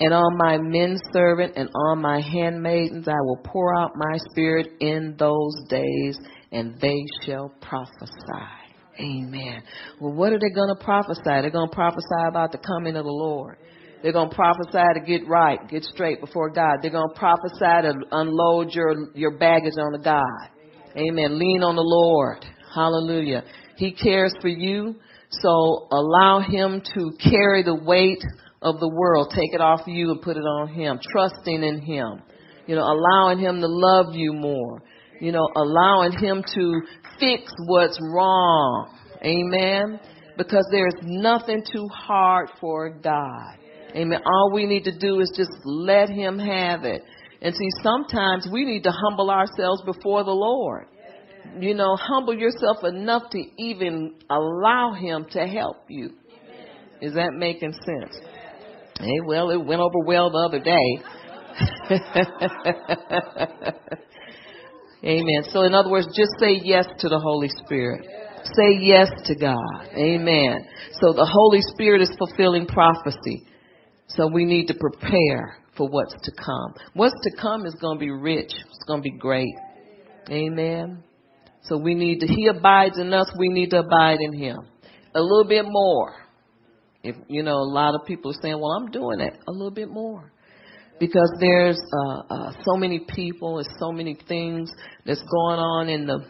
And 0.00 0.12
on 0.12 0.36
my 0.36 0.58
men 0.58 0.98
servant 1.12 1.54
and 1.56 1.68
on 1.74 2.02
my 2.02 2.20
handmaidens 2.20 3.08
I 3.08 3.20
will 3.20 3.40
pour 3.44 3.74
out 3.78 3.92
my 3.96 4.18
spirit 4.30 4.68
in 4.80 5.16
those 5.18 5.54
days, 5.68 6.18
and 6.52 6.78
they 6.80 6.98
shall 7.24 7.52
prophesy. 7.60 8.62
Amen. 9.00 9.62
Well, 10.00 10.12
what 10.12 10.32
are 10.32 10.38
they 10.38 10.54
going 10.54 10.68
to 10.76 10.84
prophesy? 10.84 11.22
They're 11.24 11.50
going 11.50 11.70
to 11.70 11.74
prophesy 11.74 12.28
about 12.28 12.52
the 12.52 12.58
coming 12.58 12.96
of 12.96 13.04
the 13.04 13.10
Lord. 13.10 13.56
They're 14.02 14.12
going 14.12 14.28
to 14.28 14.34
prophesy 14.34 14.84
to 14.94 15.00
get 15.06 15.26
right, 15.26 15.58
get 15.68 15.84
straight 15.84 16.20
before 16.20 16.50
God. 16.50 16.78
They're 16.82 16.90
going 16.90 17.08
to 17.08 17.18
prophesy 17.18 17.58
to 17.60 17.94
unload 18.10 18.74
your, 18.74 19.14
your 19.14 19.38
baggage 19.38 19.74
on 19.78 19.92
the 19.92 20.04
God. 20.04 20.51
Amen. 20.96 21.38
Lean 21.38 21.62
on 21.62 21.76
the 21.76 21.82
Lord. 21.82 22.44
Hallelujah. 22.74 23.44
He 23.76 23.92
cares 23.92 24.34
for 24.40 24.48
you. 24.48 24.96
So 25.30 25.88
allow 25.90 26.40
him 26.40 26.82
to 26.94 27.12
carry 27.18 27.62
the 27.62 27.74
weight 27.74 28.22
of 28.60 28.78
the 28.80 28.88
world. 28.88 29.32
Take 29.34 29.54
it 29.54 29.60
off 29.60 29.80
you 29.86 30.10
and 30.10 30.20
put 30.20 30.36
it 30.36 30.40
on 30.40 30.68
him. 30.68 31.00
Trusting 31.10 31.62
in 31.62 31.80
him. 31.80 32.22
You 32.66 32.76
know, 32.76 32.82
allowing 32.82 33.38
him 33.38 33.60
to 33.60 33.66
love 33.66 34.14
you 34.14 34.32
more. 34.32 34.82
You 35.20 35.32
know, 35.32 35.48
allowing 35.56 36.12
him 36.12 36.44
to 36.54 36.80
fix 37.18 37.50
what's 37.66 37.98
wrong. 38.12 38.98
Amen. 39.24 40.00
Because 40.36 40.66
there's 40.70 40.94
nothing 41.02 41.62
too 41.70 41.88
hard 41.88 42.50
for 42.60 42.90
God. 42.90 43.56
Amen. 43.94 44.20
All 44.24 44.50
we 44.52 44.66
need 44.66 44.84
to 44.84 44.98
do 44.98 45.20
is 45.20 45.32
just 45.36 45.50
let 45.64 46.08
him 46.08 46.38
have 46.38 46.84
it. 46.84 47.02
And 47.42 47.54
see, 47.54 47.68
sometimes 47.82 48.46
we 48.50 48.64
need 48.64 48.84
to 48.84 48.92
humble 48.92 49.28
ourselves 49.28 49.82
before 49.82 50.22
the 50.22 50.30
Lord. 50.30 50.86
You 51.58 51.74
know, 51.74 51.96
humble 51.96 52.38
yourself 52.38 52.84
enough 52.84 53.24
to 53.32 53.42
even 53.58 54.14
allow 54.30 54.94
him 54.94 55.26
to 55.32 55.40
help 55.40 55.78
you. 55.88 56.10
Is 57.00 57.14
that 57.14 57.32
making 57.36 57.72
sense? 57.72 58.16
Hey, 59.00 59.18
well, 59.26 59.50
it 59.50 59.56
went 59.56 59.80
over 59.80 59.98
well 60.06 60.30
the 60.30 60.38
other 60.38 60.60
day. 60.60 61.02
Amen. 65.04 65.42
So, 65.50 65.62
in 65.62 65.74
other 65.74 65.90
words, 65.90 66.06
just 66.16 66.30
say 66.38 66.60
yes 66.62 66.86
to 67.00 67.08
the 67.08 67.18
Holy 67.18 67.48
Spirit. 67.48 68.06
Say 68.54 68.78
yes 68.80 69.10
to 69.24 69.34
God. 69.34 69.88
Amen. 69.96 70.64
So, 71.00 71.12
the 71.12 71.28
Holy 71.28 71.60
Spirit 71.74 72.02
is 72.02 72.14
fulfilling 72.16 72.66
prophecy. 72.66 73.48
So, 74.06 74.28
we 74.28 74.44
need 74.44 74.66
to 74.66 74.74
prepare 74.74 75.61
for 75.76 75.88
what's 75.88 76.14
to 76.14 76.32
come. 76.32 76.74
What's 76.94 77.14
to 77.14 77.30
come 77.40 77.66
is 77.66 77.74
going 77.80 77.98
to 77.98 78.00
be 78.00 78.10
rich, 78.10 78.52
it's 78.52 78.84
going 78.86 79.00
to 79.00 79.02
be 79.02 79.16
great. 79.16 79.54
Amen. 80.30 81.02
So, 81.62 81.76
we 81.76 81.94
need 81.94 82.20
to, 82.20 82.26
He 82.26 82.48
abides 82.48 82.98
in 82.98 83.12
us, 83.12 83.32
we 83.38 83.48
need 83.48 83.70
to 83.70 83.80
abide 83.80 84.18
in 84.20 84.32
Him. 84.32 84.58
A 85.14 85.20
little 85.20 85.46
bit 85.46 85.64
more. 85.66 86.14
If 87.02 87.16
you 87.28 87.42
know, 87.42 87.56
a 87.56 87.70
lot 87.70 87.94
of 87.94 88.06
people 88.06 88.30
are 88.30 88.40
saying, 88.40 88.58
"Well, 88.60 88.72
I'm 88.72 88.90
doing 88.90 89.20
it 89.20 89.34
a 89.48 89.50
little 89.50 89.72
bit 89.72 89.90
more," 89.90 90.32
because 91.00 91.30
there's 91.40 91.78
uh, 92.06 92.20
uh, 92.30 92.52
so 92.64 92.76
many 92.76 93.00
people, 93.00 93.58
and 93.58 93.66
so 93.80 93.90
many 93.90 94.16
things 94.28 94.70
that's 95.04 95.20
going 95.20 95.58
on 95.58 95.88
in 95.88 96.06
the 96.06 96.20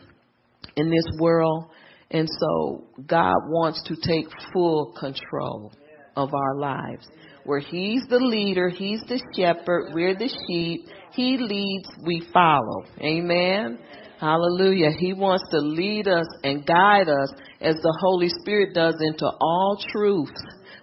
in 0.77 0.89
this 0.89 1.05
world, 1.21 1.67
and 2.11 2.27
so 2.41 2.85
God 3.07 3.35
wants 3.49 3.83
to 3.85 3.97
take 3.97 4.27
full 4.55 4.95
control 4.99 5.73
of 6.17 6.33
our 6.35 6.57
lives. 6.57 7.07
Where 7.45 7.61
He's 7.61 8.05
the 8.09 8.19
leader, 8.19 8.69
He's 8.69 9.01
the 9.09 9.21
shepherd, 9.37 9.93
we're 9.93 10.15
the 10.15 10.29
sheep. 10.29 10.87
He 11.13 11.37
leads, 11.39 11.89
we 12.07 12.27
follow. 12.33 12.85
Amen. 13.01 13.79
Hallelujah. 14.21 14.91
He 14.97 15.13
wants 15.13 15.45
to 15.51 15.59
lead 15.59 16.07
us 16.07 16.27
and 16.45 16.65
guide 16.65 17.09
us 17.09 17.33
as 17.61 17.75
the 17.75 17.99
Holy 18.01 18.29
Spirit 18.29 18.75
does 18.75 18.95
into 19.01 19.27
all 19.27 19.77
truth 19.91 20.31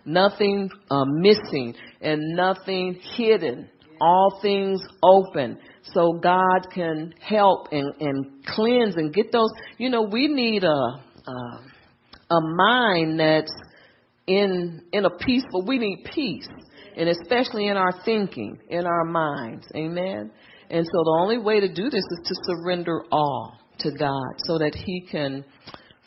nothing 0.06 0.70
uh, 0.90 1.06
missing 1.06 1.76
and 2.02 2.36
nothing 2.36 3.00
hidden. 3.16 3.70
All 4.02 4.40
things 4.42 4.82
open. 5.04 5.60
so 5.84 6.14
God 6.14 6.68
can 6.74 7.14
help 7.20 7.68
and, 7.72 7.94
and 8.00 8.46
cleanse 8.46 8.96
and 8.96 9.14
get 9.14 9.32
those. 9.32 9.50
You 9.78 9.90
know, 9.90 10.04
we 10.04 10.28
need 10.28 10.64
a, 10.64 10.68
a 10.70 11.62
a 12.32 12.40
mind 12.42 13.20
that's 13.20 13.52
in 14.30 14.82
in 14.94 15.06
a 15.06 15.10
peaceful. 15.10 15.66
We 15.66 15.80
need 15.80 16.06
peace, 16.14 16.48
and 16.96 17.10
especially 17.10 17.68
in 17.68 17.78
our 17.78 18.02
thinking, 18.06 18.60
in 18.70 18.86
our 18.86 19.06
minds. 19.06 19.66
Amen. 19.76 20.32
And 20.70 20.86
so 20.86 21.04
the 21.04 21.18
only 21.20 21.40
way 21.40 21.60
to 21.60 21.68
do 21.68 21.90
this 21.90 22.04
is 22.04 22.20
to 22.26 22.36
surrender 22.44 23.04
all 23.12 23.58
to 23.80 23.92
God, 23.92 24.34
so 24.46 24.60
that 24.60 24.76
He 24.76 25.02
can 25.12 25.44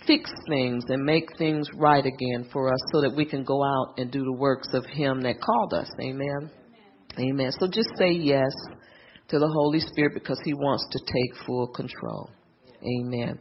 fix 0.06 0.30
things 0.48 0.84
and 0.88 1.02
make 1.02 1.36
things 1.36 1.66
right 1.74 2.04
again 2.04 2.48
for 2.52 2.72
us, 2.72 2.80
so 2.92 3.00
that 3.00 3.14
we 3.16 3.24
can 3.24 3.44
go 3.44 3.62
out 3.62 3.94
and 3.98 4.10
do 4.10 4.24
the 4.24 4.32
works 4.32 4.68
of 4.72 4.84
Him 4.86 5.20
that 5.22 5.40
called 5.40 5.74
us. 5.74 5.90
Amen. 6.00 6.50
Amen. 7.18 7.50
So 7.58 7.66
just 7.66 7.88
say 7.98 8.12
yes 8.12 8.52
to 9.28 9.38
the 9.38 9.48
Holy 9.48 9.80
Spirit 9.80 10.14
because 10.14 10.40
He 10.44 10.54
wants 10.54 10.86
to 10.92 10.98
take 11.00 11.44
full 11.44 11.66
control. 11.68 12.30
Amen. 12.84 13.38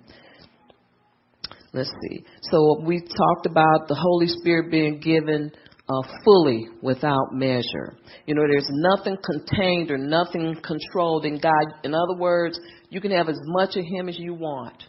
Let's 1.74 1.92
see. 2.10 2.26
So 2.44 2.82
we 2.84 3.00
talked 3.00 3.46
about 3.46 3.88
the 3.88 3.96
Holy 3.96 4.28
Spirit 4.28 4.72
being 4.72 5.00
given 5.00 5.52
uh, 5.88 6.02
fully 6.24 6.68
without 6.82 7.34
measure. 7.34 7.98
You 8.26 8.36
know, 8.36 8.44
there's 8.50 8.70
nothing 8.70 9.18
contained 9.24 9.90
or 9.90 9.98
nothing 9.98 10.56
controlled 10.64 11.26
in 11.26 11.40
God. 11.40 11.66
In 11.84 11.94
other 11.94 12.18
words, 12.18 12.60
you 12.90 13.00
can 13.00 13.12
have 13.12 13.30
as 13.30 13.40
much 13.46 13.78
of 13.78 13.86
Him 13.86 14.10
as 14.10 14.20
you 14.20 14.34
want 14.34 14.84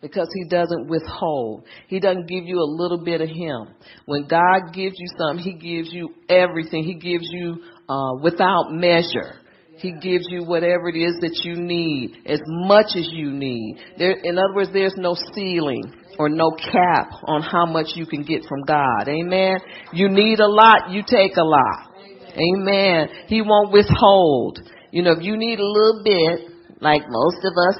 because 0.00 0.28
He 0.34 0.48
doesn't 0.48 0.88
withhold. 0.88 1.64
He 1.88 1.98
doesn't 1.98 2.28
give 2.28 2.44
you 2.44 2.58
a 2.58 2.70
little 2.70 3.04
bit 3.04 3.20
of 3.20 3.28
Him. 3.28 3.74
When 4.06 4.28
God 4.28 4.72
gives 4.72 4.94
you 4.98 5.06
something, 5.18 5.44
He 5.44 5.54
gives 5.54 5.92
you 5.92 6.10
everything. 6.28 6.84
He 6.84 6.94
gives 6.94 7.26
you 7.30 7.64
uh, 7.88 8.14
without 8.22 8.70
measure. 8.70 9.40
He 9.78 9.92
gives 9.92 10.26
you 10.28 10.44
whatever 10.44 10.88
it 10.88 10.96
is 10.96 11.16
that 11.20 11.40
you 11.44 11.56
need, 11.56 12.18
as 12.26 12.40
much 12.46 12.94
as 12.94 13.08
you 13.10 13.32
need. 13.32 13.78
There, 13.98 14.12
in 14.12 14.38
other 14.38 14.54
words, 14.54 14.70
there's 14.72 14.94
no 14.96 15.16
ceiling 15.34 15.82
or 16.18 16.28
no 16.28 16.50
cap 16.50 17.10
on 17.24 17.42
how 17.42 17.66
much 17.66 17.88
you 17.94 18.06
can 18.06 18.22
get 18.22 18.44
from 18.44 18.62
God. 18.62 19.08
Amen. 19.08 19.58
You 19.92 20.08
need 20.08 20.40
a 20.40 20.46
lot, 20.46 20.90
you 20.90 21.02
take 21.06 21.36
a 21.36 21.44
lot. 21.44 21.90
Amen. 22.34 23.08
He 23.26 23.42
won't 23.42 23.72
withhold. 23.72 24.60
You 24.90 25.02
know, 25.02 25.12
if 25.12 25.22
you 25.22 25.36
need 25.36 25.58
a 25.58 25.66
little 25.66 26.02
bit, 26.04 26.50
like 26.80 27.02
most 27.08 27.38
of 27.44 27.52
us 27.68 27.78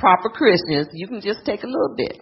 proper 0.00 0.28
Christians, 0.28 0.88
you 0.92 1.08
can 1.08 1.20
just 1.20 1.40
take 1.44 1.62
a 1.62 1.66
little 1.66 1.94
bit. 1.96 2.20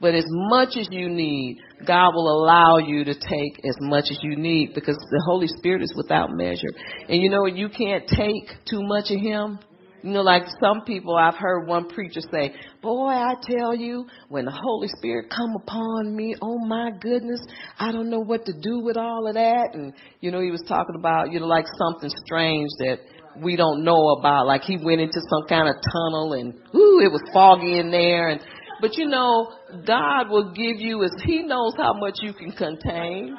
But 0.00 0.14
as 0.14 0.24
much 0.28 0.76
as 0.78 0.86
you 0.90 1.08
need, 1.08 1.58
God 1.84 2.14
will 2.14 2.42
allow 2.42 2.78
you 2.78 3.04
to 3.04 3.14
take 3.14 3.64
as 3.64 3.76
much 3.80 4.04
as 4.10 4.18
you 4.22 4.36
need 4.36 4.72
because 4.74 4.96
the 4.96 5.22
Holy 5.26 5.48
Spirit 5.58 5.82
is 5.82 5.92
without 5.96 6.30
measure. 6.30 6.68
And 7.08 7.20
you 7.20 7.30
know, 7.30 7.46
you 7.46 7.68
can't 7.68 8.06
take 8.06 8.48
too 8.70 8.80
much 8.82 9.10
of 9.10 9.20
Him. 9.20 9.58
You 10.02 10.10
know, 10.10 10.22
like 10.22 10.44
some 10.60 10.82
people 10.86 11.16
I've 11.16 11.34
heard 11.34 11.66
one 11.66 11.88
preacher 11.88 12.20
say, 12.32 12.54
boy, 12.82 13.10
I 13.10 13.34
tell 13.42 13.74
you, 13.74 14.06
when 14.28 14.44
the 14.44 14.52
Holy 14.52 14.88
Spirit 14.98 15.30
come 15.30 15.54
upon 15.62 16.14
me, 16.14 16.34
oh 16.40 16.58
my 16.58 16.90
goodness, 17.00 17.40
I 17.78 17.90
don't 17.90 18.08
know 18.08 18.20
what 18.20 18.46
to 18.46 18.52
do 18.52 18.80
with 18.80 18.96
all 18.96 19.26
of 19.26 19.34
that. 19.34 19.70
And, 19.74 19.92
you 20.20 20.30
know, 20.30 20.40
he 20.40 20.50
was 20.50 20.62
talking 20.68 20.94
about, 20.96 21.32
you 21.32 21.40
know, 21.40 21.46
like 21.46 21.66
something 21.78 22.10
strange 22.24 22.68
that 22.78 22.98
we 23.42 23.56
don't 23.56 23.84
know 23.84 24.16
about. 24.18 24.46
Like 24.46 24.62
he 24.62 24.76
went 24.76 25.00
into 25.00 25.20
some 25.30 25.48
kind 25.48 25.68
of 25.68 25.74
tunnel 25.92 26.34
and, 26.34 26.54
ooh, 26.74 27.00
it 27.00 27.10
was 27.10 27.22
foggy 27.32 27.78
in 27.78 27.90
there. 27.90 28.28
And, 28.28 28.40
but 28.80 28.96
you 28.96 29.06
know, 29.06 29.52
God 29.86 30.30
will 30.30 30.52
give 30.52 30.78
you 30.78 31.02
as 31.02 31.10
He 31.24 31.42
knows 31.42 31.72
how 31.76 31.94
much 31.94 32.18
you 32.22 32.32
can 32.32 32.52
contain. 32.52 33.36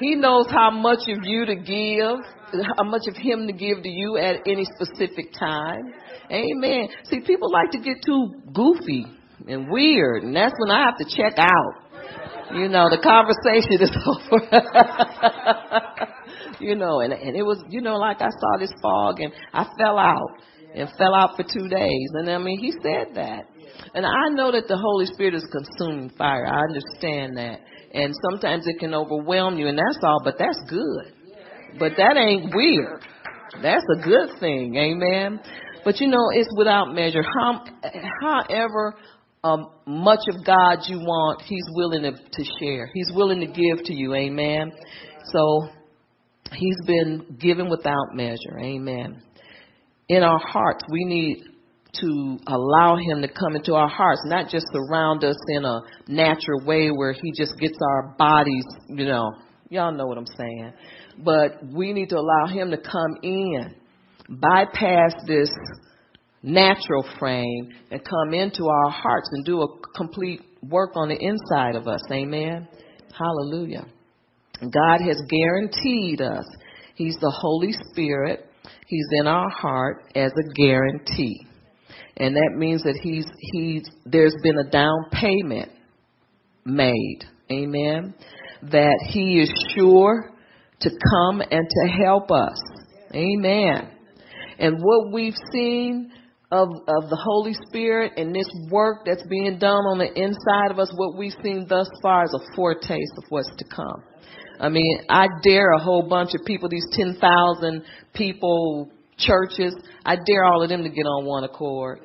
He 0.00 0.14
knows 0.14 0.46
how 0.48 0.70
much 0.70 1.00
of 1.08 1.18
you 1.22 1.44
to 1.44 1.54
give, 1.54 2.18
how 2.76 2.84
much 2.84 3.02
of 3.06 3.16
Him 3.16 3.46
to 3.46 3.52
give 3.52 3.82
to 3.82 3.88
you 3.88 4.16
at 4.16 4.36
any 4.46 4.64
specific 4.64 5.32
time. 5.38 5.92
Amen. 6.30 6.88
See, 7.04 7.20
people 7.20 7.52
like 7.52 7.70
to 7.72 7.78
get 7.78 7.98
too 8.04 8.32
goofy 8.52 9.04
and 9.46 9.70
weird, 9.70 10.22
and 10.22 10.34
that's 10.34 10.54
when 10.58 10.70
I 10.70 10.86
have 10.86 10.96
to 10.98 11.04
check 11.04 11.38
out. 11.38 11.74
You 12.54 12.68
know, 12.68 12.88
the 12.90 12.98
conversation 12.98 13.80
is 13.80 13.90
over. 14.06 14.40
you 16.60 16.74
know, 16.74 17.00
and 17.00 17.12
and 17.12 17.36
it 17.36 17.42
was, 17.42 17.62
you 17.68 17.80
know, 17.80 17.96
like 17.96 18.20
I 18.20 18.28
saw 18.28 18.58
this 18.58 18.72
fog 18.82 19.20
and 19.20 19.32
I 19.52 19.66
fell 19.78 19.98
out 19.98 20.30
and 20.74 20.88
fell 20.98 21.14
out 21.14 21.36
for 21.36 21.42
two 21.42 21.68
days. 21.68 22.08
And 22.14 22.28
I 22.28 22.38
mean, 22.38 22.58
he 22.58 22.72
said 22.72 23.14
that. 23.14 23.44
And 23.94 24.04
I 24.06 24.28
know 24.30 24.52
that 24.52 24.68
the 24.68 24.76
Holy 24.76 25.06
Spirit 25.06 25.34
is 25.34 25.46
consuming 25.50 26.10
fire. 26.10 26.46
I 26.46 26.62
understand 26.68 27.36
that. 27.36 27.60
And 27.92 28.14
sometimes 28.30 28.66
it 28.66 28.78
can 28.78 28.94
overwhelm 28.94 29.58
you, 29.58 29.66
and 29.66 29.78
that's 29.78 29.98
all, 30.02 30.20
but 30.22 30.36
that's 30.38 30.60
good. 30.68 31.12
But 31.78 31.92
that 31.96 32.16
ain't 32.16 32.54
weird. 32.54 33.02
That's 33.62 33.84
a 33.98 34.02
good 34.02 34.38
thing. 34.38 34.76
Amen. 34.76 35.40
But 35.84 36.00
you 36.00 36.08
know, 36.08 36.28
it's 36.32 36.48
without 36.56 36.94
measure. 36.94 37.22
How, 37.22 37.64
however 38.22 38.94
um, 39.42 39.70
much 39.86 40.20
of 40.28 40.44
God 40.44 40.78
you 40.86 40.98
want, 40.98 41.42
He's 41.42 41.64
willing 41.72 42.02
to, 42.02 42.12
to 42.12 42.44
share. 42.60 42.90
He's 42.92 43.10
willing 43.14 43.40
to 43.40 43.46
give 43.46 43.84
to 43.86 43.94
you. 43.94 44.14
Amen. 44.14 44.70
So 45.32 45.68
He's 46.52 46.76
been 46.86 47.36
given 47.40 47.68
without 47.70 48.14
measure. 48.14 48.58
Amen. 48.58 49.22
In 50.08 50.22
our 50.22 50.40
hearts, 50.40 50.84
we 50.90 51.04
need 51.04 51.44
to 51.94 52.38
allow 52.46 52.96
him 52.96 53.22
to 53.22 53.28
come 53.28 53.56
into 53.56 53.74
our 53.74 53.88
hearts, 53.88 54.22
not 54.24 54.48
just 54.48 54.66
surround 54.72 55.24
us 55.24 55.36
in 55.48 55.64
a 55.64 55.80
natural 56.06 56.64
way 56.64 56.88
where 56.88 57.12
he 57.12 57.32
just 57.36 57.58
gets 57.58 57.78
our 57.82 58.14
bodies, 58.18 58.64
you 58.88 59.06
know, 59.06 59.32
y'all 59.68 59.92
know 59.92 60.06
what 60.06 60.18
I'm 60.18 60.26
saying. 60.38 60.72
But 61.18 61.64
we 61.72 61.92
need 61.92 62.10
to 62.10 62.16
allow 62.18 62.46
him 62.46 62.70
to 62.70 62.78
come 62.78 63.16
in, 63.22 63.74
bypass 64.28 65.14
this 65.26 65.50
natural 66.42 67.04
frame 67.18 67.70
and 67.90 68.00
come 68.04 68.34
into 68.34 68.66
our 68.66 68.90
hearts 68.90 69.28
and 69.32 69.44
do 69.44 69.62
a 69.62 69.66
complete 69.96 70.40
work 70.62 70.92
on 70.94 71.08
the 71.08 71.18
inside 71.18 71.76
of 71.76 71.86
us. 71.86 72.00
Amen. 72.10 72.68
Hallelujah. 73.18 73.86
God 74.60 75.00
has 75.00 75.20
guaranteed 75.28 76.20
us. 76.20 76.44
He's 76.94 77.16
the 77.20 77.30
Holy 77.30 77.72
Spirit. 77.90 78.46
He's 78.86 79.06
in 79.12 79.26
our 79.26 79.48
heart 79.50 80.04
as 80.14 80.32
a 80.32 80.52
guarantee 80.54 81.46
and 82.20 82.36
that 82.36 82.52
means 82.54 82.82
that 82.82 82.98
he's 83.02 83.26
he's 83.38 83.88
there's 84.04 84.34
been 84.42 84.58
a 84.58 84.70
down 84.70 85.06
payment 85.10 85.70
made 86.64 87.24
amen 87.50 88.14
that 88.70 89.08
he 89.08 89.40
is 89.40 89.50
sure 89.74 90.30
to 90.80 90.90
come 90.90 91.40
and 91.40 91.66
to 91.68 91.88
help 92.04 92.30
us 92.30 92.60
amen. 93.14 93.90
And 94.58 94.76
what 94.82 95.12
we've 95.12 95.36
seen 95.50 96.12
of 96.52 96.68
of 96.68 97.08
the 97.08 97.16
holy 97.16 97.54
spirit 97.68 98.12
and 98.18 98.34
this 98.34 98.50
work 98.70 99.06
that's 99.06 99.26
being 99.28 99.58
done 99.58 99.84
on 99.86 99.98
the 99.98 100.12
inside 100.12 100.70
of 100.70 100.78
us 100.78 100.92
what 100.96 101.16
we've 101.16 101.34
seen 101.42 101.66
thus 101.68 101.88
far 102.02 102.24
is 102.24 102.34
a 102.34 102.54
foretaste 102.54 103.12
of 103.16 103.24
what's 103.30 103.50
to 103.56 103.64
come. 103.64 104.02
I 104.60 104.68
mean, 104.68 105.00
I 105.08 105.26
dare 105.42 105.72
a 105.72 105.82
whole 105.82 106.06
bunch 106.06 106.34
of 106.34 106.44
people, 106.44 106.68
these 106.68 106.86
10,000 106.92 107.82
people, 108.12 108.90
churches, 109.16 109.74
I 110.04 110.16
dare 110.16 110.44
all 110.44 110.62
of 110.62 110.68
them 110.68 110.82
to 110.82 110.90
get 110.90 111.06
on 111.06 111.24
one 111.24 111.44
accord 111.44 112.00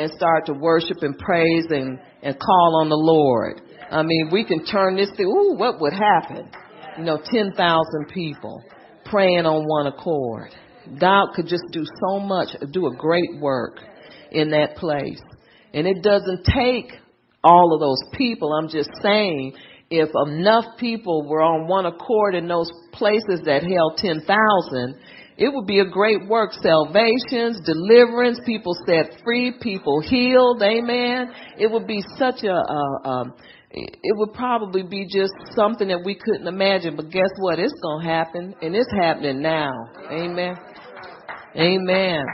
and 0.00 0.10
start 0.12 0.46
to 0.46 0.54
worship 0.54 1.02
and 1.02 1.18
praise 1.18 1.66
and, 1.68 1.98
and 2.22 2.38
call 2.38 2.80
on 2.80 2.88
the 2.88 2.96
Lord. 2.96 3.60
I 3.90 4.02
mean, 4.02 4.30
we 4.32 4.44
can 4.44 4.64
turn 4.64 4.96
this 4.96 5.10
to, 5.16 5.22
ooh, 5.24 5.54
what 5.56 5.78
would 5.80 5.92
happen? 5.92 6.50
You 6.96 7.04
know, 7.04 7.18
10,000 7.22 7.54
people 8.12 8.64
praying 9.04 9.44
on 9.44 9.64
one 9.66 9.86
accord. 9.88 10.52
God 10.98 11.34
could 11.34 11.46
just 11.46 11.64
do 11.72 11.84
so 11.84 12.18
much, 12.18 12.48
do 12.72 12.86
a 12.86 12.96
great 12.96 13.40
work 13.40 13.78
in 14.30 14.50
that 14.52 14.76
place. 14.76 15.20
And 15.74 15.86
it 15.86 16.02
doesn't 16.02 16.44
take 16.46 16.92
all 17.44 17.74
of 17.74 17.80
those 17.80 18.02
people. 18.16 18.52
I'm 18.54 18.68
just 18.68 18.90
saying, 19.02 19.52
if 19.90 20.08
enough 20.28 20.64
people 20.78 21.28
were 21.28 21.42
on 21.42 21.68
one 21.68 21.84
accord 21.84 22.34
in 22.34 22.48
those 22.48 22.70
places 22.92 23.40
that 23.44 23.64
held 23.64 23.98
10,000, 23.98 24.94
it 25.40 25.50
would 25.54 25.66
be 25.66 25.80
a 25.80 25.86
great 25.86 26.28
work. 26.28 26.52
Salvations, 26.52 27.60
deliverance, 27.64 28.38
people 28.44 28.74
set 28.86 29.22
free, 29.24 29.54
people 29.62 30.02
healed. 30.02 30.62
Amen. 30.62 31.32
It 31.58 31.70
would 31.72 31.86
be 31.86 32.04
such 32.18 32.44
a, 32.44 32.52
a, 32.52 33.08
a 33.08 33.24
it 33.72 34.18
would 34.18 34.34
probably 34.34 34.82
be 34.82 35.06
just 35.06 35.32
something 35.56 35.88
that 35.88 36.02
we 36.04 36.14
couldn't 36.14 36.46
imagine. 36.46 36.94
But 36.94 37.10
guess 37.10 37.30
what? 37.38 37.58
It's 37.58 37.72
going 37.82 38.04
to 38.04 38.12
happen 38.12 38.54
and 38.60 38.76
it's 38.76 38.92
happening 39.00 39.40
now. 39.40 39.72
Amen. 40.10 40.56
Amen. 41.56 42.24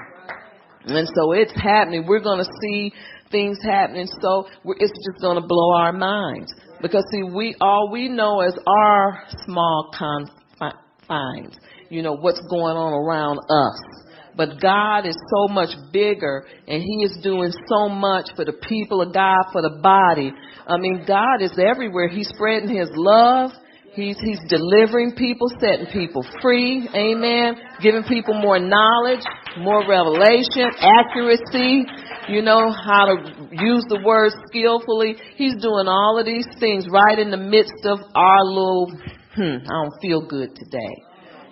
And 0.87 1.09
so 1.15 1.33
it's 1.33 1.55
happening. 1.55 2.07
We're 2.09 2.23
going 2.23 2.45
to 2.45 2.51
see 2.61 2.93
things 3.31 3.59
happening. 3.63 4.09
So 4.21 4.49
it's 4.65 4.93
just 5.07 5.21
going 5.21 5.41
to 5.41 5.47
blow 5.47 5.75
our 5.75 5.93
minds 5.93 6.53
because 6.83 7.05
see, 7.13 7.23
we 7.23 7.55
all 7.61 7.89
we 7.93 8.09
know 8.09 8.43
is 8.43 8.59
our 8.67 9.23
small 9.45 9.91
confines 9.97 11.57
you 11.91 12.03
know, 12.03 12.17
what's 12.17 12.41
going 12.51 12.77
on 12.77 12.93
around 12.93 13.39
us. 13.49 13.97
But 14.37 14.61
God 14.61 15.07
is 15.07 15.17
so 15.35 15.49
much 15.49 15.71
bigger 15.93 16.47
and 16.69 16.83
He 16.83 17.05
is 17.05 17.19
doing 17.23 17.53
so 17.69 17.89
much 17.89 18.29
for 18.37 18.45
the 18.45 18.53
people 18.69 19.01
of 19.01 19.15
God, 19.15 19.45
for 19.53 19.63
the 19.63 19.79
body. 19.83 20.31
I 20.67 20.77
mean, 20.77 21.05
God 21.07 21.41
is 21.41 21.59
everywhere. 21.59 22.09
He's 22.09 22.29
spreading 22.29 22.69
His 22.69 22.91
love. 22.93 23.53
He's, 23.95 24.19
he's 24.21 24.41
delivering 24.51 25.15
people, 25.17 25.49
setting 25.59 25.87
people 25.87 26.23
free. 26.43 26.87
Amen. 26.95 27.55
Giving 27.83 28.03
people 28.05 28.35
more 28.35 28.59
knowledge, 28.59 29.25
more 29.57 29.89
revelation, 29.89 30.69
accuracy. 30.79 31.87
You 32.29 32.43
know 32.43 32.71
how 32.71 33.07
to 33.07 33.49
use 33.53 33.85
the 33.89 34.03
word 34.05 34.33
skillfully. 34.49 35.17
He's 35.37 35.55
doing 35.55 35.89
all 35.89 36.19
of 36.21 36.27
these 36.27 36.47
things 36.61 36.87
right 36.91 37.19
in 37.19 37.31
the 37.31 37.39
midst 37.39 37.87
of 37.87 38.01
our 38.15 38.45
little, 38.45 38.93
hmm, 39.35 39.65
I 39.65 39.85
don't 39.85 39.95
feel 40.03 40.29
good 40.29 40.55
today. 40.55 41.06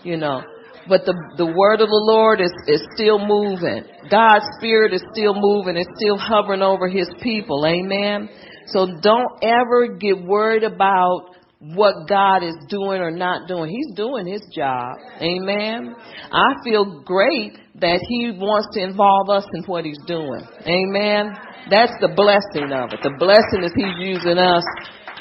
You 0.05 0.17
know, 0.17 0.43
but 0.89 1.05
the 1.05 1.15
the 1.37 1.47
word 1.47 1.81
of 1.81 1.89
the 1.89 2.05
Lord 2.07 2.41
is 2.41 2.53
is 2.69 2.87
still 2.95 3.19
moving. 3.19 3.85
God's 4.11 4.45
spirit 4.59 4.93
is 4.93 5.03
still 5.13 5.35
moving. 5.35 5.77
It's 5.77 5.91
still 5.97 6.19
hovering 6.19 6.63
over 6.63 6.89
His 6.89 7.09
people. 7.23 7.65
Amen. 7.67 8.29
So 8.69 8.87
don't 9.01 9.43
ever 9.43 9.97
get 9.99 10.23
worried 10.23 10.65
about 10.65 11.35
what 11.73 12.07
God 12.09 12.43
is 12.43 12.57
doing 12.69 13.01
or 13.01 13.11
not 13.11 13.49
doing. 13.49 13.71
He's 13.71 13.97
doing 13.97 14.27
his 14.27 14.43
job. 14.55 14.97
Amen. 15.21 15.95
I 16.31 16.53
feel 16.63 17.03
great 17.05 17.57
that 17.81 18.05
he 18.07 18.33
wants 18.37 18.69
to 18.75 18.83
involve 18.83 19.31
us 19.31 19.47
in 19.55 19.65
what 19.65 19.85
he's 19.85 20.01
doing. 20.07 20.43
Amen. 20.67 21.33
That's 21.71 21.93
the 22.01 22.13
blessing 22.15 22.71
of 22.73 22.93
it. 22.93 23.01
The 23.03 23.17
blessing 23.19 23.65
is 23.65 23.73
he's 23.75 23.97
using 23.99 24.37
us 24.37 24.65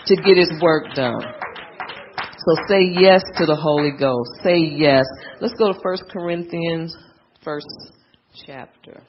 to 0.07 0.15
get 0.17 0.35
his 0.35 0.51
work 0.61 0.93
done. 0.95 1.23
So 2.45 2.55
say 2.67 2.81
yes 2.99 3.21
to 3.37 3.45
the 3.45 3.55
Holy 3.55 3.91
Ghost. 3.97 4.43
Say 4.43 4.57
yes. 4.57 5.05
Let's 5.39 5.53
go 5.53 5.71
to 5.71 5.79
1 5.79 5.97
Corinthians, 6.11 6.93
first 7.41 7.67
chapter. 8.45 9.01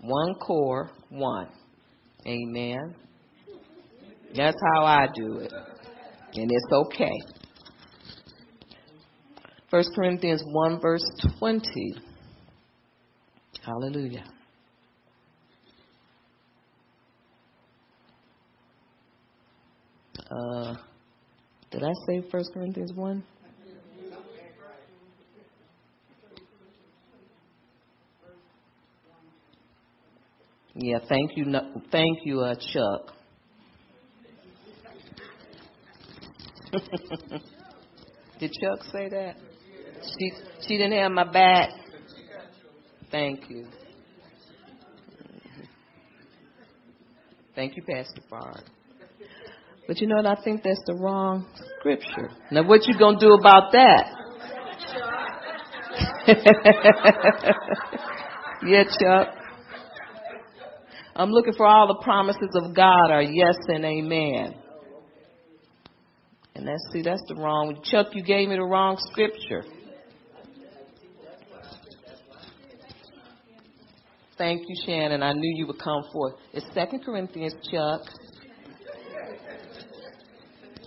One 0.00 0.34
core, 0.34 0.90
one. 1.08 1.48
Amen. 2.26 2.96
That's 4.34 4.56
how 4.74 4.84
I 4.84 5.06
do 5.14 5.38
it. 5.38 5.52
And 6.34 6.50
it's 6.50 6.72
okay. 6.72 7.14
1 9.70 9.84
Corinthians 9.94 10.42
1, 10.46 10.80
verse 10.80 11.04
20. 11.38 11.62
Hallelujah. 13.64 14.24
Uh, 20.30 20.74
did 21.70 21.82
I 21.82 21.92
say 22.06 22.22
1 22.30 22.44
Corinthians 22.54 22.92
1? 22.92 23.24
Yeah, 30.74 30.98
thank 31.08 31.36
you, 31.36 31.52
thank 31.90 32.18
you, 32.24 32.40
uh, 32.40 32.54
Chuck. 32.54 33.14
Did 38.38 38.52
Chuck 38.52 38.84
say 38.92 39.08
that? 39.08 39.36
She 40.02 40.32
she 40.60 40.76
didn't 40.76 40.92
have 40.92 41.10
my 41.10 41.24
back. 41.24 41.70
Thank 43.10 43.50
you. 43.50 43.66
Thank 47.54 47.76
you, 47.76 47.82
Pastor 47.82 48.22
Bard. 48.30 48.62
But 49.88 50.00
you 50.02 50.06
know 50.06 50.16
what? 50.16 50.26
I 50.26 50.36
think 50.44 50.62
that's 50.62 50.82
the 50.86 50.94
wrong 50.94 51.46
scripture. 51.78 52.30
Now, 52.50 52.62
what 52.62 52.86
you 52.86 52.96
gonna 52.98 53.18
do 53.18 53.32
about 53.32 53.72
that? 53.72 54.12
yeah, 58.66 58.84
Chuck. 58.84 59.34
I'm 61.16 61.30
looking 61.30 61.54
for 61.54 61.64
all 61.64 61.88
the 61.88 62.00
promises 62.04 62.50
of 62.54 62.76
God 62.76 63.10
are 63.10 63.22
yes 63.22 63.56
and 63.68 63.82
amen. 63.82 64.56
And 66.54 66.68
that's 66.68 66.82
see, 66.92 67.00
that's 67.00 67.22
the 67.26 67.36
wrong. 67.36 67.80
Chuck, 67.82 68.08
you 68.12 68.22
gave 68.22 68.50
me 68.50 68.56
the 68.56 68.64
wrong 68.64 68.98
scripture. 69.10 69.64
Thank 74.36 74.60
you, 74.68 74.76
Shannon. 74.84 75.22
I 75.22 75.32
knew 75.32 75.56
you 75.56 75.66
would 75.66 75.80
come 75.82 76.02
forth. 76.12 76.34
It's 76.52 76.66
Second 76.74 77.04
Corinthians, 77.04 77.54
Chuck. 77.72 78.02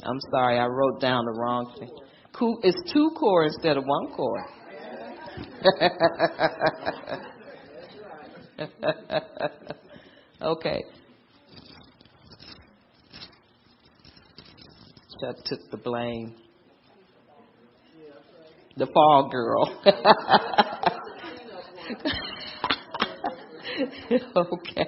I'm 0.04 0.20
sorry, 0.32 0.58
I 0.58 0.66
wrote 0.66 1.00
down 1.00 1.26
the 1.26 1.40
wrong 1.40 1.74
thing. 1.78 1.90
It's 2.64 2.92
two 2.92 3.12
core 3.20 3.46
instead 3.46 3.78
of 3.78 3.84
one 3.86 4.08
core. 4.14 4.46
okay. 10.42 10.84
Chuck 15.22 15.36
took 15.46 15.60
the 15.70 15.78
blame. 15.78 16.36
The 18.78 18.88
fall 18.88 19.30
girl. 19.30 19.84
okay. 24.36 24.88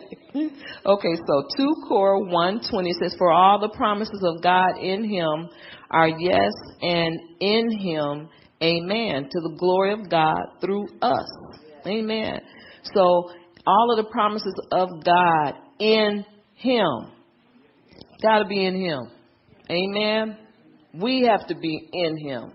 Okay, 0.86 1.16
so 1.28 1.48
2 1.58 1.76
Core 1.88 2.24
120 2.26 2.94
says, 3.02 3.16
For 3.18 3.32
all 3.32 3.60
the 3.60 3.70
promises 3.76 4.24
of 4.24 4.42
God 4.42 4.78
in 4.82 5.04
him 5.04 5.50
are 5.92 6.10
yes, 6.10 6.52
and 6.82 7.20
in 7.40 7.72
him, 7.80 8.30
amen, 8.62 9.30
to 9.30 9.42
the 9.42 9.56
glory 9.58 9.94
of 9.94 10.10
God 10.10 10.40
through 10.62 10.88
us. 11.02 11.28
Amen. 11.86 12.40
So, 12.94 13.32
all 13.66 13.98
of 13.98 14.06
the 14.06 14.12
promises 14.12 14.54
of 14.72 14.90
God 15.04 15.54
in 15.80 16.26
him. 16.56 17.12
Got 18.22 18.40
to 18.40 18.46
be 18.46 18.66
in 18.66 18.76
him. 18.76 19.10
Amen. 19.70 20.38
We 20.94 21.28
have 21.30 21.48
to 21.48 21.56
be 21.56 21.90
in 21.92 22.18
him. 22.18 22.52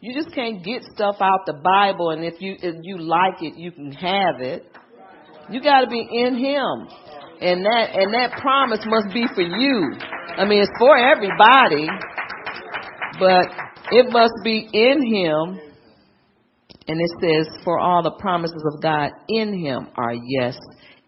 You 0.00 0.14
just 0.14 0.34
can't 0.34 0.64
get 0.64 0.82
stuff 0.94 1.16
out 1.20 1.40
the 1.46 1.60
Bible 1.62 2.10
and 2.10 2.24
if 2.24 2.40
you 2.40 2.54
if 2.62 2.76
you 2.82 2.98
like 2.98 3.42
it, 3.42 3.56
you 3.56 3.72
can 3.72 3.90
have 3.92 4.40
it. 4.40 4.64
You 5.50 5.62
got 5.62 5.80
to 5.80 5.88
be 5.88 6.06
in 6.10 6.36
him. 6.36 6.88
And 7.40 7.64
that 7.64 7.90
and 7.94 8.12
that 8.14 8.38
promise 8.40 8.80
must 8.84 9.14
be 9.14 9.26
for 9.34 9.42
you. 9.42 9.94
I 10.36 10.44
mean, 10.44 10.60
it's 10.60 10.70
for 10.78 10.96
everybody, 10.98 11.86
but 13.18 13.46
it 13.92 14.10
must 14.10 14.34
be 14.42 14.68
in 14.72 15.06
him. 15.06 15.60
And 16.88 16.98
it 17.00 17.10
says, 17.20 17.62
for 17.64 17.78
all 17.78 18.02
the 18.02 18.16
promises 18.18 18.62
of 18.74 18.82
God 18.82 19.10
in 19.28 19.58
him 19.58 19.88
are 19.94 20.14
yes 20.14 20.56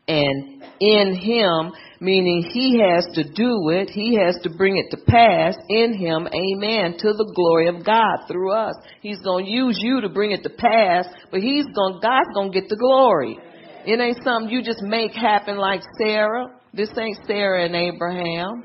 and 0.07 0.63
in 0.81 1.15
him, 1.15 1.73
meaning 2.01 2.43
he 2.53 2.81
has 2.81 3.07
to 3.15 3.23
do 3.23 3.69
it, 3.71 3.89
he 3.91 4.17
has 4.17 4.37
to 4.43 4.51
bring 4.51 4.77
it 4.77 4.91
to 4.91 5.03
pass 5.07 5.55
in 5.69 5.95
him, 5.95 6.27
amen, 6.27 6.97
to 6.99 7.13
the 7.13 7.33
glory 7.35 7.69
of 7.69 7.85
God 7.85 8.27
through 8.27 8.53
us. 8.53 8.75
He's 9.01 9.21
going 9.21 9.45
to 9.45 9.51
use 9.51 9.79
you 9.81 10.01
to 10.01 10.09
bring 10.09 10.33
it 10.33 10.43
to 10.43 10.51
pass, 10.51 11.07
but 11.31 11.41
he's 11.41 11.67
going, 11.75 12.01
God's 12.03 12.35
going 12.35 12.53
to 12.53 12.61
get 12.61 12.69
the 12.69 12.77
glory. 12.77 13.39
It 13.87 14.01
ain't 14.01 14.23
something 14.25 14.51
you 14.51 14.63
just 14.63 14.83
make 14.83 15.13
happen 15.13 15.57
like 15.57 15.83
Sarah. 15.99 16.49
This 16.73 16.91
ain't 16.99 17.19
Sarah 17.27 17.65
and 17.65 17.75
Abraham, 17.75 18.65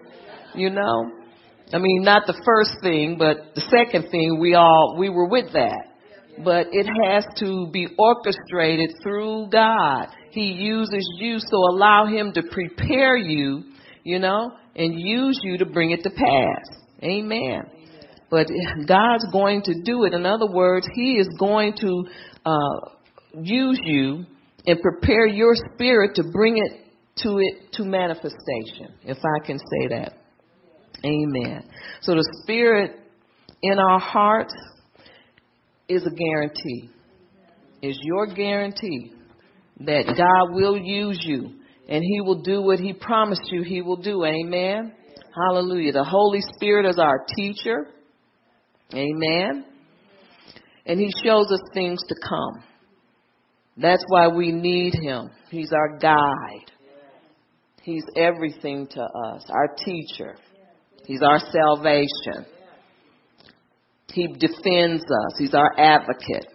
you 0.54 0.70
know. 0.70 1.12
I 1.74 1.80
mean, 1.80 2.04
not 2.04 2.28
the 2.28 2.40
first 2.46 2.72
thing, 2.82 3.18
but 3.18 3.56
the 3.56 3.62
second 3.62 4.12
thing, 4.12 4.40
we 4.40 4.54
all, 4.54 4.96
we 5.00 5.10
were 5.10 5.28
with 5.28 5.54
that 5.54 5.96
but 6.44 6.68
it 6.72 6.88
has 7.04 7.26
to 7.38 7.70
be 7.72 7.88
orchestrated 7.98 8.92
through 9.02 9.48
God. 9.52 10.08
He 10.32 10.52
uses 10.52 11.08
you, 11.18 11.40
so 11.40 11.58
allow 11.58 12.06
Him 12.08 12.34
to 12.34 12.44
prepare 12.52 13.16
you, 13.16 13.64
you 14.04 14.20
know, 14.20 14.52
and 14.76 15.00
use 15.00 15.40
you 15.44 15.58
to 15.60 15.66
bring 15.66 15.92
it 15.92 16.04
to 16.04 16.10
pass. 16.10 16.82
Amen. 17.04 17.62
But 18.30 18.48
God's 18.88 19.26
going 19.32 19.62
to 19.64 19.82
do 19.84 20.04
it. 20.04 20.14
In 20.14 20.26
other 20.26 20.48
words, 20.48 20.88
He 20.94 21.14
is 21.14 21.30
going 21.40 21.74
to 21.80 22.06
uh, 22.46 22.90
use 23.42 23.80
you 23.84 24.26
and 24.68 24.80
prepare 24.82 25.28
your 25.28 25.54
spirit 25.74 26.16
to 26.16 26.24
bring 26.24 26.58
it 26.58 26.82
to 27.18 27.38
it 27.40 27.72
to 27.74 27.84
manifestation, 27.84 28.94
if 29.04 29.18
I 29.18 29.46
can 29.46 29.58
say 29.58 29.88
that. 29.90 30.14
Amen. 31.06 31.64
So 32.02 32.14
the 32.14 32.28
spirit 32.44 33.00
in 33.62 33.80
our 33.80 34.00
hearts 34.00 34.54
is 35.88 36.06
a 36.06 36.10
guarantee. 36.10 36.90
Is 37.82 37.98
your 38.02 38.28
guarantee 38.34 39.14
that 39.82 40.06
God 40.08 40.56
will 40.56 40.78
use 40.78 41.22
you 41.24 41.52
and 41.88 42.04
He 42.04 42.22
will 42.22 42.42
do 42.42 42.62
what 42.62 42.80
He 42.80 42.94
promised 42.94 43.44
you 43.52 43.62
He 43.64 43.82
will 43.82 43.98
do. 43.98 44.26
Amen. 44.26 44.94
Hallelujah. 45.36 45.92
The 45.92 46.04
Holy 46.04 46.42
Spirit 46.56 46.90
is 46.90 46.98
our 46.98 47.26
teacher. 47.36 47.88
Amen. 48.94 49.66
And 50.86 51.00
He 51.00 51.12
shows 51.24 51.52
us 51.52 51.62
things 51.74 52.00
to 52.08 52.16
come. 52.28 52.64
That's 53.78 54.04
why 54.08 54.28
we 54.30 54.52
need 54.52 54.94
Him. 54.94 55.30
He's 55.50 55.72
our 55.74 55.98
guide. 55.98 56.72
He's 57.84 58.06
everything 58.16 58.88
to 58.88 59.02
us, 59.02 59.46
our 59.50 59.76
teacher. 59.84 60.36
He's 61.06 61.22
our 61.22 61.40
salvation. 61.40 62.46
He 64.12 64.28
defends 64.28 65.04
us. 65.04 65.38
He's 65.38 65.54
our 65.54 65.72
advocate. 65.78 66.48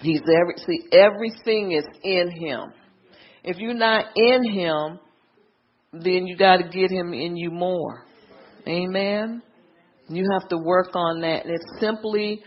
He's 0.00 0.20
every, 0.20 0.54
see, 0.58 0.88
everything 0.92 1.72
is 1.72 1.84
in 2.04 2.30
Him. 2.30 2.72
If 3.42 3.58
you're 3.58 3.74
not 3.74 4.06
in 4.14 4.44
Him, 4.48 5.00
then 5.92 6.26
you 6.26 6.36
got 6.36 6.58
to 6.58 6.68
get 6.68 6.90
Him 6.90 7.12
in 7.14 7.36
you 7.36 7.50
more. 7.50 8.04
Amen. 8.68 9.42
You 10.08 10.26
have 10.38 10.48
to 10.50 10.58
work 10.58 10.94
on 10.94 11.22
that. 11.22 11.46
And 11.46 11.54
it's 11.54 11.80
simply 11.80 12.42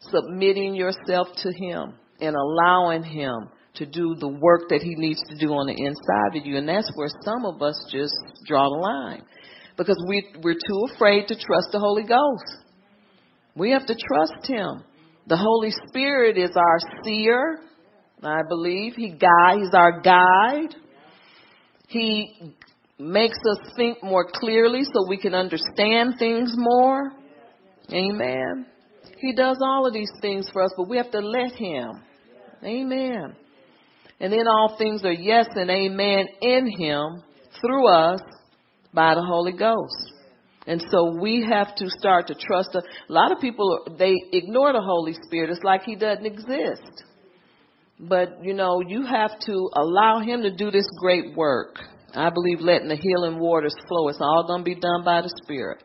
submitting 0.00 0.74
yourself 0.74 1.28
to 1.42 1.52
Him 1.52 1.94
and 2.20 2.34
allowing 2.36 3.02
Him 3.02 3.48
to 3.74 3.86
do 3.86 4.16
the 4.18 4.28
work 4.28 4.68
that 4.70 4.82
He 4.82 4.94
needs 4.96 5.20
to 5.28 5.36
do 5.38 5.52
on 5.52 5.66
the 5.66 5.74
inside 5.74 6.38
of 6.38 6.46
you. 6.46 6.56
And 6.56 6.68
that's 6.68 6.90
where 6.94 7.08
some 7.24 7.44
of 7.44 7.62
us 7.62 7.78
just 7.92 8.14
draw 8.46 8.68
the 8.68 8.76
line 8.76 9.22
because 9.76 10.02
we, 10.08 10.26
we're 10.42 10.54
too 10.54 10.86
afraid 10.94 11.28
to 11.28 11.34
trust 11.34 11.68
the 11.72 11.78
Holy 11.78 12.02
Ghost. 12.02 12.64
We 13.54 13.70
have 13.70 13.86
to 13.86 13.94
trust 13.94 14.46
Him. 14.46 14.84
The 15.26 15.36
Holy 15.36 15.70
Spirit 15.88 16.38
is 16.38 16.50
our 16.56 16.78
seer, 17.04 17.60
I 18.22 18.40
believe. 18.48 18.94
He 18.96 19.10
guides, 19.10 19.60
He's 19.60 19.74
our 19.74 20.00
guide. 20.00 20.74
He 21.88 22.54
makes 22.98 23.38
us 23.50 23.58
think 23.76 24.02
more 24.02 24.28
clearly 24.32 24.82
so 24.84 25.08
we 25.08 25.18
can 25.18 25.34
understand 25.34 26.14
things 26.18 26.52
more. 26.56 27.12
Amen. 27.92 28.66
He 29.18 29.34
does 29.34 29.58
all 29.62 29.86
of 29.86 29.92
these 29.92 30.10
things 30.20 30.48
for 30.52 30.62
us, 30.62 30.72
but 30.76 30.88
we 30.88 30.96
have 30.96 31.10
to 31.12 31.20
let 31.20 31.52
Him. 31.52 32.02
Amen. 32.64 33.36
And 34.20 34.32
then 34.32 34.48
all 34.48 34.76
things 34.78 35.04
are 35.04 35.12
yes 35.12 35.46
and 35.54 35.70
amen 35.70 36.26
in 36.42 36.70
Him 36.78 37.22
through 37.60 37.88
us 37.88 38.20
by 38.92 39.14
the 39.14 39.22
Holy 39.22 39.52
Ghost. 39.52 40.12
And 40.66 40.84
so 40.90 41.16
we 41.20 41.46
have 41.48 41.74
to 41.76 41.88
start 41.88 42.26
to 42.26 42.34
trust. 42.34 42.70
A, 42.74 42.78
a 42.78 43.12
lot 43.12 43.32
of 43.32 43.40
people, 43.40 43.96
they 43.98 44.14
ignore 44.32 44.72
the 44.72 44.82
Holy 44.82 45.14
Spirit. 45.24 45.50
It's 45.50 45.62
like 45.62 45.82
He 45.82 45.94
doesn't 45.96 46.26
exist. 46.26 47.04
But, 48.00 48.44
you 48.44 48.54
know, 48.54 48.80
you 48.86 49.04
have 49.06 49.38
to 49.46 49.70
allow 49.74 50.20
Him 50.20 50.42
to 50.42 50.54
do 50.54 50.70
this 50.70 50.86
great 51.00 51.36
work. 51.36 51.78
I 52.14 52.30
believe 52.30 52.60
letting 52.60 52.88
the 52.88 52.96
healing 52.96 53.38
waters 53.38 53.74
flow. 53.88 54.08
It's 54.08 54.20
all 54.20 54.46
going 54.46 54.60
to 54.60 54.64
be 54.64 54.74
done 54.74 55.04
by 55.04 55.22
the 55.22 55.32
Spirit. 55.42 55.82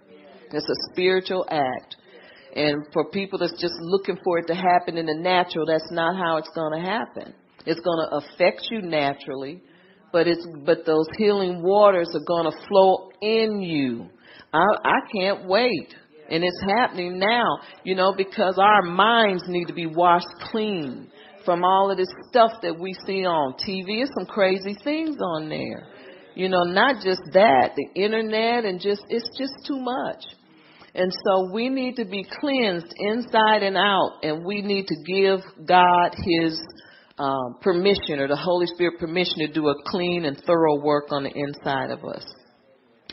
It's 0.52 0.68
a 0.68 0.92
spiritual 0.92 1.46
act. 1.50 1.96
And 2.56 2.86
for 2.94 3.10
people 3.10 3.40
that's 3.40 3.60
just 3.60 3.74
looking 3.82 4.18
for 4.24 4.38
it 4.38 4.48
to 4.48 4.56
happen 4.56 4.98
in 4.98 5.08
the 5.08 5.16
natural, 5.18 5.66
that's 5.66 5.92
not 5.92 6.16
how 6.16 6.38
it's 6.38 6.52
going 6.54 6.80
to 6.80 6.88
happen. 6.88 7.34
It's 7.66 7.80
going 7.80 8.08
to 8.08 8.16
affect 8.18 8.68
you 8.70 8.82
naturally, 8.82 9.62
but 10.12 10.28
it's 10.28 10.46
but 10.66 10.86
those 10.86 11.08
healing 11.18 11.64
waters 11.64 12.10
are 12.14 12.26
going 12.28 12.52
to 12.52 12.68
flow 12.68 13.10
in 13.22 13.62
you. 13.62 14.10
I 14.54 14.66
I 14.84 15.00
can't 15.12 15.48
wait. 15.48 15.96
And 16.30 16.44
it's 16.44 16.64
happening 16.66 17.20
now, 17.20 17.60
you 17.84 17.96
know, 17.96 18.14
because 18.16 18.58
our 18.58 18.82
minds 18.82 19.44
need 19.48 19.66
to 19.66 19.74
be 19.74 19.88
washed 19.88 20.26
clean 20.52 21.10
from 21.46 21.64
all 21.64 21.92
of 21.92 21.98
this 21.98 22.08
stuff 22.30 22.54
that 22.62 22.80
we 22.80 22.96
see 23.06 23.26
on 23.26 23.54
TV. 23.54 23.98
There's 23.98 24.10
some 24.18 24.26
crazy 24.26 24.76
things 24.84 25.18
on 25.22 25.50
there. 25.50 25.88
You 26.36 26.50
know, 26.50 26.64
not 26.64 27.04
just 27.04 27.22
that, 27.34 27.72
the 27.76 28.02
internet 28.02 28.66
and 28.66 28.80
just, 28.80 29.02
it's 29.10 29.30
just 29.38 29.54
too 29.68 29.80
much. 29.80 30.24
And 30.96 31.12
so 31.26 31.52
we 31.52 31.70
need 31.70 31.96
to 31.96 32.06
be 32.06 32.24
cleansed 32.40 32.94
inside 32.98 33.64
and 33.64 33.76
out, 33.76 34.20
and 34.22 34.46
we 34.46 34.62
need 34.62 34.86
to 34.88 34.96
give 35.06 35.40
God 35.66 36.12
His 36.24 36.60
um, 37.18 37.58
permission 37.62 38.20
or 38.20 38.28
the 38.28 38.36
Holy 38.36 38.68
Spirit 38.68 39.00
permission 39.00 39.40
to 39.40 39.48
do 39.48 39.70
a 39.70 39.76
clean 39.88 40.26
and 40.26 40.38
thorough 40.46 40.82
work 40.84 41.06
on 41.12 41.24
the 41.24 41.32
inside 41.34 41.90
of 41.90 42.06
us. 42.06 42.24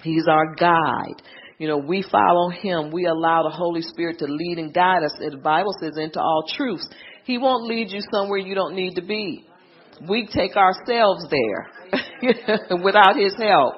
He's 0.03 0.26
our 0.28 0.55
guide. 0.55 1.22
You 1.59 1.68
know, 1.68 1.78
we 1.78 2.03
follow 2.03 2.51
Him. 2.51 2.91
We 2.91 3.07
allow 3.07 3.45
the 3.45 3.55
Holy 3.55 3.83
Spirit 3.83 4.18
to 4.18 4.26
lead 4.26 4.59
and 4.59 4.74
guide 4.74 5.03
us. 5.03 5.12
The 5.18 5.39
Bible 5.39 5.72
says 5.81 5.97
into 5.97 6.20
all 6.20 6.45
truths. 6.55 6.89
He 7.24 7.39
won't 7.39 7.66
lead 7.66 7.91
you 7.91 8.01
somewhere 8.12 8.39
you 8.39 8.55
don't 8.55 8.74
need 8.74 8.95
to 8.97 9.03
be. 9.03 9.47
We 10.07 10.26
take 10.26 10.57
ourselves 10.57 11.26
there 11.31 11.70
without 12.83 13.16
His 13.16 13.35
help. 13.39 13.74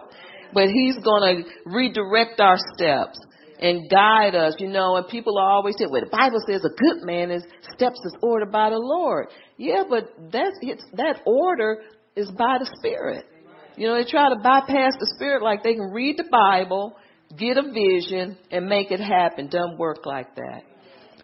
But 0.52 0.68
He's 0.68 0.96
going 1.04 1.44
to 1.44 1.50
redirect 1.66 2.40
our 2.40 2.56
steps 2.74 3.18
and 3.62 3.88
guide 3.88 4.34
us, 4.34 4.56
you 4.58 4.66
know, 4.66 4.96
and 4.96 5.06
people 5.06 5.38
are 5.38 5.48
always 5.48 5.76
saying, 5.78 5.88
well, 5.90 6.02
the 6.02 6.10
Bible 6.10 6.40
says 6.48 6.64
a 6.64 6.82
good 6.82 7.06
man 7.06 7.30
is 7.30 7.44
steps 7.74 8.00
is 8.04 8.14
ordered 8.20 8.50
by 8.50 8.70
the 8.70 8.76
Lord. 8.76 9.28
Yeah, 9.56 9.84
but 9.88 10.12
that's 10.32 10.56
it's 10.62 10.84
that 10.94 11.20
order 11.24 11.78
is 12.16 12.28
by 12.32 12.58
the 12.58 12.68
Spirit. 12.78 13.24
You 13.76 13.86
know, 13.86 13.94
they 13.94 14.10
try 14.10 14.30
to 14.30 14.36
bypass 14.42 14.94
the 14.98 15.10
Spirit 15.14 15.44
like 15.44 15.62
they 15.62 15.74
can 15.74 15.92
read 15.92 16.18
the 16.18 16.28
Bible, 16.30 16.96
get 17.38 17.56
a 17.56 17.62
vision, 17.62 18.36
and 18.50 18.66
make 18.66 18.90
it 18.90 18.98
happen. 18.98 19.48
Doesn't 19.48 19.78
work 19.78 20.04
like 20.06 20.34
that. 20.34 20.62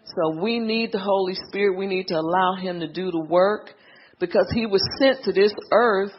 So 0.05 0.41
we 0.41 0.59
need 0.59 0.93
the 0.93 0.99
Holy 0.99 1.35
Spirit. 1.49 1.77
We 1.77 1.87
need 1.87 2.07
to 2.07 2.15
allow 2.15 2.55
Him 2.55 2.79
to 2.79 2.87
do 2.87 3.11
the 3.11 3.25
work 3.29 3.71
because 4.17 4.49
He 4.55 4.65
was 4.65 4.81
sent 4.97 5.25
to 5.25 5.33
this 5.33 5.53
earth 5.73 6.13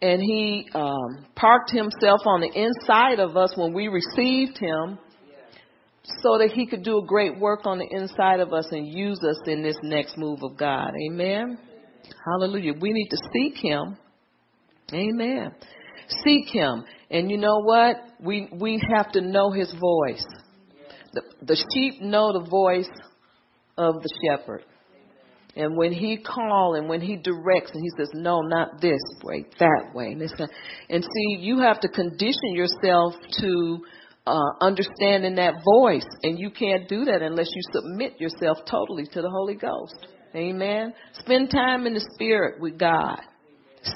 and 0.00 0.22
He 0.22 0.68
um, 0.72 1.26
parked 1.34 1.72
Himself 1.72 2.20
on 2.26 2.42
the 2.42 2.52
inside 2.54 3.18
of 3.18 3.36
us 3.36 3.54
when 3.56 3.74
we 3.74 3.88
received 3.88 4.56
Him 4.58 5.00
so 6.22 6.38
that 6.38 6.50
he 6.52 6.66
could 6.66 6.82
do 6.82 6.98
a 6.98 7.06
great 7.06 7.38
work 7.38 7.60
on 7.64 7.78
the 7.78 7.88
inside 7.90 8.40
of 8.40 8.52
us 8.52 8.66
and 8.70 8.86
use 8.86 9.18
us 9.22 9.40
in 9.46 9.62
this 9.62 9.76
next 9.82 10.18
move 10.18 10.42
of 10.42 10.56
God. 10.56 10.90
Amen. 11.10 11.58
Hallelujah. 12.24 12.74
We 12.80 12.92
need 12.92 13.08
to 13.08 13.16
seek 13.32 13.56
him. 13.56 13.96
Amen. 14.92 15.52
Seek 16.22 16.48
him. 16.48 16.84
And 17.10 17.30
you 17.30 17.38
know 17.38 17.60
what? 17.62 17.96
We 18.20 18.48
we 18.52 18.82
have 18.94 19.12
to 19.12 19.20
know 19.22 19.50
his 19.50 19.72
voice. 19.72 20.26
The, 21.14 21.22
the 21.42 21.64
sheep 21.72 22.02
know 22.02 22.32
the 22.32 22.48
voice 22.48 22.90
of 23.78 24.02
the 24.02 24.10
shepherd. 24.22 24.64
And 25.56 25.76
when 25.76 25.92
he 25.92 26.16
calls 26.18 26.78
and 26.78 26.88
when 26.88 27.00
he 27.00 27.16
directs 27.16 27.70
and 27.72 27.80
he 27.80 27.90
says, 27.96 28.10
no, 28.12 28.40
not 28.40 28.80
this 28.80 29.00
way, 29.22 29.46
that 29.60 29.94
way. 29.94 30.06
And, 30.06 30.20
and 30.20 31.04
see, 31.04 31.36
you 31.38 31.60
have 31.60 31.78
to 31.80 31.88
condition 31.88 32.54
yourself 32.54 33.14
to 33.40 33.78
uh, 34.26 34.50
understanding 34.60 35.36
that 35.36 35.54
voice. 35.64 36.06
And 36.22 36.38
you 36.38 36.50
can't 36.50 36.88
do 36.88 37.04
that 37.04 37.22
unless 37.22 37.48
you 37.54 37.62
submit 37.72 38.20
yourself 38.20 38.58
totally 38.70 39.06
to 39.12 39.22
the 39.22 39.30
Holy 39.30 39.54
Ghost. 39.54 40.06
Amen. 40.34 40.94
Spend 41.14 41.50
time 41.50 41.86
in 41.86 41.94
the 41.94 42.06
Spirit 42.14 42.60
with 42.60 42.78
God, 42.78 43.20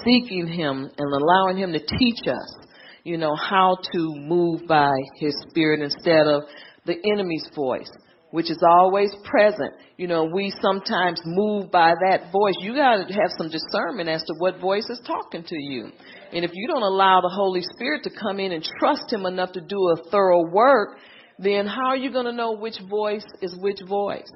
seeking 0.05 0.47
Him 0.47 0.89
and 0.97 1.13
allowing 1.13 1.57
Him 1.57 1.73
to 1.73 1.79
teach 1.79 2.27
us, 2.27 2.55
you 3.03 3.17
know, 3.17 3.35
how 3.35 3.77
to 3.93 4.15
move 4.15 4.61
by 4.67 4.91
His 5.19 5.33
Spirit 5.49 5.81
instead 5.81 6.27
of 6.27 6.43
the 6.85 6.95
enemy's 7.11 7.47
voice 7.55 7.91
which 8.31 8.49
is 8.49 8.61
always 8.67 9.09
present. 9.23 9.73
You 9.97 10.07
know, 10.07 10.25
we 10.25 10.53
sometimes 10.61 11.21
move 11.25 11.71
by 11.71 11.93
that 12.09 12.31
voice. 12.31 12.55
You 12.59 12.75
got 12.75 13.07
to 13.07 13.13
have 13.13 13.31
some 13.37 13.49
discernment 13.49 14.09
as 14.09 14.21
to 14.23 14.33
what 14.37 14.59
voice 14.59 14.87
is 14.89 15.01
talking 15.05 15.43
to 15.43 15.55
you. 15.55 15.91
And 16.31 16.45
if 16.45 16.51
you 16.53 16.67
don't 16.67 16.83
allow 16.83 17.21
the 17.21 17.29
Holy 17.29 17.61
Spirit 17.75 18.03
to 18.03 18.11
come 18.11 18.39
in 18.39 18.51
and 18.51 18.63
trust 18.79 19.11
Him 19.11 19.25
enough 19.25 19.53
to 19.53 19.61
do 19.61 19.89
a 19.89 20.09
thorough 20.09 20.47
work, 20.51 20.97
then 21.39 21.65
how 21.65 21.87
are 21.87 21.97
you 21.97 22.11
going 22.11 22.25
to 22.25 22.31
know 22.31 22.53
which 22.53 22.77
voice 22.89 23.25
is 23.41 23.55
which 23.59 23.79
voice? 23.87 24.29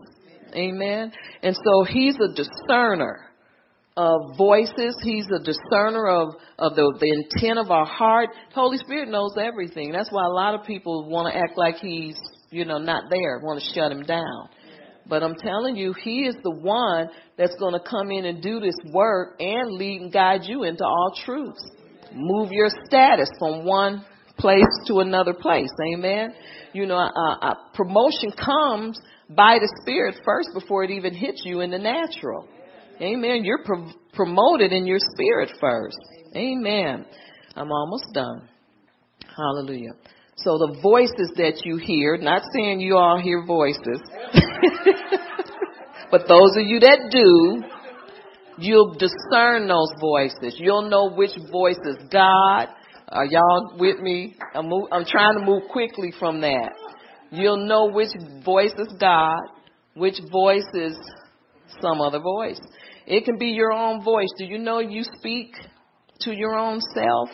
Amen. 0.55 1.11
And 1.43 1.55
so 1.55 1.83
He's 1.83 2.15
a 2.15 2.33
discerner 2.33 3.29
of 3.95 4.35
voices. 4.37 4.95
He's 5.03 5.27
a 5.27 5.39
discerner 5.39 6.07
of, 6.07 6.35
of 6.57 6.75
the, 6.75 6.97
the 6.99 7.11
intent 7.11 7.59
of 7.59 7.69
our 7.69 7.85
heart. 7.85 8.29
The 8.49 8.55
Holy 8.55 8.77
Spirit 8.77 9.09
knows 9.09 9.35
everything. 9.39 9.91
That's 9.91 10.11
why 10.11 10.25
a 10.25 10.33
lot 10.33 10.55
of 10.55 10.65
people 10.65 11.07
want 11.09 11.31
to 11.31 11.37
act 11.37 11.57
like 11.57 11.75
He's, 11.75 12.17
you 12.49 12.65
know, 12.65 12.79
not 12.79 13.03
there, 13.11 13.39
want 13.43 13.61
to 13.61 13.73
shut 13.73 13.91
Him 13.91 14.01
down. 14.03 14.49
But 15.05 15.21
I'm 15.21 15.35
telling 15.35 15.75
you, 15.75 15.93
He 15.93 16.21
is 16.21 16.35
the 16.43 16.55
one 16.55 17.09
that's 17.37 17.55
going 17.59 17.73
to 17.73 17.87
come 17.87 18.09
in 18.09 18.25
and 18.25 18.41
do 18.41 18.59
this 18.59 18.75
work 18.91 19.35
and 19.39 19.73
lead 19.73 20.01
and 20.01 20.11
guide 20.11 20.41
you 20.45 20.63
into 20.63 20.83
all 20.83 21.13
truths 21.23 21.63
move 22.15 22.51
your 22.51 22.69
status 22.85 23.29
from 23.39 23.65
one 23.65 24.05
place 24.37 24.63
to 24.87 24.99
another 24.99 25.33
place. 25.33 25.69
Amen. 25.93 26.33
You 26.73 26.85
know, 26.85 26.97
uh, 26.97 27.35
uh, 27.41 27.53
promotion 27.73 28.31
comes 28.31 28.99
by 29.29 29.59
the 29.59 29.71
Spirit 29.81 30.15
first 30.25 30.49
before 30.53 30.83
it 30.83 30.91
even 30.91 31.13
hits 31.13 31.43
you 31.45 31.61
in 31.61 31.71
the 31.71 31.77
natural. 31.77 32.47
Amen. 33.01 33.43
You're 33.43 33.63
pro- 33.63 33.91
promoted 34.13 34.71
in 34.71 34.85
your 34.85 34.99
spirit 34.99 35.51
first. 35.59 35.97
Amen. 36.35 37.05
I'm 37.55 37.71
almost 37.71 38.05
done. 38.13 38.47
Hallelujah. 39.35 39.93
So 40.37 40.57
the 40.57 40.79
voices 40.81 41.31
that 41.37 41.61
you 41.63 41.77
hear, 41.77 42.17
not 42.17 42.43
saying 42.53 42.79
you 42.79 42.97
all 42.97 43.19
hear 43.19 43.45
voices, 43.45 44.01
but 46.11 46.27
those 46.27 46.57
of 46.57 46.65
you 46.65 46.79
that 46.79 47.09
do, 47.11 47.63
You'll 48.57 48.93
discern 48.93 49.67
those 49.67 49.89
voices. 49.99 50.55
You'll 50.57 50.89
know 50.89 51.11
which 51.11 51.31
voice 51.51 51.79
is 51.85 51.97
God. 52.11 52.67
Are 53.09 53.25
y'all 53.25 53.75
with 53.77 53.99
me? 53.99 54.35
I'm, 54.55 54.69
move, 54.69 54.87
I'm 54.91 55.05
trying 55.05 55.37
to 55.39 55.45
move 55.45 55.63
quickly 55.71 56.13
from 56.19 56.41
that. 56.41 56.71
You'll 57.31 57.65
know 57.67 57.89
which 57.91 58.09
voice 58.45 58.73
is 58.77 58.93
God, 58.99 59.39
which 59.95 60.19
voice 60.31 60.67
is 60.73 60.97
some 61.81 61.99
other 62.01 62.19
voice. 62.19 62.59
It 63.05 63.25
can 63.25 63.37
be 63.37 63.47
your 63.47 63.71
own 63.71 64.03
voice. 64.03 64.29
Do 64.37 64.45
you 64.45 64.59
know 64.59 64.79
you 64.79 65.03
speak 65.17 65.55
to 66.21 66.31
your 66.35 66.55
own 66.55 66.79
self? 66.95 67.29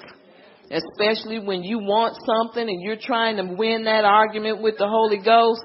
Especially 0.71 1.39
when 1.39 1.63
you 1.63 1.79
want 1.79 2.15
something 2.25 2.67
and 2.67 2.81
you're 2.81 2.97
trying 3.01 3.37
to 3.37 3.55
win 3.55 3.85
that 3.85 4.05
argument 4.05 4.61
with 4.61 4.77
the 4.77 4.87
Holy 4.87 5.17
Ghost 5.17 5.63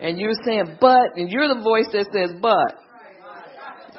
and 0.00 0.18
you're 0.18 0.32
saying, 0.44 0.78
but, 0.80 1.16
and 1.16 1.30
you're 1.30 1.48
the 1.48 1.60
voice 1.62 1.86
that 1.92 2.06
says, 2.12 2.36
but. 2.40 2.87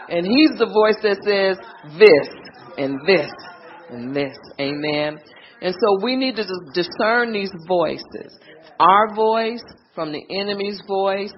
And 0.09 0.25
he's 0.25 0.57
the 0.57 0.65
voice 0.65 0.97
that 1.03 1.21
says 1.23 1.57
this 1.97 2.27
and 2.77 2.99
this 3.05 3.31
and 3.89 4.15
this. 4.15 4.35
Amen. 4.59 5.19
And 5.61 5.73
so 5.73 6.03
we 6.03 6.15
need 6.15 6.35
to 6.37 6.45
discern 6.73 7.33
these 7.33 7.51
voices. 7.67 8.39
Our 8.79 9.13
voice 9.13 9.63
from 9.93 10.11
the 10.11 10.23
enemy's 10.29 10.81
voice, 10.87 11.33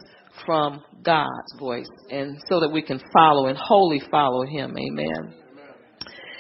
from 0.46 0.82
God's 1.04 1.54
voice. 1.60 1.90
And 2.10 2.38
so 2.48 2.60
that 2.60 2.70
we 2.72 2.82
can 2.82 3.02
follow 3.14 3.48
and 3.48 3.58
wholly 3.58 4.02
follow 4.12 4.46
him. 4.46 4.76
Amen. 4.78 5.34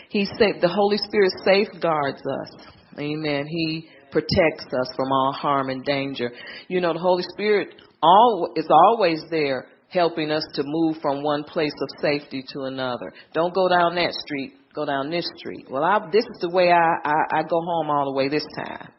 He 0.10 0.26
said 0.26 0.62
the 0.62 0.68
Holy 0.68 0.98
Spirit 0.98 1.32
safeguards 1.44 2.22
us. 2.42 2.68
Amen. 3.00 3.48
He 3.48 3.90
protects 4.12 4.66
us 4.66 4.94
from 4.96 5.12
all 5.12 5.34
harm 5.34 5.70
and 5.70 5.84
danger. 5.84 6.32
You 6.68 6.82
know, 6.82 6.94
the 6.94 7.00
Holy 7.00 7.24
Spirit 7.34 7.76
all, 8.04 8.52
is 8.56 8.68
always 8.70 9.22
there 9.30 9.68
helping 9.92 10.32
us 10.32 10.44
to 10.54 10.64
move 10.66 10.98
from 11.02 11.22
one 11.22 11.44
place 11.44 11.74
of 11.82 12.02
safety 12.02 12.44
to 12.54 12.62
another. 12.62 13.14
Don't 13.34 13.54
go 13.54 13.68
down 13.68 13.96
that 13.96 14.14
street, 14.14 14.54
go 14.74 14.86
down 14.86 15.10
this 15.10 15.28
street. 15.38 15.68
Well, 15.70 15.84
I, 15.84 16.00
this 16.12 16.24
is 16.24 16.42
the 16.42 16.50
way 16.50 16.72
I, 16.72 16.96
I, 17.04 17.40
I 17.40 17.44
go 17.44 17.62
home 17.62 17.90
all 17.90 18.06
the 18.06 18.18
way 18.18 18.30
this 18.30 18.46
time. 18.66 18.90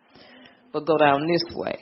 But 0.72 0.86
go 0.86 0.96
down 0.98 1.26
this 1.26 1.44
way 1.54 1.76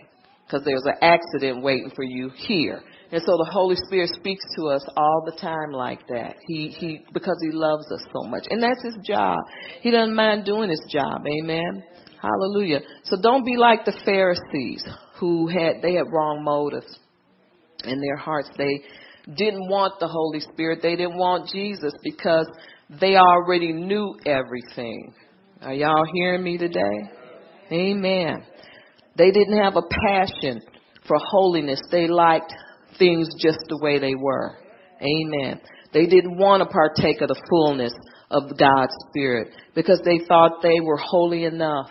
because 0.46 0.64
there's 0.64 0.84
an 0.84 0.96
accident 1.02 1.62
waiting 1.62 1.90
for 1.94 2.04
you 2.04 2.30
here. 2.34 2.82
And 3.12 3.20
so 3.26 3.36
the 3.36 3.50
Holy 3.50 3.74
Spirit 3.86 4.11
speaks 4.14 4.44
to 4.56 4.68
us 4.68 4.84
all 4.96 5.24
the 5.26 5.36
time 5.40 5.72
like 5.72 6.06
that. 6.08 6.36
He, 6.46 6.68
he, 6.68 7.00
because 7.12 7.36
He 7.42 7.50
loves 7.50 7.90
us 7.92 8.04
so 8.12 8.28
much. 8.28 8.46
And 8.50 8.62
that's 8.62 8.82
His 8.84 8.96
job. 9.04 9.38
He 9.80 9.90
doesn't 9.90 10.14
mind 10.14 10.44
doing 10.44 10.70
His 10.70 10.84
job. 10.88 11.22
Amen. 11.26 11.82
Hallelujah. 12.22 12.80
So 13.04 13.16
don't 13.20 13.44
be 13.44 13.56
like 13.56 13.84
the 13.84 13.98
Pharisees 14.04 14.84
who 15.18 15.48
had, 15.48 15.82
they 15.82 15.94
had 15.94 16.06
wrong 16.12 16.44
motives 16.44 16.99
in 17.85 18.01
their 18.01 18.16
hearts. 18.16 18.49
They 18.57 18.83
didn't 19.35 19.68
want 19.68 19.95
the 20.01 20.09
Holy 20.09 20.41
Spirit. 20.41 20.81
They 20.83 20.97
didn't 20.97 21.18
want 21.18 21.51
Jesus 21.51 21.93
because 22.03 22.47
they 23.01 23.16
already 23.16 23.72
knew 23.72 24.16
everything. 24.26 25.14
Are 25.62 25.74
y'all 25.74 26.05
hearing 26.12 26.43
me 26.43 26.59
today? 26.59 27.11
Amen. 27.70 28.45
They 29.16 29.31
didn't 29.31 29.59
have 29.59 29.76
a 29.76 29.83
passion 30.07 30.61
for 31.07 31.18
holiness. 31.18 31.81
They 31.91 32.09
liked 32.09 32.53
things 32.99 33.28
just 33.39 33.59
the 33.68 33.78
way 33.81 33.99
they 33.99 34.14
were. 34.14 34.57
Amen. 35.01 35.61
They 35.93 36.07
didn't 36.07 36.39
want 36.39 36.62
to 36.62 36.68
partake 36.68 37.20
of 37.20 37.28
the 37.28 37.43
fullness 37.51 37.93
of 38.31 38.57
God's 38.59 38.93
Spirit 39.09 39.49
because 39.74 40.01
they 40.05 40.20
thought 40.26 40.62
they 40.62 40.81
were 40.81 40.97
holy 40.97 41.45
enough. 41.45 41.91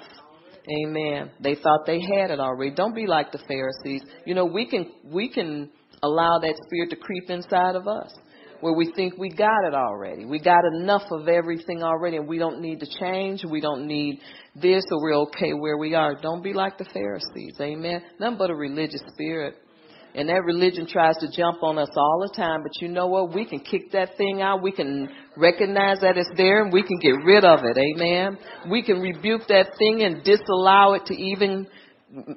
Amen. 0.85 1.31
They 1.41 1.55
thought 1.55 1.85
they 1.85 1.99
had 1.99 2.31
it 2.31 2.39
already. 2.39 2.71
Don't 2.75 2.95
be 2.95 3.07
like 3.07 3.31
the 3.31 3.39
Pharisees. 3.47 4.03
You 4.25 4.35
know, 4.35 4.45
we 4.45 4.67
can 4.67 4.91
we 5.03 5.29
can 5.29 5.69
allow 6.03 6.39
that 6.39 6.55
spirit 6.65 6.89
to 6.91 6.95
creep 6.95 7.29
inside 7.29 7.75
of 7.75 7.87
us 7.87 8.13
where 8.61 8.73
we 8.73 8.91
think 8.95 9.17
we 9.17 9.29
got 9.29 9.65
it 9.65 9.73
already. 9.73 10.25
We 10.25 10.39
got 10.39 10.65
enough 10.73 11.03
of 11.11 11.27
everything 11.27 11.81
already 11.81 12.17
and 12.17 12.27
we 12.27 12.37
don't 12.37 12.59
need 12.59 12.81
to 12.81 12.87
change. 12.99 13.43
We 13.49 13.61
don't 13.61 13.87
need 13.87 14.19
this 14.55 14.83
or 14.91 15.01
we're 15.01 15.17
okay 15.21 15.53
where 15.53 15.77
we 15.77 15.95
are. 15.95 16.15
Don't 16.15 16.43
be 16.43 16.53
like 16.53 16.77
the 16.77 16.85
Pharisees. 16.85 17.55
Amen. 17.61 18.01
Nothing 18.19 18.37
but 18.37 18.49
a 18.49 18.55
religious 18.55 19.01
spirit. 19.13 19.55
And 20.15 20.27
that 20.27 20.41
religion 20.43 20.87
tries 20.87 21.15
to 21.17 21.27
jump 21.31 21.61
on 21.61 21.77
us 21.77 21.89
all 21.95 22.27
the 22.27 22.35
time, 22.35 22.63
but 22.63 22.71
you 22.81 22.87
know 22.87 23.05
what? 23.05 23.33
We 23.33 23.45
can 23.45 23.59
kick 23.59 23.91
that 23.91 24.17
thing 24.17 24.41
out. 24.41 24.63
We 24.63 24.71
can 24.71 25.07
recognize 25.37 25.99
that 26.01 26.17
it's 26.17 26.31
there 26.35 26.63
and 26.63 26.73
we 26.73 26.81
can 26.81 26.97
get 26.99 27.13
rid 27.23 27.45
of 27.45 27.59
it. 27.63 27.77
Amen. 27.77 28.37
We 28.71 28.81
can 28.81 28.99
rebuke 28.99 29.43
that 29.49 29.67
thing 29.77 30.01
and 30.01 30.23
disallow 30.23 30.95
it 30.95 31.05
to 31.05 31.13
even 31.13 31.67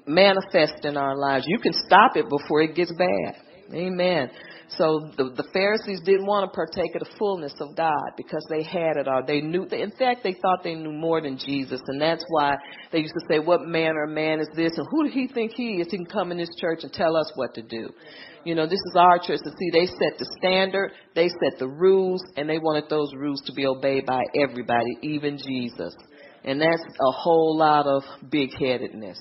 manifest 0.06 0.84
in 0.84 0.98
our 0.98 1.16
lives. 1.16 1.46
You 1.48 1.58
can 1.58 1.72
stop 1.86 2.16
it 2.16 2.26
before 2.28 2.60
it 2.60 2.76
gets 2.76 2.92
bad. 2.92 3.36
Amen. 3.74 4.30
So 4.76 5.10
the, 5.16 5.32
the 5.36 5.44
Pharisees 5.52 6.00
didn't 6.04 6.26
want 6.26 6.48
to 6.48 6.54
partake 6.54 6.94
of 6.94 7.00
the 7.06 7.16
fullness 7.18 7.52
of 7.60 7.76
God 7.76 8.16
because 8.16 8.44
they 8.48 8.62
had 8.62 8.96
it 8.96 9.08
all. 9.08 9.22
They 9.26 9.40
knew, 9.40 9.64
in 9.64 9.92
fact, 9.98 10.22
they 10.22 10.32
thought 10.32 10.62
they 10.64 10.74
knew 10.74 10.92
more 10.92 11.20
than 11.20 11.36
Jesus. 11.38 11.80
And 11.86 12.00
that's 12.00 12.24
why 12.28 12.54
they 12.90 13.00
used 13.00 13.14
to 13.14 13.26
say, 13.28 13.38
what 13.38 13.62
manner 13.66 14.04
of 14.04 14.10
man 14.10 14.40
is 14.40 14.48
this? 14.54 14.72
And 14.76 14.86
who 14.90 15.04
do 15.04 15.10
he 15.10 15.26
think 15.26 15.52
he 15.54 15.80
is? 15.80 15.88
He 15.90 15.98
can 15.98 16.06
come 16.06 16.32
in 16.32 16.38
this 16.38 16.54
church 16.58 16.80
and 16.82 16.92
tell 16.92 17.16
us 17.16 17.30
what 17.34 17.54
to 17.54 17.62
do. 17.62 17.90
You 18.44 18.54
know, 18.54 18.66
this 18.66 18.80
is 18.80 18.96
our 18.96 19.18
church 19.18 19.40
to 19.44 19.50
see 19.50 19.70
they 19.72 19.86
set 19.86 20.18
the 20.18 20.26
standard, 20.38 20.92
they 21.14 21.28
set 21.28 21.58
the 21.58 21.68
rules, 21.68 22.22
and 22.36 22.48
they 22.48 22.58
wanted 22.58 22.90
those 22.90 23.12
rules 23.14 23.40
to 23.46 23.52
be 23.52 23.66
obeyed 23.66 24.06
by 24.06 24.22
everybody, 24.42 24.98
even 25.02 25.38
Jesus. 25.38 25.94
And 26.44 26.60
that's 26.60 26.82
a 26.82 27.12
whole 27.12 27.56
lot 27.56 27.86
of 27.86 28.02
big 28.30 28.50
headedness. 28.58 29.18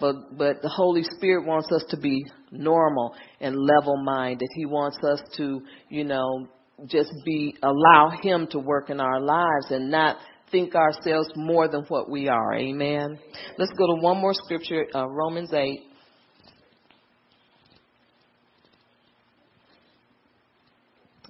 But 0.00 0.36
but 0.36 0.62
the 0.62 0.68
Holy 0.68 1.02
Spirit 1.16 1.46
wants 1.46 1.70
us 1.72 1.84
to 1.90 1.96
be 1.96 2.24
normal 2.50 3.14
and 3.40 3.56
level 3.56 4.02
minded. 4.02 4.48
He 4.54 4.66
wants 4.66 4.98
us 5.04 5.20
to, 5.36 5.60
you 5.88 6.04
know, 6.04 6.48
just 6.86 7.12
be 7.24 7.54
allow 7.62 8.10
him 8.22 8.46
to 8.50 8.58
work 8.58 8.90
in 8.90 9.00
our 9.00 9.20
lives 9.20 9.70
and 9.70 9.90
not 9.90 10.16
think 10.50 10.74
ourselves 10.74 11.28
more 11.36 11.68
than 11.68 11.84
what 11.88 12.10
we 12.10 12.28
are. 12.28 12.54
Amen. 12.54 13.18
Let's 13.58 13.72
go 13.72 13.86
to 13.86 14.00
one 14.00 14.18
more 14.18 14.34
scripture, 14.34 14.86
uh, 14.94 15.06
Romans 15.06 15.52
8. 15.52 15.80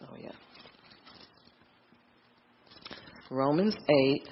Oh 0.03 0.17
yeah. 0.19 0.31
Romans 3.31 3.77
8 3.89 4.29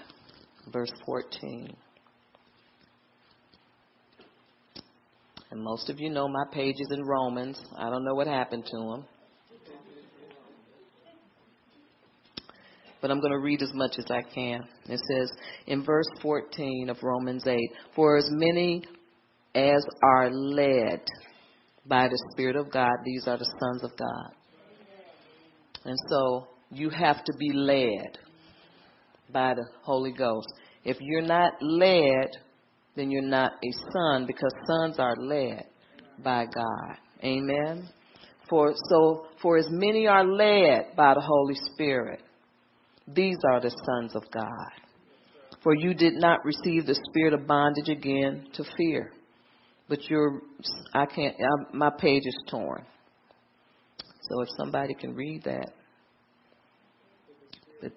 verse 0.73 0.93
14. 1.07 1.75
And 5.51 5.63
most 5.63 5.89
of 5.89 5.99
you 5.99 6.11
know 6.11 6.29
my 6.29 6.45
pages 6.53 6.89
in 6.91 7.03
Romans. 7.05 7.59
I 7.77 7.89
don't 7.89 8.05
know 8.05 8.15
what 8.15 8.27
happened 8.27 8.65
to 8.67 8.77
them. 8.77 9.05
But 13.01 13.11
I'm 13.11 13.21
going 13.21 13.33
to 13.33 13.39
read 13.39 13.63
as 13.63 13.73
much 13.75 13.93
as 13.99 14.07
I 14.11 14.23
can. 14.23 14.63
It 14.87 15.01
says 15.11 15.31
in 15.67 15.85
verse 15.85 16.09
14 16.21 16.91
of 16.91 16.97
Romans 17.03 17.47
8 17.47 17.57
For 17.95 18.17
as 18.17 18.29
many 18.31 18.85
as 19.55 19.85
are 20.03 20.31
led 20.31 21.01
by 21.87 22.09
the 22.09 22.23
Spirit 22.33 22.57
of 22.57 22.71
God, 22.73 22.97
these 23.05 23.27
are 23.27 23.39
the 23.39 23.51
sons 23.61 23.85
of 23.85 23.97
God. 23.97 24.33
And 25.85 25.97
so 26.11 26.49
you 26.71 26.91
have 26.91 27.25
to 27.25 27.33
be 27.39 27.53
led 27.53 28.19
by 29.33 29.55
the 29.55 29.65
Holy 29.83 30.13
Ghost. 30.13 30.49
If 30.85 30.99
you're 31.01 31.23
not 31.23 31.53
led, 31.61 32.29
then 32.99 33.11
you're 33.13 33.23
not 33.23 33.53
a 33.53 33.73
son 33.93 34.27
because 34.27 34.53
sons 34.67 34.99
are 34.99 35.15
led 35.17 35.65
by 36.23 36.47
God. 36.47 36.97
Amen. 37.23 37.89
For 38.51 38.75
so 38.91 39.27
for 39.41 39.57
as 39.57 39.69
many 39.71 40.07
are 40.09 40.25
led 40.25 40.97
by 40.97 41.15
the 41.15 41.21
Holy 41.21 41.55
Spirit, 41.73 42.21
these 43.07 43.37
are 43.53 43.61
the 43.61 43.71
sons 43.71 44.17
of 44.17 44.23
God. 44.33 44.73
For 45.63 45.75
you 45.77 45.95
did 45.95 46.15
not 46.15 46.45
receive 46.45 46.87
the 46.87 46.99
spirit 47.11 47.35
of 47.35 47.47
bondage 47.47 47.89
again 47.89 48.49
to 48.55 48.65
fear, 48.77 49.13
but 49.89 50.09
you're 50.11 50.41
I 50.93 51.07
can't 51.07 51.37
I, 51.39 51.77
my 51.77 51.91
page 51.91 52.25
is 52.27 52.37
torn. 52.51 52.85
So 54.29 54.43
if 54.43 54.49
somebody 54.59 54.95
can 54.95 55.15
read 55.15 55.45
that, 55.45 55.71
but, 57.81 57.93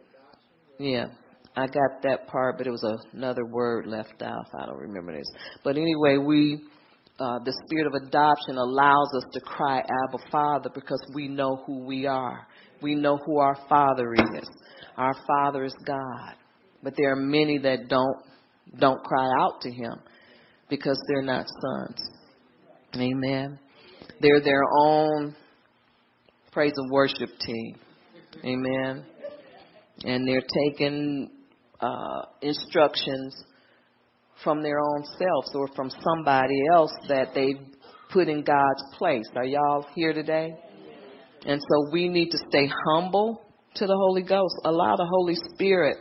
yeah. 0.79 1.07
I 1.55 1.65
got 1.67 2.01
that 2.03 2.27
part, 2.27 2.57
but 2.57 2.65
it 2.65 2.71
was 2.71 2.85
another 3.13 3.45
word 3.45 3.85
left 3.85 4.21
out. 4.21 4.45
I 4.57 4.65
don't 4.65 4.79
remember 4.79 5.17
this. 5.17 5.27
But 5.63 5.75
anyway, 5.75 6.17
we, 6.17 6.61
uh, 7.19 7.39
the 7.43 7.53
spirit 7.65 7.87
of 7.87 7.93
adoption 7.93 8.57
allows 8.57 9.07
us 9.17 9.23
to 9.33 9.41
cry, 9.41 9.79
Abba, 9.79 10.23
Father, 10.31 10.69
because 10.73 11.03
we 11.13 11.27
know 11.27 11.61
who 11.65 11.83
we 11.85 12.05
are. 12.05 12.47
We 12.81 12.95
know 12.95 13.17
who 13.25 13.39
our 13.39 13.57
Father 13.67 14.13
is. 14.13 14.49
Our 14.97 15.13
Father 15.27 15.65
is 15.65 15.75
God. 15.85 16.35
But 16.83 16.93
there 16.97 17.11
are 17.11 17.17
many 17.17 17.57
that 17.59 17.89
don't, 17.89 18.17
don't 18.79 19.03
cry 19.03 19.29
out 19.41 19.61
to 19.61 19.71
Him 19.71 19.93
because 20.69 20.97
they're 21.09 21.21
not 21.21 21.45
sons. 21.47 22.01
Amen. 22.95 23.59
They're 24.21 24.41
their 24.41 24.63
own 24.79 25.35
praise 26.51 26.73
and 26.75 26.91
worship 26.91 27.29
team. 27.39 27.75
Amen. 28.43 29.05
And 30.03 30.27
they're 30.27 30.41
taking 30.69 31.29
uh, 31.81 32.21
instructions 32.41 33.35
from 34.43 34.61
their 34.61 34.79
own 34.79 35.03
selves 35.03 35.51
or 35.55 35.67
from 35.75 35.89
somebody 35.89 36.61
else 36.73 36.93
that 37.07 37.33
they 37.33 37.53
put 38.11 38.27
in 38.27 38.43
God's 38.43 38.83
place. 38.97 39.25
Are 39.35 39.45
y'all 39.45 39.85
here 39.95 40.13
today? 40.13 40.53
And 41.45 41.59
so 41.59 41.91
we 41.91 42.07
need 42.09 42.29
to 42.31 42.37
stay 42.49 42.69
humble 42.87 43.41
to 43.75 43.87
the 43.87 43.95
Holy 43.95 44.23
Ghost. 44.23 44.53
Allow 44.65 44.95
the 44.95 45.07
Holy 45.09 45.35
Spirit 45.53 45.97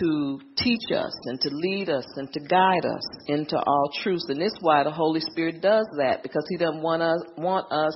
to 0.00 0.40
teach 0.56 0.92
us 0.94 1.12
and 1.24 1.38
to 1.40 1.50
lead 1.52 1.90
us 1.90 2.06
and 2.16 2.32
to 2.32 2.40
guide 2.40 2.86
us 2.86 3.04
into 3.26 3.58
all 3.58 3.90
truths. 4.02 4.26
And 4.28 4.40
this 4.40 4.54
why 4.60 4.82
the 4.82 4.90
Holy 4.90 5.20
Spirit 5.20 5.60
does 5.60 5.86
that 5.98 6.22
because 6.22 6.44
He 6.48 6.56
doesn't 6.56 6.82
want 6.82 7.02
us 7.02 7.20
want 7.36 7.70
us 7.70 7.94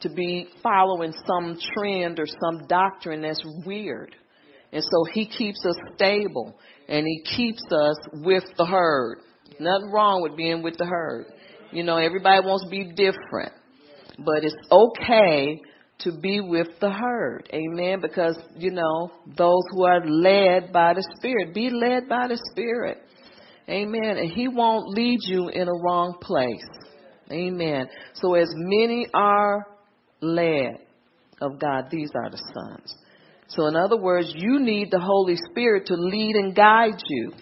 to 0.00 0.08
be 0.08 0.48
following 0.62 1.12
some 1.26 1.58
trend 1.74 2.20
or 2.20 2.26
some 2.26 2.66
doctrine 2.68 3.22
that's 3.22 3.42
weird. 3.66 4.14
And 4.72 4.82
so 4.82 5.04
he 5.12 5.26
keeps 5.26 5.64
us 5.64 5.76
stable 5.96 6.58
and 6.88 7.06
he 7.06 7.22
keeps 7.36 7.62
us 7.72 7.96
with 8.12 8.44
the 8.56 8.66
herd. 8.66 9.18
Nothing 9.58 9.90
wrong 9.90 10.22
with 10.22 10.36
being 10.36 10.62
with 10.62 10.76
the 10.76 10.86
herd. 10.86 11.26
You 11.72 11.82
know, 11.82 11.96
everybody 11.96 12.46
wants 12.46 12.64
to 12.64 12.70
be 12.70 12.84
different, 12.84 13.52
but 14.18 14.44
it's 14.44 14.56
okay 14.70 15.60
to 16.00 16.12
be 16.12 16.40
with 16.40 16.68
the 16.80 16.90
herd. 16.90 17.48
Amen. 17.52 18.00
Because, 18.00 18.38
you 18.56 18.70
know, 18.70 19.10
those 19.36 19.62
who 19.72 19.84
are 19.84 20.06
led 20.06 20.72
by 20.72 20.94
the 20.94 21.06
Spirit, 21.16 21.54
be 21.54 21.70
led 21.70 22.08
by 22.08 22.28
the 22.28 22.40
Spirit. 22.52 22.98
Amen. 23.68 24.16
And 24.16 24.30
He 24.30 24.48
won't 24.48 24.88
lead 24.88 25.18
you 25.22 25.48
in 25.48 25.68
a 25.68 25.72
wrong 25.72 26.18
place. 26.20 26.64
Amen. 27.30 27.88
So 28.14 28.34
as 28.34 28.48
many 28.54 29.06
are 29.12 29.66
led 30.20 30.78
of 31.40 31.58
God, 31.60 31.86
these 31.90 32.10
are 32.14 32.30
the 32.30 32.42
sons. 32.54 32.94
So 33.48 33.66
in 33.66 33.76
other 33.76 33.96
words, 33.96 34.32
you 34.34 34.60
need 34.60 34.90
the 34.90 35.00
Holy 35.00 35.36
Spirit 35.50 35.86
to 35.86 35.94
lead 35.94 36.36
and 36.36 36.54
guide 36.54 37.00
you 37.06 37.32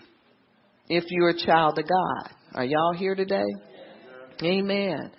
if 0.89 1.05
you're 1.11 1.31
a 1.31 1.39
child 1.39 1.79
of 1.79 1.85
God. 1.89 2.31
Are 2.55 2.65
y'all 2.65 2.95
here 2.95 3.15
today? 3.15 3.45
Amen. 4.43 5.11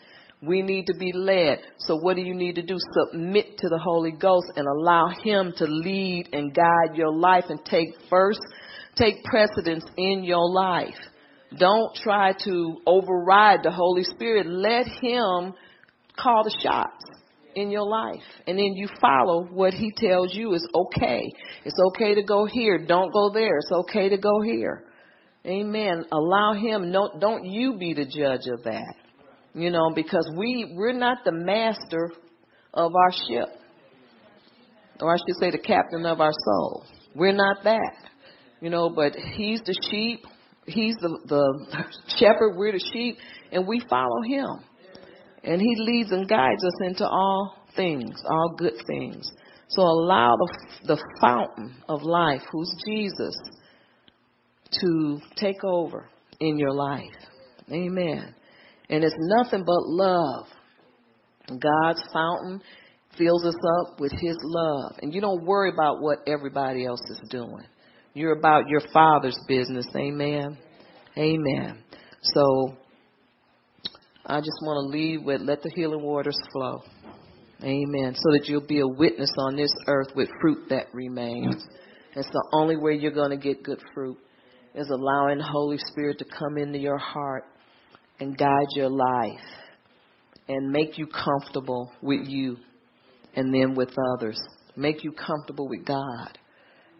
We 0.41 0.61
need 0.61 0.85
to 0.85 0.93
be 0.97 1.11
led. 1.13 1.59
So 1.79 1.97
what 1.97 2.15
do 2.15 2.21
you 2.21 2.33
need 2.33 2.55
to 2.55 2.61
do? 2.61 2.77
Submit 3.09 3.57
to 3.57 3.69
the 3.69 3.79
Holy 3.79 4.11
Ghost 4.11 4.53
and 4.55 4.65
allow 4.65 5.09
Him 5.23 5.53
to 5.57 5.65
lead 5.65 6.29
and 6.31 6.53
guide 6.53 6.95
your 6.95 7.11
life 7.11 7.45
and 7.49 7.63
take 7.65 7.89
first, 8.09 8.39
take 8.95 9.23
precedence 9.25 9.83
in 9.97 10.23
your 10.23 10.49
life. 10.49 10.95
Don't 11.57 11.93
try 11.95 12.33
to 12.45 12.77
override 12.85 13.61
the 13.63 13.71
Holy 13.71 14.03
Spirit. 14.03 14.45
Let 14.47 14.85
Him 14.87 15.53
call 16.17 16.43
the 16.43 16.55
shots 16.63 17.16
in 17.57 17.71
your 17.71 17.87
life. 17.87 18.21
And 18.45 18.57
then 18.57 18.75
you 18.75 18.87
follow 19.01 19.45
what 19.45 19.73
He 19.73 19.91
tells 19.97 20.33
you 20.33 20.53
is 20.53 20.65
okay. 20.73 21.23
It's 21.65 21.79
okay 21.89 22.13
to 22.13 22.23
go 22.23 22.45
here. 22.45 22.77
Don't 22.77 23.11
go 23.11 23.31
there. 23.33 23.57
It's 23.57 23.71
okay 23.71 24.09
to 24.09 24.17
go 24.17 24.41
here. 24.45 24.83
Amen. 25.43 26.05
Allow 26.11 26.53
Him. 26.53 26.91
No, 26.91 27.09
don't 27.19 27.45
you 27.45 27.77
be 27.77 27.95
the 27.95 28.05
judge 28.05 28.47
of 28.47 28.63
that. 28.63 28.93
You 29.55 29.71
know, 29.71 29.91
because 29.95 30.29
we, 30.37 30.71
we're 30.77 30.93
not 30.93 31.17
the 31.25 31.31
master 31.31 32.11
of 32.75 32.91
our 32.95 33.11
ship. 33.27 33.49
Or 34.99 35.13
I 35.13 35.17
should 35.17 35.37
say 35.39 35.49
the 35.49 35.57
captain 35.57 36.05
of 36.05 36.21
our 36.21 36.33
soul. 36.45 36.85
We're 37.15 37.33
not 37.33 37.63
that. 37.63 37.93
You 38.61 38.69
know, 38.69 38.89
but 38.89 39.13
he's 39.35 39.61
the 39.61 39.75
sheep. 39.89 40.25
He's 40.67 40.95
the, 41.01 41.19
the 41.25 41.85
shepherd. 42.19 42.55
We're 42.55 42.73
the 42.73 42.85
sheep. 42.93 43.17
And 43.51 43.67
we 43.67 43.81
follow 43.89 44.21
him. 44.27 44.63
And 45.47 45.61
he 45.61 45.75
leads 45.77 46.11
and 46.11 46.27
guides 46.27 46.63
us 46.63 46.73
into 46.81 47.07
all 47.07 47.55
things, 47.73 48.21
all 48.29 48.53
good 48.57 48.73
things. 48.85 49.31
So 49.69 49.81
allow 49.81 50.35
the, 50.35 50.53
the 50.87 51.03
fountain 51.21 51.73
of 51.87 52.03
life, 52.03 52.41
who's 52.51 52.69
Jesus, 52.85 53.33
to 54.81 55.19
take 55.37 55.63
over 55.63 56.09
in 56.41 56.59
your 56.59 56.73
life. 56.73 57.15
Amen. 57.71 58.35
And 58.89 59.05
it's 59.05 59.15
nothing 59.17 59.63
but 59.65 59.83
love. 59.85 60.47
God's 61.47 62.03
fountain 62.11 62.61
fills 63.17 63.45
us 63.45 63.55
up 63.79 64.01
with 64.01 64.11
His 64.11 64.37
love. 64.43 64.97
And 65.01 65.13
you 65.13 65.21
don't 65.21 65.45
worry 65.45 65.71
about 65.73 66.01
what 66.01 66.19
everybody 66.27 66.85
else 66.85 67.01
is 67.09 67.21
doing. 67.29 67.63
You're 68.13 68.37
about 68.37 68.67
your 68.67 68.81
Father's 68.91 69.39
business. 69.47 69.87
Amen. 69.95 70.57
Amen. 71.17 71.83
So 72.21 72.75
I 74.29 74.39
just 74.39 74.59
want 74.61 74.91
to 74.91 74.97
leave 74.97 75.23
with 75.23 75.39
let 75.41 75.61
the 75.61 75.71
healing 75.73 76.03
waters 76.03 76.37
flow. 76.51 76.81
Amen. 77.63 78.13
So 78.13 78.31
that 78.33 78.43
you'll 78.47 78.67
be 78.67 78.81
a 78.81 78.87
witness 78.87 79.31
on 79.37 79.55
this 79.55 79.71
earth 79.87 80.09
with 80.15 80.27
fruit 80.41 80.67
that 80.69 80.87
remains. 80.93 81.65
It's 82.13 82.27
the 82.27 82.49
only 82.51 82.75
way 82.75 82.95
you're 82.95 83.11
going 83.11 83.29
to 83.31 83.37
get 83.37 83.63
good 83.63 83.79
fruit 83.93 84.17
is 84.75 84.89
allowing 84.89 85.37
the 85.37 85.45
Holy 85.45 85.77
Spirit 85.77 86.19
to 86.19 86.25
come 86.25 86.57
into 86.57 86.77
your 86.77 86.97
heart 86.97 87.45
and 88.19 88.37
guide 88.37 88.67
your 88.75 88.89
life 88.89 89.39
and 90.49 90.71
make 90.71 90.97
you 90.97 91.07
comfortable 91.07 91.91
with 92.01 92.27
you 92.27 92.57
and 93.35 93.53
then 93.53 93.75
with 93.75 93.95
others. 94.15 94.39
Make 94.75 95.05
you 95.05 95.13
comfortable 95.13 95.69
with 95.69 95.85
God 95.85 96.37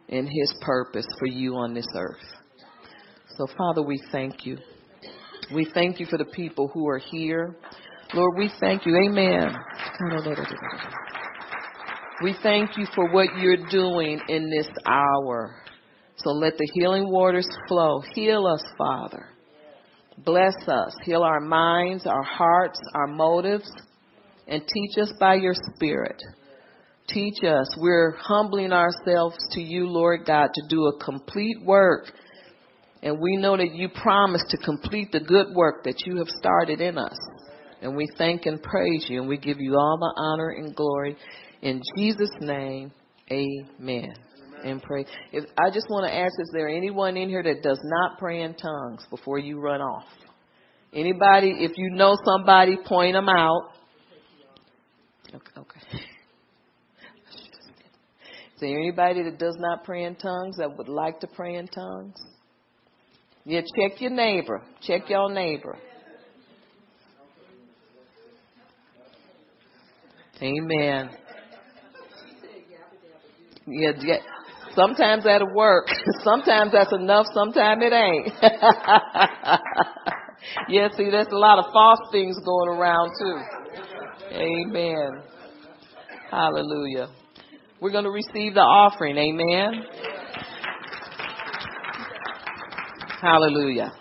and 0.08 0.28
His 0.28 0.56
purpose 0.62 1.06
for 1.20 1.28
you 1.28 1.56
on 1.56 1.74
this 1.74 1.88
earth. 1.94 2.24
So, 3.38 3.48
Father, 3.58 3.84
we 3.84 4.02
thank 4.12 4.46
you. 4.46 4.58
We 5.54 5.66
thank 5.74 6.00
you 6.00 6.06
for 6.06 6.18
the 6.18 6.26
people 6.26 6.70
who 6.74 6.88
are 6.90 6.98
here. 6.98 7.56
Lord, 8.14 8.38
we 8.38 8.52
thank 8.60 8.86
you. 8.86 8.96
Amen. 8.98 9.56
We 12.24 12.36
thank 12.44 12.78
you 12.78 12.86
for 12.96 13.10
what 13.12 13.28
you're 13.38 13.68
doing 13.70 14.20
in 14.28 14.50
this 14.50 14.68
hour. 14.86 15.56
So 16.18 16.32
let 16.32 16.58
the 16.58 16.70
healing 16.74 17.10
waters 17.10 17.48
flow. 17.68 18.02
Heal 18.14 18.46
us, 18.48 18.64
Father. 18.78 19.28
Bless 20.26 20.56
us. 20.68 20.96
Heal 21.04 21.22
our 21.22 21.40
minds, 21.40 22.08
our 22.08 22.24
hearts, 22.24 22.80
our 22.96 23.08
motives, 23.08 23.72
and 24.48 24.64
teach 24.68 24.98
us 24.98 25.14
by 25.20 25.36
your 25.36 25.54
Spirit. 25.76 26.22
Teach 27.08 27.44
us. 27.44 27.68
We're 27.78 28.16
humbling 28.18 28.74
ourselves 28.74 29.38
to 29.52 29.62
you, 29.62 29.88
Lord 29.88 30.26
God, 30.26 30.50
to 30.54 30.68
do 30.68 30.88
a 30.88 31.04
complete 31.04 31.64
work. 31.64 32.12
And 33.04 33.20
we 33.20 33.38
know 33.38 33.56
that 33.56 33.74
you 33.74 33.90
promise 33.90 34.44
to 34.50 34.58
complete 34.58 35.12
the 35.12 35.20
good 35.20 35.48
work 35.56 35.84
that 35.84 36.06
you 36.06 36.18
have 36.18 36.28
started 36.30 36.82
in 36.82 36.98
us. 36.98 37.18
And 37.82 37.96
we 37.96 38.08
thank 38.18 38.46
and 38.46 38.62
praise 38.62 39.06
you, 39.08 39.20
and 39.20 39.30
we 39.30 39.38
give 39.38 39.60
you 39.60 39.76
all 39.76 39.98
the 40.00 40.22
honor 40.22 40.50
and 40.50 40.76
glory. 40.76 41.16
In 41.62 41.82
Jesus' 41.96 42.30
name, 42.40 42.92
amen 43.32 44.14
and 44.64 44.82
pray. 44.82 45.06
If 45.32 45.46
I 45.58 45.70
just 45.70 45.88
want 45.90 46.08
to 46.08 46.14
ask, 46.14 46.34
is 46.40 46.50
there 46.54 46.68
anyone 46.68 47.18
in 47.18 47.30
here 47.30 47.44
that 47.44 47.62
does 47.62 47.80
not 47.84 48.18
pray 48.18 48.42
in 48.42 48.56
tongues 48.56 49.06
before 49.10 49.40
you 49.40 49.60
run 49.60 49.82
off? 49.82 50.08
Anybody? 50.94 51.54
If 51.60 51.74
you 51.78 51.92
know 51.92 52.16
somebody, 52.26 52.78
point 52.86 53.14
them 53.14 53.30
out. 53.30 53.72
Okay. 55.34 55.52
okay. 55.58 55.80
Is 58.56 58.62
there 58.62 58.80
anybody 58.80 59.22
that 59.24 59.38
does 59.38 59.56
not 59.60 59.84
pray 59.84 60.06
in 60.06 60.16
tongues 60.16 60.58
that 60.58 60.76
would 60.78 60.90
like 60.90 61.20
to 61.20 61.28
pray 61.28 61.56
in 61.56 61.68
tongues? 61.68 62.16
Yeah, 63.50 63.62
check 63.62 64.02
your 64.02 64.12
neighbor. 64.12 64.62
Check 64.82 65.10
your 65.10 65.32
neighbor. 65.32 65.78
Amen. 70.42 71.12
Yeah, 73.66 73.92
yeah. 74.02 74.18
Sometimes 74.76 75.24
that'll 75.24 75.56
work. 75.56 75.88
Sometimes 76.26 76.74
that's 76.74 76.92
enough. 76.92 77.26
Sometimes 77.34 77.82
it 77.86 77.94
ain't. 77.94 78.34
yeah, 80.68 80.90
see, 80.98 81.10
there's 81.10 81.28
a 81.32 81.38
lot 81.38 81.58
of 81.58 81.72
false 81.72 82.02
things 82.12 82.38
going 82.44 82.78
around 82.78 83.12
too. 83.18 83.42
Amen. 84.34 85.22
Hallelujah. 86.30 87.08
We're 87.80 87.92
going 87.92 88.04
to 88.04 88.12
receive 88.12 88.56
the 88.56 88.60
offering. 88.60 89.18
Amen. 89.18 89.86
Hallelujah. 93.20 93.92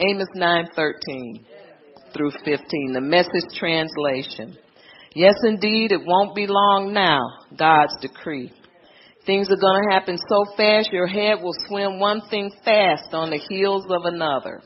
Amos 0.00 0.28
9:13 0.34 1.44
through 2.14 2.30
15, 2.42 2.92
the 2.94 3.00
message 3.00 3.54
translation. 3.54 4.56
Yes, 5.14 5.34
indeed, 5.44 5.92
it 5.92 6.06
won't 6.06 6.34
be 6.34 6.46
long 6.46 6.94
now, 6.94 7.20
God's 7.54 7.94
decree. 8.00 8.50
Things 9.26 9.48
are 9.50 9.60
going 9.60 9.84
to 9.84 9.94
happen 9.94 10.16
so 10.28 10.44
fast, 10.56 10.90
your 10.90 11.06
head 11.06 11.42
will 11.42 11.54
swim 11.68 11.98
one 12.00 12.22
thing 12.30 12.50
fast 12.64 13.12
on 13.12 13.28
the 13.28 13.40
heels 13.48 13.84
of 13.90 14.06
another. 14.06 14.62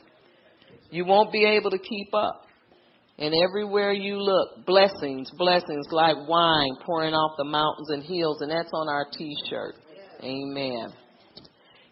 You 0.89 1.03
won't 1.05 1.31
be 1.31 1.43
able 1.43 1.71
to 1.71 1.77
keep 1.77 2.13
up. 2.13 2.45
And 3.17 3.33
everywhere 3.35 3.91
you 3.91 4.21
look, 4.21 4.65
blessings, 4.65 5.29
blessings 5.37 5.87
like 5.91 6.15
wine 6.29 6.77
pouring 6.85 7.13
off 7.13 7.35
the 7.37 7.43
mountains 7.43 7.89
and 7.89 8.03
hills, 8.03 8.39
and 8.39 8.49
that's 8.49 8.71
on 8.73 8.87
our 8.87 9.05
t-shirt. 9.17 9.75
Amen. 10.23 10.93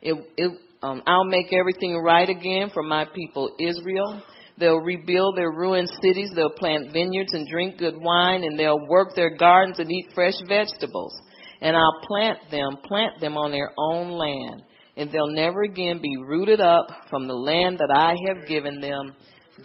It, 0.01 0.15
it, 0.37 0.59
um, 0.81 1.01
I'll 1.05 1.25
make 1.25 1.53
everything 1.53 1.97
right 1.97 2.29
again 2.29 2.69
for 2.73 2.83
my 2.83 3.05
people 3.05 3.55
Israel. 3.59 4.21
They'll 4.59 4.77
rebuild 4.79 5.37
their 5.37 5.51
ruined 5.51 5.89
cities. 6.01 6.31
They'll 6.35 6.49
plant 6.49 6.91
vineyards 6.91 7.33
and 7.33 7.47
drink 7.47 7.77
good 7.77 7.95
wine, 7.97 8.43
and 8.43 8.57
they'll 8.57 8.87
work 8.87 9.15
their 9.15 9.35
gardens 9.35 9.79
and 9.79 9.91
eat 9.91 10.11
fresh 10.15 10.33
vegetables 10.47 11.13
and 11.61 11.75
I'll 11.75 12.01
plant 12.03 12.39
them, 12.51 12.77
plant 12.83 13.19
them 13.19 13.37
on 13.37 13.51
their 13.51 13.71
own 13.77 14.11
land, 14.11 14.63
and 14.95 15.11
they'll 15.11 15.31
never 15.31 15.63
again 15.63 15.99
be 16.01 16.17
rooted 16.17 16.61
up 16.61 16.87
from 17.09 17.27
the 17.27 17.33
land 17.33 17.79
that 17.79 17.91
I 17.91 18.15
have 18.27 18.47
given 18.47 18.79
them. 18.79 19.15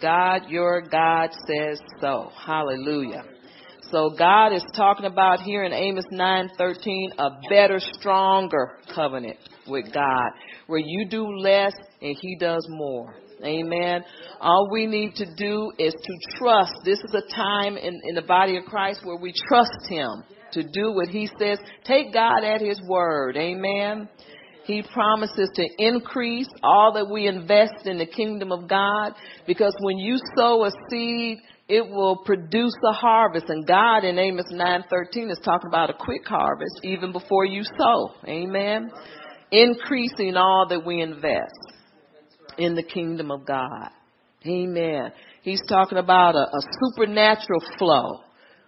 God, 0.01 0.49
your 0.49 0.81
God 0.81 1.29
says 1.47 1.79
so. 2.01 2.31
Hallelujah. 2.45 3.23
So 3.93 4.09
God 4.09 4.53
is 4.53 4.63
talking 4.75 5.05
about 5.05 5.41
here 5.41 5.63
in 5.65 5.71
Amos 5.71 6.05
9:13 6.11 7.11
a 7.19 7.29
better, 7.47 7.79
stronger 7.79 8.79
covenant 8.95 9.37
with 9.67 9.93
God, 9.93 10.31
where 10.65 10.81
you 10.83 11.07
do 11.07 11.27
less 11.37 11.73
and 12.01 12.17
He 12.19 12.35
does 12.39 12.65
more. 12.69 13.13
Amen. 13.43 14.03
All 14.41 14.67
we 14.71 14.87
need 14.87 15.13
to 15.17 15.27
do 15.35 15.71
is 15.77 15.93
to 15.93 16.37
trust. 16.39 16.73
This 16.83 16.97
is 16.97 17.13
a 17.13 17.35
time 17.35 17.77
in, 17.77 18.01
in 18.05 18.15
the 18.15 18.23
body 18.23 18.57
of 18.57 18.65
Christ 18.65 19.01
where 19.03 19.17
we 19.17 19.31
trust 19.47 19.87
Him 19.87 20.23
to 20.53 20.63
do 20.63 20.91
what 20.93 21.09
he 21.09 21.29
says. 21.39 21.59
Take 21.83 22.13
God 22.13 22.43
at 22.43 22.61
his 22.61 22.81
word. 22.87 23.37
Amen. 23.37 24.09
He 24.65 24.81
promises 24.81 25.49
to 25.55 25.67
increase 25.77 26.47
all 26.63 26.93
that 26.93 27.09
we 27.11 27.27
invest 27.27 27.85
in 27.85 27.97
the 27.97 28.05
kingdom 28.05 28.51
of 28.51 28.67
God 28.67 29.13
because 29.45 29.75
when 29.81 29.97
you 29.97 30.17
sow 30.37 30.63
a 30.63 30.71
seed, 30.89 31.39
it 31.75 31.89
will 31.89 32.17
produce 32.17 32.75
a 32.87 32.93
harvest. 32.93 33.49
And 33.49 33.65
God 33.65 34.03
in 34.03 34.19
Amos 34.19 34.45
9:13 34.51 35.31
is 35.31 35.39
talking 35.43 35.67
about 35.67 35.89
a 35.89 35.93
quick 35.93 36.27
harvest 36.27 36.79
even 36.83 37.11
before 37.11 37.45
you 37.45 37.63
sow. 37.63 38.11
Amen. 38.27 38.91
Increasing 39.51 40.37
all 40.37 40.67
that 40.69 40.85
we 40.85 41.01
invest. 41.01 41.59
in 42.57 42.75
the 42.75 42.83
kingdom 42.83 43.31
of 43.31 43.45
God. 43.47 43.89
Amen. 44.45 45.11
He's 45.41 45.61
talking 45.67 45.97
about 45.97 46.35
a, 46.35 46.45
a 46.59 46.61
supernatural 46.81 47.63
flow 47.79 48.19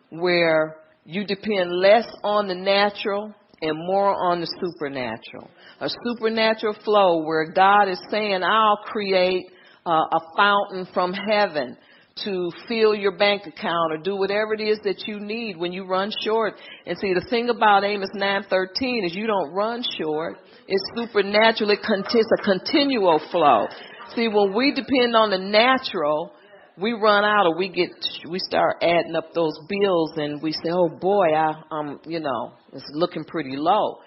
where 0.09 0.77
you 1.05 1.23
depend 1.23 1.71
less 1.71 2.07
on 2.23 2.47
the 2.47 2.55
natural 2.55 3.31
and 3.61 3.77
more 3.77 4.15
on 4.31 4.41
the 4.41 4.47
supernatural. 4.59 5.51
A 5.79 5.89
supernatural 6.05 6.75
flow 6.83 7.23
where 7.25 7.51
God 7.51 7.89
is 7.89 8.01
saying, 8.09 8.41
I'll 8.43 8.79
create 8.85 9.45
uh, 9.85 9.91
a 9.91 10.19
fountain 10.35 10.87
from 10.91 11.13
heaven 11.13 11.77
to 12.23 12.49
fill 12.69 12.95
your 12.95 13.17
bank 13.17 13.41
account 13.45 13.91
or 13.91 13.97
do 13.97 14.15
whatever 14.15 14.53
it 14.53 14.61
is 14.61 14.79
that 14.85 15.03
you 15.05 15.19
need 15.19 15.57
when 15.57 15.73
you 15.73 15.85
run 15.85 16.09
short. 16.23 16.53
And 16.85 16.97
see, 16.97 17.13
the 17.13 17.25
thing 17.29 17.49
about 17.49 17.83
Amos 17.83 18.09
9:13 18.15 19.05
is 19.05 19.13
you 19.13 19.27
don't 19.27 19.53
run 19.53 19.83
short. 19.97 20.37
It's 20.65 20.83
supernatural. 20.95 21.71
It 21.71 21.83
contains 21.83 22.27
a 22.39 22.41
continual 22.41 23.19
flow. 23.31 23.67
See, 24.15 24.29
when 24.29 24.53
we 24.53 24.71
depend 24.71 25.13
on 25.13 25.29
the 25.29 25.37
natural, 25.37 26.31
we 26.77 26.93
run 26.93 27.25
out 27.25 27.47
or 27.47 27.57
we 27.57 27.67
get 27.67 27.89
we 28.29 28.39
start 28.39 28.77
adding 28.81 29.15
up 29.17 29.33
those 29.33 29.59
bills 29.67 30.13
and 30.15 30.41
we 30.41 30.53
say, 30.53 30.69
"Oh 30.71 30.87
boy, 30.87 31.33
I 31.33 31.63
um, 31.69 31.99
you 32.05 32.21
know, 32.21 32.53
it's 32.71 32.89
looking 32.93 33.25
pretty 33.25 33.57
low." 33.57 33.99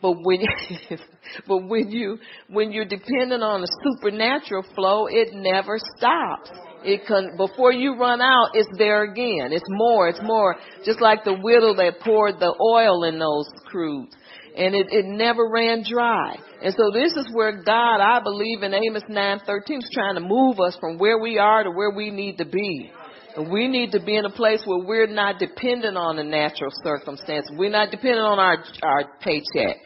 But 0.00 0.12
when 0.22 0.46
but 1.48 1.58
when 1.66 1.90
you 1.90 2.18
when 2.48 2.70
you're 2.70 2.84
dependent 2.84 3.42
on 3.42 3.62
the 3.62 3.68
supernatural 3.82 4.62
flow, 4.76 5.08
it 5.08 5.34
never 5.34 5.80
stops. 5.96 6.50
It 6.86 7.04
can 7.06 7.36
before 7.36 7.72
you 7.72 7.96
run 7.96 8.20
out, 8.20 8.50
it's 8.54 8.68
there 8.78 9.02
again. 9.02 9.52
It's 9.52 9.68
more. 9.68 10.08
It's 10.08 10.22
more. 10.22 10.54
Just 10.84 11.00
like 11.00 11.24
the 11.24 11.34
widow 11.34 11.74
that 11.74 12.00
poured 12.00 12.38
the 12.38 12.54
oil 12.60 13.02
in 13.02 13.18
those 13.18 13.50
cruse, 13.66 14.08
and 14.56 14.72
it 14.74 14.86
it 14.90 15.04
never 15.04 15.50
ran 15.50 15.82
dry. 15.82 16.36
And 16.62 16.72
so 16.78 16.92
this 16.92 17.12
is 17.16 17.28
where 17.34 17.60
God, 17.60 18.00
I 18.00 18.20
believe 18.22 18.62
in 18.62 18.72
Amos 18.72 19.02
9:13, 19.10 19.78
is 19.78 19.90
trying 19.92 20.14
to 20.14 20.20
move 20.20 20.60
us 20.60 20.76
from 20.78 20.96
where 20.96 21.18
we 21.18 21.38
are 21.38 21.64
to 21.64 21.70
where 21.72 21.90
we 21.90 22.10
need 22.10 22.38
to 22.38 22.46
be. 22.46 22.92
And 23.36 23.50
we 23.50 23.66
need 23.66 23.90
to 23.90 24.00
be 24.00 24.16
in 24.16 24.24
a 24.24 24.30
place 24.30 24.62
where 24.64 24.86
we're 24.86 25.08
not 25.08 25.40
dependent 25.40 25.98
on 25.98 26.16
the 26.16 26.24
natural 26.24 26.70
circumstances. 26.84 27.50
We're 27.58 27.70
not 27.70 27.90
dependent 27.90 28.24
on 28.24 28.38
our 28.38 28.58
our 28.84 29.18
paycheck 29.20 29.76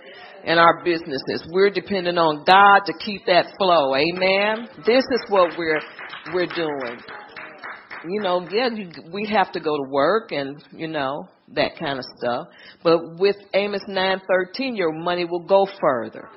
and 0.44 0.58
our 0.58 0.84
businesses. 0.84 1.48
We're 1.50 1.70
dependent 1.70 2.18
on 2.18 2.44
God 2.44 2.80
to 2.86 2.92
keep 3.04 3.26
that 3.26 3.46
flow. 3.58 3.94
Amen. 3.94 4.68
This 4.86 5.04
is 5.04 5.24
what 5.28 5.56
we're 5.58 5.80
we're 6.32 6.46
doing. 6.46 7.00
You 8.08 8.22
know, 8.22 8.46
yeah, 8.50 8.68
you, 8.74 8.90
we 9.12 9.26
have 9.26 9.52
to 9.52 9.60
go 9.60 9.76
to 9.76 9.90
work 9.90 10.32
and 10.32 10.62
you 10.72 10.88
know 10.88 11.28
that 11.54 11.78
kind 11.78 11.98
of 11.98 12.04
stuff. 12.16 12.48
But 12.82 13.18
with 13.18 13.36
Amos 13.52 13.82
9:13, 13.88 14.76
your 14.76 14.92
money 14.92 15.24
will 15.24 15.46
go 15.46 15.66
further. 15.80 16.28